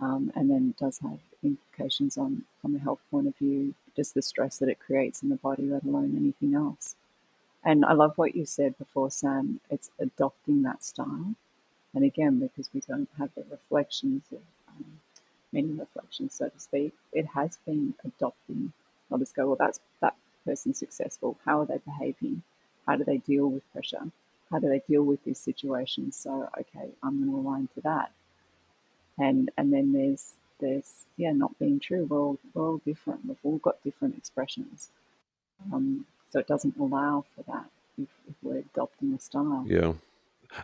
Um, 0.00 0.32
and 0.34 0.50
then 0.50 0.74
it 0.76 0.82
does 0.82 0.98
have 1.00 1.18
implications 1.42 2.16
on 2.16 2.44
from 2.60 2.76
a 2.76 2.78
health 2.78 3.00
point 3.10 3.28
of 3.28 3.36
view, 3.36 3.74
just 3.96 4.14
the 4.14 4.22
stress 4.22 4.58
that 4.58 4.68
it 4.68 4.78
creates 4.78 5.22
in 5.22 5.28
the 5.28 5.36
body, 5.36 5.64
let 5.64 5.84
alone 5.84 6.16
anything 6.16 6.54
else. 6.54 6.96
And 7.62 7.84
I 7.84 7.92
love 7.92 8.16
what 8.16 8.34
you 8.34 8.46
said 8.46 8.78
before, 8.78 9.10
Sam. 9.10 9.60
It's 9.68 9.90
adopting 9.98 10.62
that 10.62 10.82
style. 10.82 11.34
And 11.94 12.04
again, 12.04 12.38
because 12.38 12.70
we 12.72 12.80
don't 12.80 13.08
have 13.18 13.30
the 13.34 13.44
reflections 13.50 14.22
of 14.32 14.38
um, 14.68 14.84
many 15.52 15.68
reflections, 15.68 16.34
so 16.34 16.48
to 16.48 16.60
speak, 16.60 16.92
it 17.12 17.26
has 17.26 17.58
been 17.66 17.94
adopting. 18.04 18.72
I'll 19.10 19.18
just 19.18 19.34
go, 19.34 19.46
well, 19.46 19.56
that's 19.58 19.80
that 20.00 20.14
person 20.44 20.72
successful. 20.72 21.36
How 21.44 21.60
are 21.60 21.66
they 21.66 21.78
behaving? 21.78 22.42
How 22.86 22.96
do 22.96 23.04
they 23.04 23.18
deal 23.18 23.48
with 23.48 23.70
pressure? 23.72 24.10
How 24.50 24.58
do 24.58 24.68
they 24.68 24.82
deal 24.88 25.02
with 25.02 25.22
these 25.24 25.38
situations? 25.38 26.16
So, 26.16 26.48
okay, 26.58 26.88
I'm 27.02 27.18
going 27.18 27.30
to 27.30 27.48
align 27.48 27.68
to 27.74 27.80
that. 27.82 28.12
And 29.18 29.50
and 29.58 29.72
then 29.72 29.92
there's 29.92 30.34
there's 30.60 31.06
yeah, 31.16 31.32
not 31.32 31.58
being 31.58 31.78
true. 31.80 32.06
We're 32.08 32.20
all 32.20 32.38
we're 32.54 32.68
all 32.68 32.78
different. 32.78 33.26
We've 33.26 33.36
all 33.42 33.58
got 33.58 33.82
different 33.84 34.16
expressions. 34.16 34.88
Um, 35.72 36.06
so 36.30 36.38
it 36.38 36.46
doesn't 36.46 36.78
allow 36.78 37.24
for 37.34 37.42
that 37.52 37.66
if, 37.98 38.08
if 38.28 38.34
we're 38.42 38.58
adopting 38.58 39.12
a 39.12 39.18
style. 39.18 39.64
Yeah. 39.66 39.92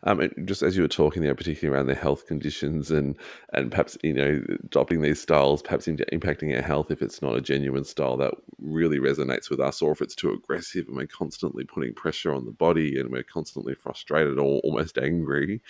Um, 0.03 0.29
just 0.45 0.63
as 0.63 0.77
you 0.77 0.83
were 0.83 0.89
talking 0.89 1.23
there, 1.23 1.35
particularly 1.35 1.77
around 1.77 1.87
the 1.87 1.95
health 1.95 2.27
conditions 2.27 2.91
and 2.91 3.17
and 3.53 3.71
perhaps 3.71 3.97
you 4.03 4.13
know 4.13 4.43
adopting 4.65 5.03
these 5.03 5.21
styles, 5.21 5.63
perhaps 5.63 5.87
impacting 5.87 6.55
our 6.55 6.63
health 6.63 6.91
if 6.91 7.03
it's 7.03 7.23
not 7.23 7.37
a 7.37 7.41
genuine 7.41 7.85
style 7.85 8.17
that 8.17 8.35
really 8.59 8.99
resonates 8.99 9.51
with 9.51 9.61
us, 9.61 9.83
or 9.83 9.93
if 9.93 10.01
it's 10.01 10.15
too 10.15 10.33
aggressive 10.33 10.87
and 10.89 10.97
we're 10.97 11.07
constantly 11.07 11.65
putting 11.65 11.95
pressure 11.95 12.35
on 12.35 12.45
the 12.45 12.53
body 12.53 12.99
and 12.99 13.11
we're 13.11 13.23
constantly 13.23 13.75
frustrated 13.75 14.39
or 14.39 14.61
almost 14.61 14.99
angry. 14.99 15.61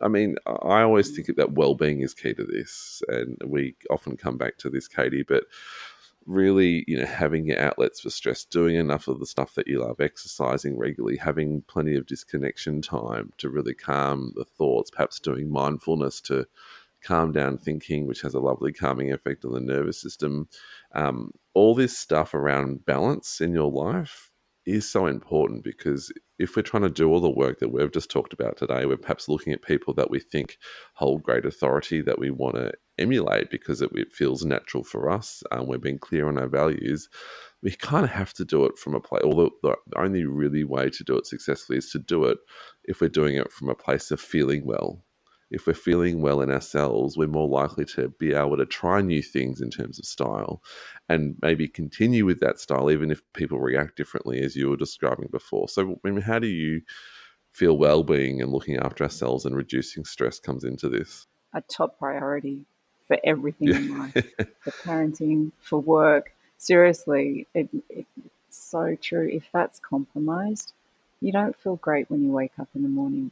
I 0.00 0.08
mean, 0.08 0.36
I 0.46 0.82
always 0.82 1.14
think 1.14 1.36
that 1.36 1.52
well-being 1.52 2.00
is 2.00 2.14
key 2.14 2.34
to 2.34 2.44
this, 2.44 3.02
and 3.08 3.36
we 3.44 3.74
often 3.90 4.16
come 4.16 4.38
back 4.38 4.58
to 4.58 4.70
this, 4.70 4.88
Katie, 4.88 5.22
but 5.22 5.44
really, 6.26 6.84
you 6.86 6.98
know, 6.98 7.06
having 7.06 7.46
your 7.46 7.60
outlets 7.60 8.00
for 8.00 8.10
stress, 8.10 8.44
doing 8.44 8.76
enough 8.76 9.08
of 9.08 9.20
the 9.20 9.26
stuff 9.26 9.54
that 9.54 9.66
you 9.66 9.80
love, 9.80 10.00
exercising 10.00 10.78
regularly, 10.78 11.16
having 11.16 11.62
plenty 11.62 11.96
of 11.96 12.06
disconnection 12.06 12.82
time 12.82 13.32
to 13.38 13.48
really 13.48 13.74
calm 13.74 14.32
the 14.36 14.44
thoughts, 14.44 14.90
perhaps 14.90 15.20
doing 15.20 15.50
mindfulness 15.50 16.20
to 16.22 16.46
calm 17.02 17.32
down 17.32 17.56
thinking, 17.56 18.06
which 18.06 18.22
has 18.22 18.34
a 18.34 18.40
lovely 18.40 18.72
calming 18.72 19.12
effect 19.12 19.44
on 19.44 19.52
the 19.52 19.60
nervous 19.60 20.00
system. 20.00 20.48
Um, 20.92 21.32
all 21.54 21.74
this 21.74 21.96
stuff 21.96 22.34
around 22.34 22.84
balance 22.84 23.40
in 23.40 23.52
your 23.52 23.70
life 23.70 24.30
is 24.66 24.90
so 24.90 25.06
important 25.06 25.62
because 25.64 26.12
if 26.38 26.56
we're 26.56 26.62
trying 26.62 26.82
to 26.82 26.90
do 26.90 27.08
all 27.08 27.20
the 27.20 27.30
work 27.30 27.60
that 27.60 27.72
we've 27.72 27.92
just 27.92 28.10
talked 28.10 28.32
about 28.32 28.56
today, 28.56 28.84
we're 28.84 28.96
perhaps 28.96 29.28
looking 29.28 29.52
at 29.52 29.62
people 29.62 29.94
that 29.94 30.10
we 30.10 30.18
think 30.20 30.58
hold 30.94 31.22
great 31.22 31.46
authority 31.46 32.02
that 32.02 32.18
we 32.18 32.30
want 32.30 32.56
to 32.56 32.72
emulate 32.98 33.50
because 33.50 33.80
it, 33.80 33.90
it 33.94 34.12
feels 34.12 34.44
natural 34.44 34.82
for 34.82 35.08
us. 35.08 35.42
Um, 35.52 35.66
we're 35.66 35.78
being 35.78 35.98
clear 35.98 36.28
on 36.28 36.36
our 36.36 36.48
values. 36.48 37.08
We 37.62 37.70
kind 37.70 38.04
of 38.04 38.10
have 38.10 38.34
to 38.34 38.44
do 38.44 38.64
it 38.64 38.76
from 38.76 38.94
a 38.94 39.00
place, 39.00 39.22
although 39.24 39.50
the 39.62 39.76
only 39.96 40.24
really 40.24 40.64
way 40.64 40.90
to 40.90 41.04
do 41.04 41.16
it 41.16 41.26
successfully 41.26 41.78
is 41.78 41.90
to 41.92 41.98
do 41.98 42.24
it 42.24 42.38
if 42.84 43.00
we're 43.00 43.08
doing 43.08 43.36
it 43.36 43.52
from 43.52 43.68
a 43.70 43.74
place 43.74 44.10
of 44.10 44.20
feeling 44.20 44.66
well. 44.66 45.05
If 45.50 45.66
we're 45.66 45.74
feeling 45.74 46.22
well 46.22 46.40
in 46.40 46.50
ourselves, 46.50 47.16
we're 47.16 47.28
more 47.28 47.48
likely 47.48 47.84
to 47.86 48.08
be 48.18 48.34
able 48.34 48.56
to 48.56 48.66
try 48.66 49.00
new 49.00 49.22
things 49.22 49.60
in 49.60 49.70
terms 49.70 49.98
of 49.98 50.04
style 50.04 50.62
and 51.08 51.36
maybe 51.40 51.68
continue 51.68 52.24
with 52.24 52.40
that 52.40 52.58
style, 52.58 52.90
even 52.90 53.10
if 53.10 53.22
people 53.32 53.60
react 53.60 53.96
differently, 53.96 54.40
as 54.42 54.56
you 54.56 54.68
were 54.68 54.76
describing 54.76 55.28
before. 55.30 55.68
So, 55.68 56.00
I 56.04 56.10
mean, 56.10 56.20
how 56.20 56.40
do 56.40 56.48
you 56.48 56.82
feel 57.52 57.78
well 57.78 58.02
being 58.02 58.42
and 58.42 58.52
looking 58.52 58.76
after 58.78 59.04
ourselves 59.04 59.44
and 59.44 59.56
reducing 59.56 60.04
stress 60.04 60.40
comes 60.40 60.64
into 60.64 60.88
this? 60.88 61.26
A 61.54 61.62
top 61.62 61.98
priority 61.98 62.64
for 63.06 63.18
everything 63.24 63.68
yeah. 63.68 63.76
in 63.76 63.98
life, 63.98 64.14
for 64.60 64.70
parenting, 64.82 65.52
for 65.60 65.78
work. 65.78 66.32
Seriously, 66.58 67.46
it, 67.54 67.68
it, 67.88 68.06
it's 68.48 68.58
so 68.58 68.96
true. 69.00 69.28
If 69.32 69.44
that's 69.52 69.78
compromised, 69.78 70.72
you 71.20 71.32
don't 71.32 71.56
feel 71.56 71.76
great 71.76 72.10
when 72.10 72.22
you 72.22 72.30
wake 72.30 72.52
up 72.58 72.68
in 72.74 72.82
the 72.82 72.88
morning. 72.88 73.30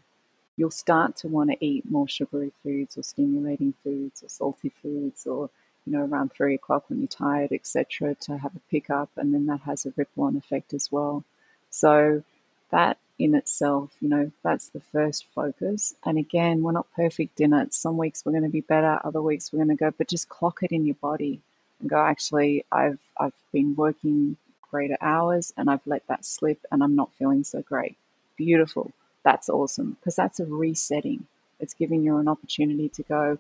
You'll 0.56 0.70
start 0.70 1.16
to 1.16 1.28
want 1.28 1.50
to 1.50 1.64
eat 1.64 1.90
more 1.90 2.08
sugary 2.08 2.52
foods 2.62 2.96
or 2.96 3.02
stimulating 3.02 3.74
foods 3.82 4.22
or 4.22 4.28
salty 4.28 4.70
foods 4.82 5.26
or 5.26 5.50
you 5.86 5.92
know 5.92 6.04
around 6.04 6.32
three 6.32 6.54
o'clock 6.54 6.84
when 6.88 7.00
you're 7.00 7.08
tired 7.08 7.52
etc 7.52 8.14
to 8.14 8.38
have 8.38 8.54
a 8.54 8.70
pickup 8.70 9.10
and 9.16 9.34
then 9.34 9.46
that 9.46 9.60
has 9.60 9.84
a 9.84 9.92
ripple 9.96 10.24
on 10.24 10.36
effect 10.36 10.72
as 10.74 10.90
well. 10.90 11.24
So 11.70 12.22
that 12.70 12.98
in 13.18 13.34
itself 13.34 13.90
you 14.00 14.08
know 14.08 14.30
that's 14.42 14.68
the 14.68 14.80
first 14.80 15.26
focus. 15.34 15.94
And 16.04 16.18
again 16.18 16.62
we're 16.62 16.72
not 16.72 16.92
perfect 16.94 17.40
in 17.40 17.52
it. 17.52 17.74
Some 17.74 17.96
weeks 17.96 18.24
we're 18.24 18.32
going 18.32 18.44
to 18.44 18.48
be 18.48 18.60
better 18.60 19.00
other 19.04 19.22
weeks 19.22 19.52
we're 19.52 19.64
going 19.64 19.76
to 19.76 19.84
go 19.84 19.92
but 19.96 20.08
just 20.08 20.28
clock 20.28 20.62
it 20.62 20.72
in 20.72 20.86
your 20.86 20.96
body 20.96 21.40
and 21.80 21.90
go 21.90 21.98
actually 21.98 22.64
i've 22.70 23.00
i've 23.18 23.32
been 23.52 23.74
working 23.74 24.36
greater 24.70 24.96
hours 25.00 25.52
and 25.56 25.68
i've 25.68 25.86
let 25.86 26.06
that 26.06 26.24
slip 26.24 26.58
and 26.70 26.82
i'm 26.82 26.94
not 26.94 27.10
feeling 27.18 27.44
so 27.44 27.62
great. 27.62 27.96
Beautiful 28.36 28.92
that's 29.24 29.48
awesome 29.48 29.96
because 29.98 30.16
that's 30.16 30.38
a 30.38 30.46
resetting. 30.46 31.26
It's 31.60 31.74
giving 31.74 32.04
you 32.04 32.16
an 32.18 32.28
opportunity 32.28 32.88
to 32.90 33.02
go, 33.02 33.38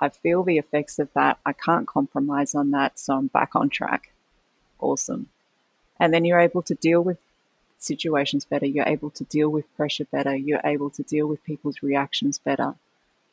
I 0.00 0.08
feel 0.08 0.42
the 0.42 0.58
effects 0.58 0.98
of 0.98 1.08
that. 1.14 1.38
I 1.46 1.52
can't 1.52 1.86
compromise 1.86 2.54
on 2.54 2.70
that. 2.72 2.98
So 2.98 3.16
I'm 3.16 3.28
back 3.28 3.54
on 3.54 3.70
track. 3.70 4.12
Awesome. 4.78 5.28
And 5.98 6.12
then 6.12 6.24
you're 6.24 6.40
able 6.40 6.62
to 6.62 6.74
deal 6.74 7.00
with 7.00 7.18
situations 7.78 8.44
better. 8.44 8.66
You're 8.66 8.88
able 8.88 9.10
to 9.10 9.24
deal 9.24 9.48
with 9.48 9.74
pressure 9.76 10.06
better. 10.10 10.36
You're 10.36 10.60
able 10.64 10.90
to 10.90 11.02
deal 11.02 11.26
with 11.26 11.44
people's 11.44 11.82
reactions 11.82 12.38
better. 12.38 12.74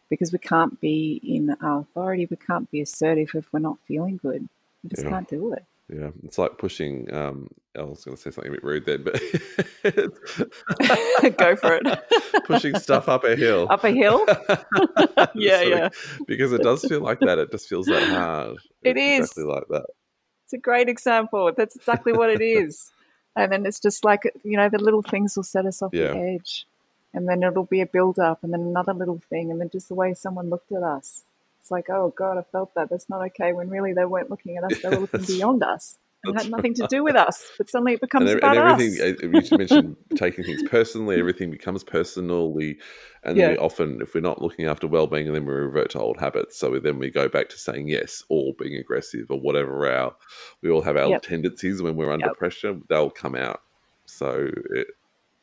Because 0.10 0.32
we 0.32 0.40
can't 0.40 0.80
be 0.82 1.20
in 1.24 1.56
our 1.62 1.82
authority, 1.82 2.28
we 2.30 2.38
can't 2.38 2.70
be 2.72 2.82
assertive 2.82 3.32
if 3.36 3.52
we're 3.54 3.60
not 3.60 3.78
feeling 3.88 4.18
good. 4.18 4.50
We 4.84 4.90
just 4.90 5.04
yeah. 5.04 5.10
can't 5.10 5.28
do 5.28 5.54
it. 5.54 5.64
Yeah, 5.88 6.10
it's 6.24 6.38
like 6.38 6.58
pushing. 6.58 7.12
Um, 7.14 7.50
I 7.80 7.84
was 7.84 8.04
going 8.04 8.18
to 8.18 8.22
say 8.22 8.32
something 8.32 8.52
a 8.52 8.56
bit 8.56 8.64
rude 8.64 8.86
then, 8.86 9.04
but 9.04 9.14
go 11.38 11.56
for 11.56 11.76
it. 11.76 11.84
pushing 12.46 12.76
stuff 12.76 13.08
up 13.10 13.24
a 13.24 13.36
hill. 13.36 13.68
Up 13.70 13.84
a 13.84 13.92
hill. 13.92 14.26
yeah, 15.36 15.62
yeah. 15.62 15.90
Because 16.28 16.54
it 16.54 16.62
does 16.62 16.84
feel 16.84 17.02
like 17.02 17.20
that. 17.22 17.40
It 17.40 17.52
just 17.52 17.68
feels 17.68 17.88
that 17.88 18.08
hard. 18.10 18.58
It 18.84 18.98
it's 18.98 19.00
is 19.00 19.32
exactly 19.32 19.46
like 19.46 19.68
that. 19.70 19.86
It's 20.46 20.54
a 20.54 20.58
great 20.58 20.90
example. 20.90 21.52
That's 21.56 21.76
exactly 21.76 22.14
what 22.14 22.30
it 22.30 22.42
is. 22.42 22.92
and 23.36 23.52
then 23.52 23.66
it's 23.66 23.80
just 23.80 24.04
like 24.04 24.24
you 24.44 24.58
know, 24.58 24.70
the 24.70 24.80
little 24.80 25.02
things 25.02 25.36
will 25.36 25.44
set 25.44 25.66
us 25.66 25.82
off 25.82 25.94
yeah. 25.94 26.14
the 26.14 26.20
edge, 26.20 26.68
and 27.14 27.28
then 27.28 27.44
it'll 27.44 27.64
be 27.64 27.82
a 27.82 27.86
build 27.86 28.20
up, 28.20 28.44
and 28.44 28.54
then 28.54 28.62
another 28.62 28.94
little 28.94 29.22
thing, 29.30 29.52
and 29.52 29.62
then 29.62 29.70
just 29.70 29.88
the 29.88 29.96
way 29.96 30.14
someone 30.14 30.50
looked 30.50 30.72
at 30.72 30.84
us 30.84 31.24
it's 31.70 31.72
like, 31.72 31.90
oh 31.92 32.12
God, 32.18 32.40
I 32.40 32.42
felt 32.42 32.74
that. 32.74 32.90
That's 32.90 33.08
not 33.10 33.22
okay. 33.28 33.54
When 33.54 33.70
really 33.70 33.94
they 33.94 34.04
weren't 34.04 34.32
looking 34.32 34.58
at 34.58 34.64
us, 34.64 34.82
they 34.82 34.90
were 34.90 35.02
looking 35.02 35.22
beyond 35.22 35.62
us. 35.62 36.00
It 36.26 36.34
had 36.34 36.52
nothing 36.52 36.74
to 36.74 36.88
do 36.90 37.02
with 37.02 37.16
us, 37.16 37.50
but 37.58 37.70
suddenly 37.70 37.94
it 37.94 38.02
becomes 38.02 38.30
and, 38.30 38.40
about 38.40 38.58
and 38.58 38.72
everything, 38.72 39.16
us. 39.34 39.52
You 39.52 39.58
mentioned 39.58 39.96
taking 40.16 40.44
things 40.44 40.62
personally. 40.64 41.18
Everything 41.18 41.50
becomes 41.50 41.82
personal. 41.82 42.52
We, 42.52 42.78
and 43.24 43.38
yeah. 43.38 43.52
we 43.52 43.58
often, 43.58 44.02
if 44.02 44.14
we're 44.14 44.20
not 44.20 44.42
looking 44.42 44.66
after 44.66 44.86
well-being, 44.86 45.32
then 45.32 45.46
we 45.46 45.54
revert 45.54 45.92
to 45.92 46.00
old 46.00 46.20
habits. 46.20 46.58
So 46.58 46.78
then 46.78 47.00
we 47.00 47.10
go 47.10 47.30
back 47.30 47.48
to 47.50 47.58
saying 47.58 47.88
yes 47.88 48.22
or 48.28 48.54
being 48.56 48.76
aggressive 48.76 49.28
or 49.32 49.40
whatever. 49.40 49.90
Our, 49.90 50.14
we 50.62 50.70
all 50.70 50.82
have 50.82 50.98
our 50.98 51.08
yep. 51.08 51.22
tendencies 51.22 51.82
when 51.82 51.96
we're 51.96 52.12
under 52.12 52.26
yep. 52.26 52.38
pressure. 52.38 52.78
They'll 52.90 53.10
come 53.10 53.36
out. 53.36 53.62
So 54.06 54.50
it, 54.72 54.88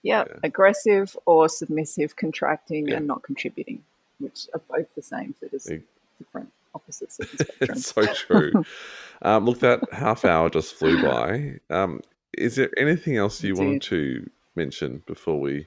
yep. 0.02 0.28
yeah, 0.28 0.38
aggressive 0.42 1.16
or 1.24 1.48
submissive, 1.48 2.16
contracting 2.16 2.88
yeah. 2.88 2.96
and 2.96 3.06
not 3.06 3.22
contributing, 3.22 3.82
which 4.18 4.46
are 4.52 4.60
both 4.68 4.94
the 4.94 5.00
same. 5.00 5.34
So 5.40 5.48
just 5.48 5.72
different 6.18 6.52
opposites 6.76 7.18
of 7.18 7.30
the 7.30 7.44
spectrum. 7.44 7.68
it's 7.76 7.86
so 7.86 8.06
true. 8.14 8.64
um, 9.22 9.44
look, 9.44 9.60
that 9.60 9.80
half 9.92 10.24
hour 10.24 10.48
just 10.48 10.74
flew 10.74 11.02
by. 11.02 11.58
Um, 11.68 12.00
is 12.36 12.56
there 12.56 12.70
anything 12.76 13.16
else 13.16 13.42
you 13.42 13.54
wanted 13.54 13.82
to 13.82 14.30
mention 14.54 15.02
before 15.06 15.40
we 15.40 15.66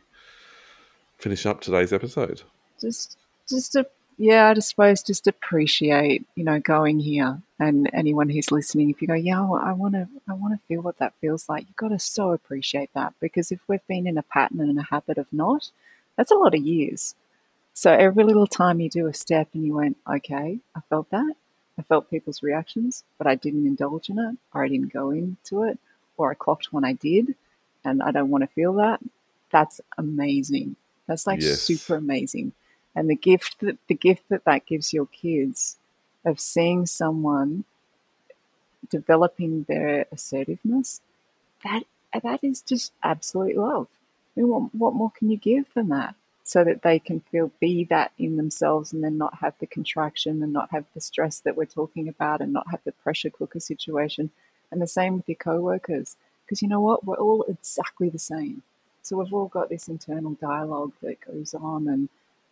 finish 1.17 1.45
up 1.45 1.62
today's 1.62 1.91
episode? 1.91 2.43
Just, 2.80 3.17
just 3.48 3.76
a 3.76 3.86
yeah, 4.22 4.54
I 4.54 4.60
suppose 4.60 5.02
just 5.02 5.28
appreciate, 5.28 6.26
you 6.36 6.43
know, 6.43 6.60
going 6.60 7.00
here 7.00 7.41
and 7.58 7.89
anyone 7.93 8.28
who's 8.28 8.52
listening. 8.52 8.89
If 8.89 9.02
you 9.02 9.08
go, 9.08 9.13
yeah, 9.13 9.39
I 9.41 9.72
want 9.72 9.93
to, 9.93 10.10
I 10.28 10.34
want 10.34 10.54
to 10.54 10.67
feel 10.67 10.82
what 10.82 11.00
that 11.00 11.13
feels 11.22 11.48
like. 11.48 11.65
You've 11.67 11.78
got 11.78 11.88
to 11.89 12.00
so 12.00 12.32
appreciate 12.32 12.89
that 12.93 13.13
because 13.22 13.50
if 13.50 13.62
we've 13.69 13.86
been 13.88 14.08
in 14.08 14.17
a 14.17 14.24
pattern 14.24 14.60
and 14.60 14.78
a 14.78 14.84
habit 14.84 15.17
of 15.17 15.28
not, 15.32 15.72
that's 16.17 16.32
a 16.32 16.36
lot 16.36 16.54
of 16.54 16.62
years. 16.62 17.15
So 17.73 17.91
every 17.91 18.23
little 18.23 18.47
time 18.47 18.79
you 18.79 18.89
do 18.89 19.08
a 19.08 19.13
step 19.13 19.49
and 19.53 19.65
you 19.65 19.75
went, 19.75 19.97
okay, 20.08 20.60
I 20.75 20.79
felt 20.89 21.10
that. 21.12 21.34
I 21.77 21.82
felt 21.84 22.10
people's 22.10 22.43
reactions, 22.43 23.05
but 23.17 23.25
I 23.25 23.36
didn't 23.36 23.65
indulge 23.65 24.10
in 24.10 24.19
it 24.19 24.38
or 24.53 24.63
I 24.63 24.67
didn't 24.67 24.91
go 24.91 25.12
into 25.12 25.63
it 25.63 25.79
or 26.17 26.32
I 26.32 26.34
clocked 26.34 26.73
when 26.73 26.84
I 26.84 26.93
did 26.93 27.36
and 27.86 28.03
I 28.03 28.12
don't 28.12 28.29
want 28.29 28.43
to 28.43 28.47
feel 28.47 28.73
that. 28.73 28.99
That's 29.49 29.79
amazing. 29.97 30.75
That's 31.08 31.25
like 31.25 31.41
yes. 31.41 31.62
super 31.62 31.95
amazing. 31.95 32.51
And 32.95 33.10
the 33.10 33.15
gift 33.15 33.62
that 33.62 33.77
the 33.88 33.95
gift 33.95 34.23
that 34.29 34.43
that 34.45 34.65
gives 34.65 34.93
your 34.93 35.05
kids 35.05 35.77
of 36.25 36.39
seeing 36.39 36.86
someone 36.86 37.63
developing 38.89 39.63
their 39.63 40.05
assertiveness, 40.12 41.01
that 41.63 41.84
that 42.23 42.43
is 42.43 42.62
just 42.62 42.91
absolute 43.03 43.55
love. 43.55 43.88
I 44.36 44.41
mean, 44.41 44.49
what, 44.49 44.75
what 44.75 44.93
more 44.93 45.12
can 45.12 45.29
you 45.29 45.38
give 45.38 45.73
than 45.73 45.89
that? 45.89 46.15
So 46.43 46.63
that 46.63 46.82
they 46.82 46.99
can 46.99 47.19
feel 47.19 47.52
be 47.60 47.84
that 47.86 48.12
in 48.17 48.38
themselves 48.38 48.91
and 48.91 49.04
then 49.04 49.17
not 49.17 49.36
have 49.36 49.54
the 49.60 49.67
contraction 49.67 50.41
and 50.41 50.52
not 50.52 50.71
have 50.71 50.86
the 50.95 51.02
stress 51.02 51.39
that 51.41 51.56
we're 51.56 51.65
talking 51.65 52.08
about 52.08 52.41
and 52.41 52.52
not 52.52 52.69
have 52.71 52.80
the 52.86 52.91
pressure 52.91 53.30
cooker 53.30 53.60
situation. 53.60 54.32
And 54.71 54.82
the 54.82 54.88
same 54.88 55.17
with 55.17 55.28
your 55.28 55.36
co-workers. 55.36 56.15
Because 56.45 56.62
you 56.62 56.67
know 56.67 56.82
what? 56.82 57.06
We're 57.06 57.17
all 57.17 57.43
exactly 57.43 58.10
the 58.10 58.19
same. 58.19 58.63
So 59.04 59.17
we've 59.17 59.34
all 59.34 59.47
got 59.47 59.69
this 59.69 59.88
internal 59.88 60.34
dialogue 60.41 60.93
that 61.02 61.21
goes 61.21 61.54
on 61.54 61.88
and 61.88 62.10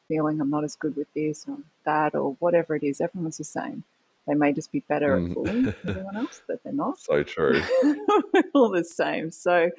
feeling 0.08 0.39
I'm 0.39 0.50
not 0.50 0.63
as 0.63 0.76
good 0.76 0.95
with 0.95 1.12
this 1.13 1.45
or 1.47 1.58
that 1.86 2.15
or 2.15 2.36
whatever 2.39 2.76
it 2.76 2.84
is. 2.84 3.02
Everyone's 3.02 3.38
the 3.38 3.43
same. 3.43 3.84
They 4.28 4.34
may 4.34 4.54
just 4.54 4.71
be 4.71 4.82
better 4.82 5.17
mm. 5.17 5.30
at 5.30 5.34
fooling 5.34 5.73
everyone 5.88 6.17
else, 6.17 6.41
but 6.47 6.63
they're 6.63 6.73
not. 6.73 7.00
So 7.00 7.23
true. 7.23 7.62
all 8.54 8.69
the 8.69 8.84
same. 8.84 9.32
So 9.32 9.71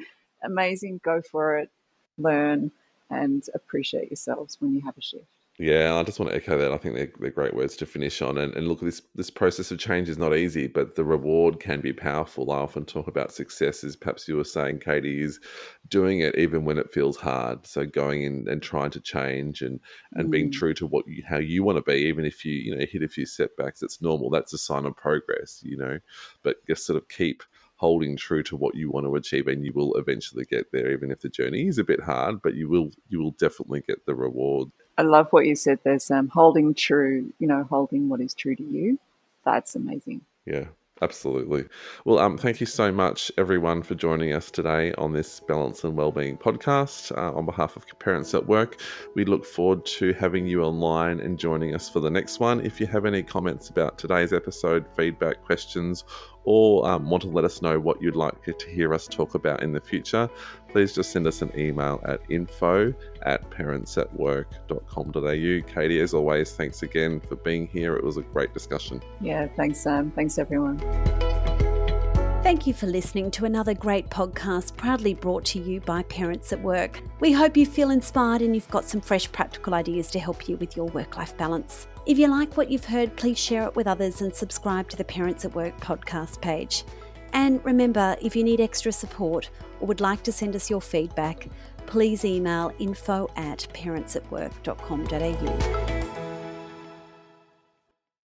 amazing. 0.42 1.00
Go 1.04 1.22
for 1.22 1.58
it. 1.58 1.70
Learn 2.16 2.72
and 3.10 3.44
appreciate 3.54 4.10
yourselves 4.10 4.56
when 4.60 4.74
you 4.74 4.82
have 4.84 4.96
a 4.96 5.02
shift. 5.02 5.24
Yeah, 5.60 5.96
I 5.96 6.04
just 6.04 6.20
want 6.20 6.30
to 6.30 6.36
echo 6.36 6.56
that. 6.56 6.70
I 6.70 6.76
think 6.76 6.94
they're, 6.94 7.12
they're 7.18 7.30
great 7.32 7.52
words 7.52 7.74
to 7.78 7.86
finish 7.86 8.22
on. 8.22 8.38
And, 8.38 8.54
and 8.54 8.68
look, 8.68 8.80
this 8.80 9.02
this 9.16 9.28
process 9.28 9.72
of 9.72 9.80
change 9.80 10.08
is 10.08 10.16
not 10.16 10.36
easy, 10.36 10.68
but 10.68 10.94
the 10.94 11.04
reward 11.04 11.58
can 11.58 11.80
be 11.80 11.92
powerful. 11.92 12.52
I 12.52 12.58
often 12.58 12.84
talk 12.84 13.08
about 13.08 13.32
success, 13.32 13.82
as 13.82 13.96
perhaps 13.96 14.28
you 14.28 14.36
were 14.36 14.44
saying, 14.44 14.78
Katie, 14.78 15.20
is 15.20 15.40
doing 15.88 16.20
it 16.20 16.38
even 16.38 16.64
when 16.64 16.78
it 16.78 16.92
feels 16.92 17.16
hard. 17.16 17.66
So 17.66 17.84
going 17.84 18.22
in 18.22 18.46
and 18.48 18.62
trying 18.62 18.92
to 18.92 19.00
change 19.00 19.62
and 19.62 19.80
and 20.12 20.28
mm. 20.28 20.30
being 20.30 20.52
true 20.52 20.74
to 20.74 20.86
what 20.86 21.08
you, 21.08 21.24
how 21.28 21.38
you 21.38 21.64
want 21.64 21.76
to 21.76 21.82
be, 21.82 22.02
even 22.02 22.24
if 22.24 22.44
you 22.44 22.52
you 22.52 22.76
know 22.76 22.86
hit 22.88 23.02
a 23.02 23.08
few 23.08 23.26
setbacks, 23.26 23.82
it's 23.82 24.00
normal. 24.00 24.30
That's 24.30 24.52
a 24.52 24.58
sign 24.58 24.86
of 24.86 24.94
progress, 24.94 25.60
you 25.64 25.76
know. 25.76 25.98
But 26.44 26.64
just 26.68 26.86
sort 26.86 26.98
of 26.98 27.08
keep 27.08 27.42
holding 27.78 28.16
true 28.16 28.42
to 28.42 28.56
what 28.56 28.74
you 28.74 28.90
want 28.90 29.06
to 29.06 29.14
achieve 29.16 29.46
and 29.46 29.64
you 29.64 29.72
will 29.72 29.94
eventually 29.94 30.44
get 30.44 30.70
there 30.72 30.90
even 30.90 31.10
if 31.10 31.20
the 31.20 31.28
journey 31.28 31.66
is 31.66 31.78
a 31.78 31.84
bit 31.84 32.00
hard 32.00 32.42
but 32.42 32.54
you 32.54 32.68
will 32.68 32.90
you 33.08 33.18
will 33.20 33.30
definitely 33.32 33.80
get 33.86 34.04
the 34.04 34.14
reward 34.14 34.68
i 34.98 35.02
love 35.02 35.28
what 35.30 35.46
you 35.46 35.54
said 35.54 35.78
there's 35.84 36.10
um, 36.10 36.28
holding 36.28 36.74
true 36.74 37.32
you 37.38 37.46
know 37.46 37.64
holding 37.64 38.08
what 38.08 38.20
is 38.20 38.34
true 38.34 38.56
to 38.56 38.64
you 38.64 38.98
that's 39.44 39.74
amazing 39.74 40.20
yeah 40.44 40.64
Absolutely. 41.00 41.64
Well, 42.04 42.18
um, 42.18 42.36
thank 42.38 42.60
you 42.60 42.66
so 42.66 42.90
much, 42.90 43.30
everyone, 43.38 43.82
for 43.82 43.94
joining 43.94 44.32
us 44.32 44.50
today 44.50 44.92
on 44.94 45.12
this 45.12 45.40
Balance 45.40 45.84
and 45.84 45.96
Wellbeing 45.96 46.36
podcast. 46.36 47.16
Uh, 47.16 47.36
on 47.36 47.46
behalf 47.46 47.76
of 47.76 47.86
Parents 48.00 48.34
at 48.34 48.46
Work, 48.46 48.80
we 49.14 49.24
look 49.24 49.44
forward 49.44 49.86
to 49.86 50.12
having 50.14 50.46
you 50.46 50.62
online 50.62 51.20
and 51.20 51.38
joining 51.38 51.74
us 51.74 51.88
for 51.88 52.00
the 52.00 52.10
next 52.10 52.40
one. 52.40 52.64
If 52.64 52.80
you 52.80 52.86
have 52.88 53.06
any 53.06 53.22
comments 53.22 53.68
about 53.68 53.98
today's 53.98 54.32
episode, 54.32 54.86
feedback, 54.96 55.44
questions, 55.44 56.04
or 56.48 56.88
um, 56.88 57.10
want 57.10 57.22
to 57.22 57.28
let 57.28 57.44
us 57.44 57.60
know 57.60 57.78
what 57.78 58.00
you'd 58.00 58.16
like 58.16 58.42
to 58.42 58.54
hear 58.70 58.94
us 58.94 59.06
talk 59.06 59.34
about 59.34 59.62
in 59.62 59.74
the 59.74 59.80
future, 59.82 60.30
please 60.72 60.94
just 60.94 61.12
send 61.12 61.26
us 61.26 61.42
an 61.42 61.52
email 61.54 62.00
at 62.06 62.22
info 62.30 62.94
at 63.20 63.50
parentsatwork.com.au. 63.50 65.74
Katie, 65.74 66.00
as 66.00 66.14
always, 66.14 66.52
thanks 66.52 66.82
again 66.82 67.20
for 67.20 67.36
being 67.36 67.66
here. 67.66 67.96
It 67.96 68.02
was 68.02 68.16
a 68.16 68.22
great 68.22 68.54
discussion. 68.54 69.02
Yeah, 69.20 69.46
thanks, 69.58 69.78
Sam. 69.78 70.10
Thanks, 70.12 70.38
everyone. 70.38 70.78
Thank 72.48 72.64
you 72.66 72.72
for 72.72 72.86
listening 72.86 73.30
to 73.32 73.44
another 73.44 73.74
great 73.74 74.08
podcast 74.08 74.74
proudly 74.78 75.12
brought 75.12 75.44
to 75.44 75.60
you 75.60 75.82
by 75.82 76.02
Parents 76.04 76.50
at 76.50 76.62
Work. 76.62 77.02
We 77.20 77.30
hope 77.30 77.58
you 77.58 77.66
feel 77.66 77.90
inspired 77.90 78.40
and 78.40 78.54
you've 78.54 78.70
got 78.70 78.86
some 78.86 79.02
fresh 79.02 79.30
practical 79.30 79.74
ideas 79.74 80.10
to 80.12 80.18
help 80.18 80.48
you 80.48 80.56
with 80.56 80.74
your 80.74 80.86
work 80.86 81.18
life 81.18 81.36
balance. 81.36 81.88
If 82.06 82.18
you 82.18 82.26
like 82.28 82.56
what 82.56 82.70
you've 82.70 82.86
heard, 82.86 83.14
please 83.16 83.38
share 83.38 83.64
it 83.64 83.76
with 83.76 83.86
others 83.86 84.22
and 84.22 84.34
subscribe 84.34 84.88
to 84.88 84.96
the 84.96 85.04
Parents 85.04 85.44
at 85.44 85.54
Work 85.54 85.78
podcast 85.78 86.40
page. 86.40 86.84
And 87.34 87.62
remember, 87.66 88.16
if 88.22 88.34
you 88.34 88.42
need 88.42 88.62
extra 88.62 88.92
support 88.92 89.50
or 89.80 89.86
would 89.86 90.00
like 90.00 90.22
to 90.22 90.32
send 90.32 90.56
us 90.56 90.70
your 90.70 90.80
feedback, 90.80 91.48
please 91.84 92.24
email 92.24 92.72
info 92.78 93.28
at 93.36 93.66
parentsatwork.com.au. 93.74 96.17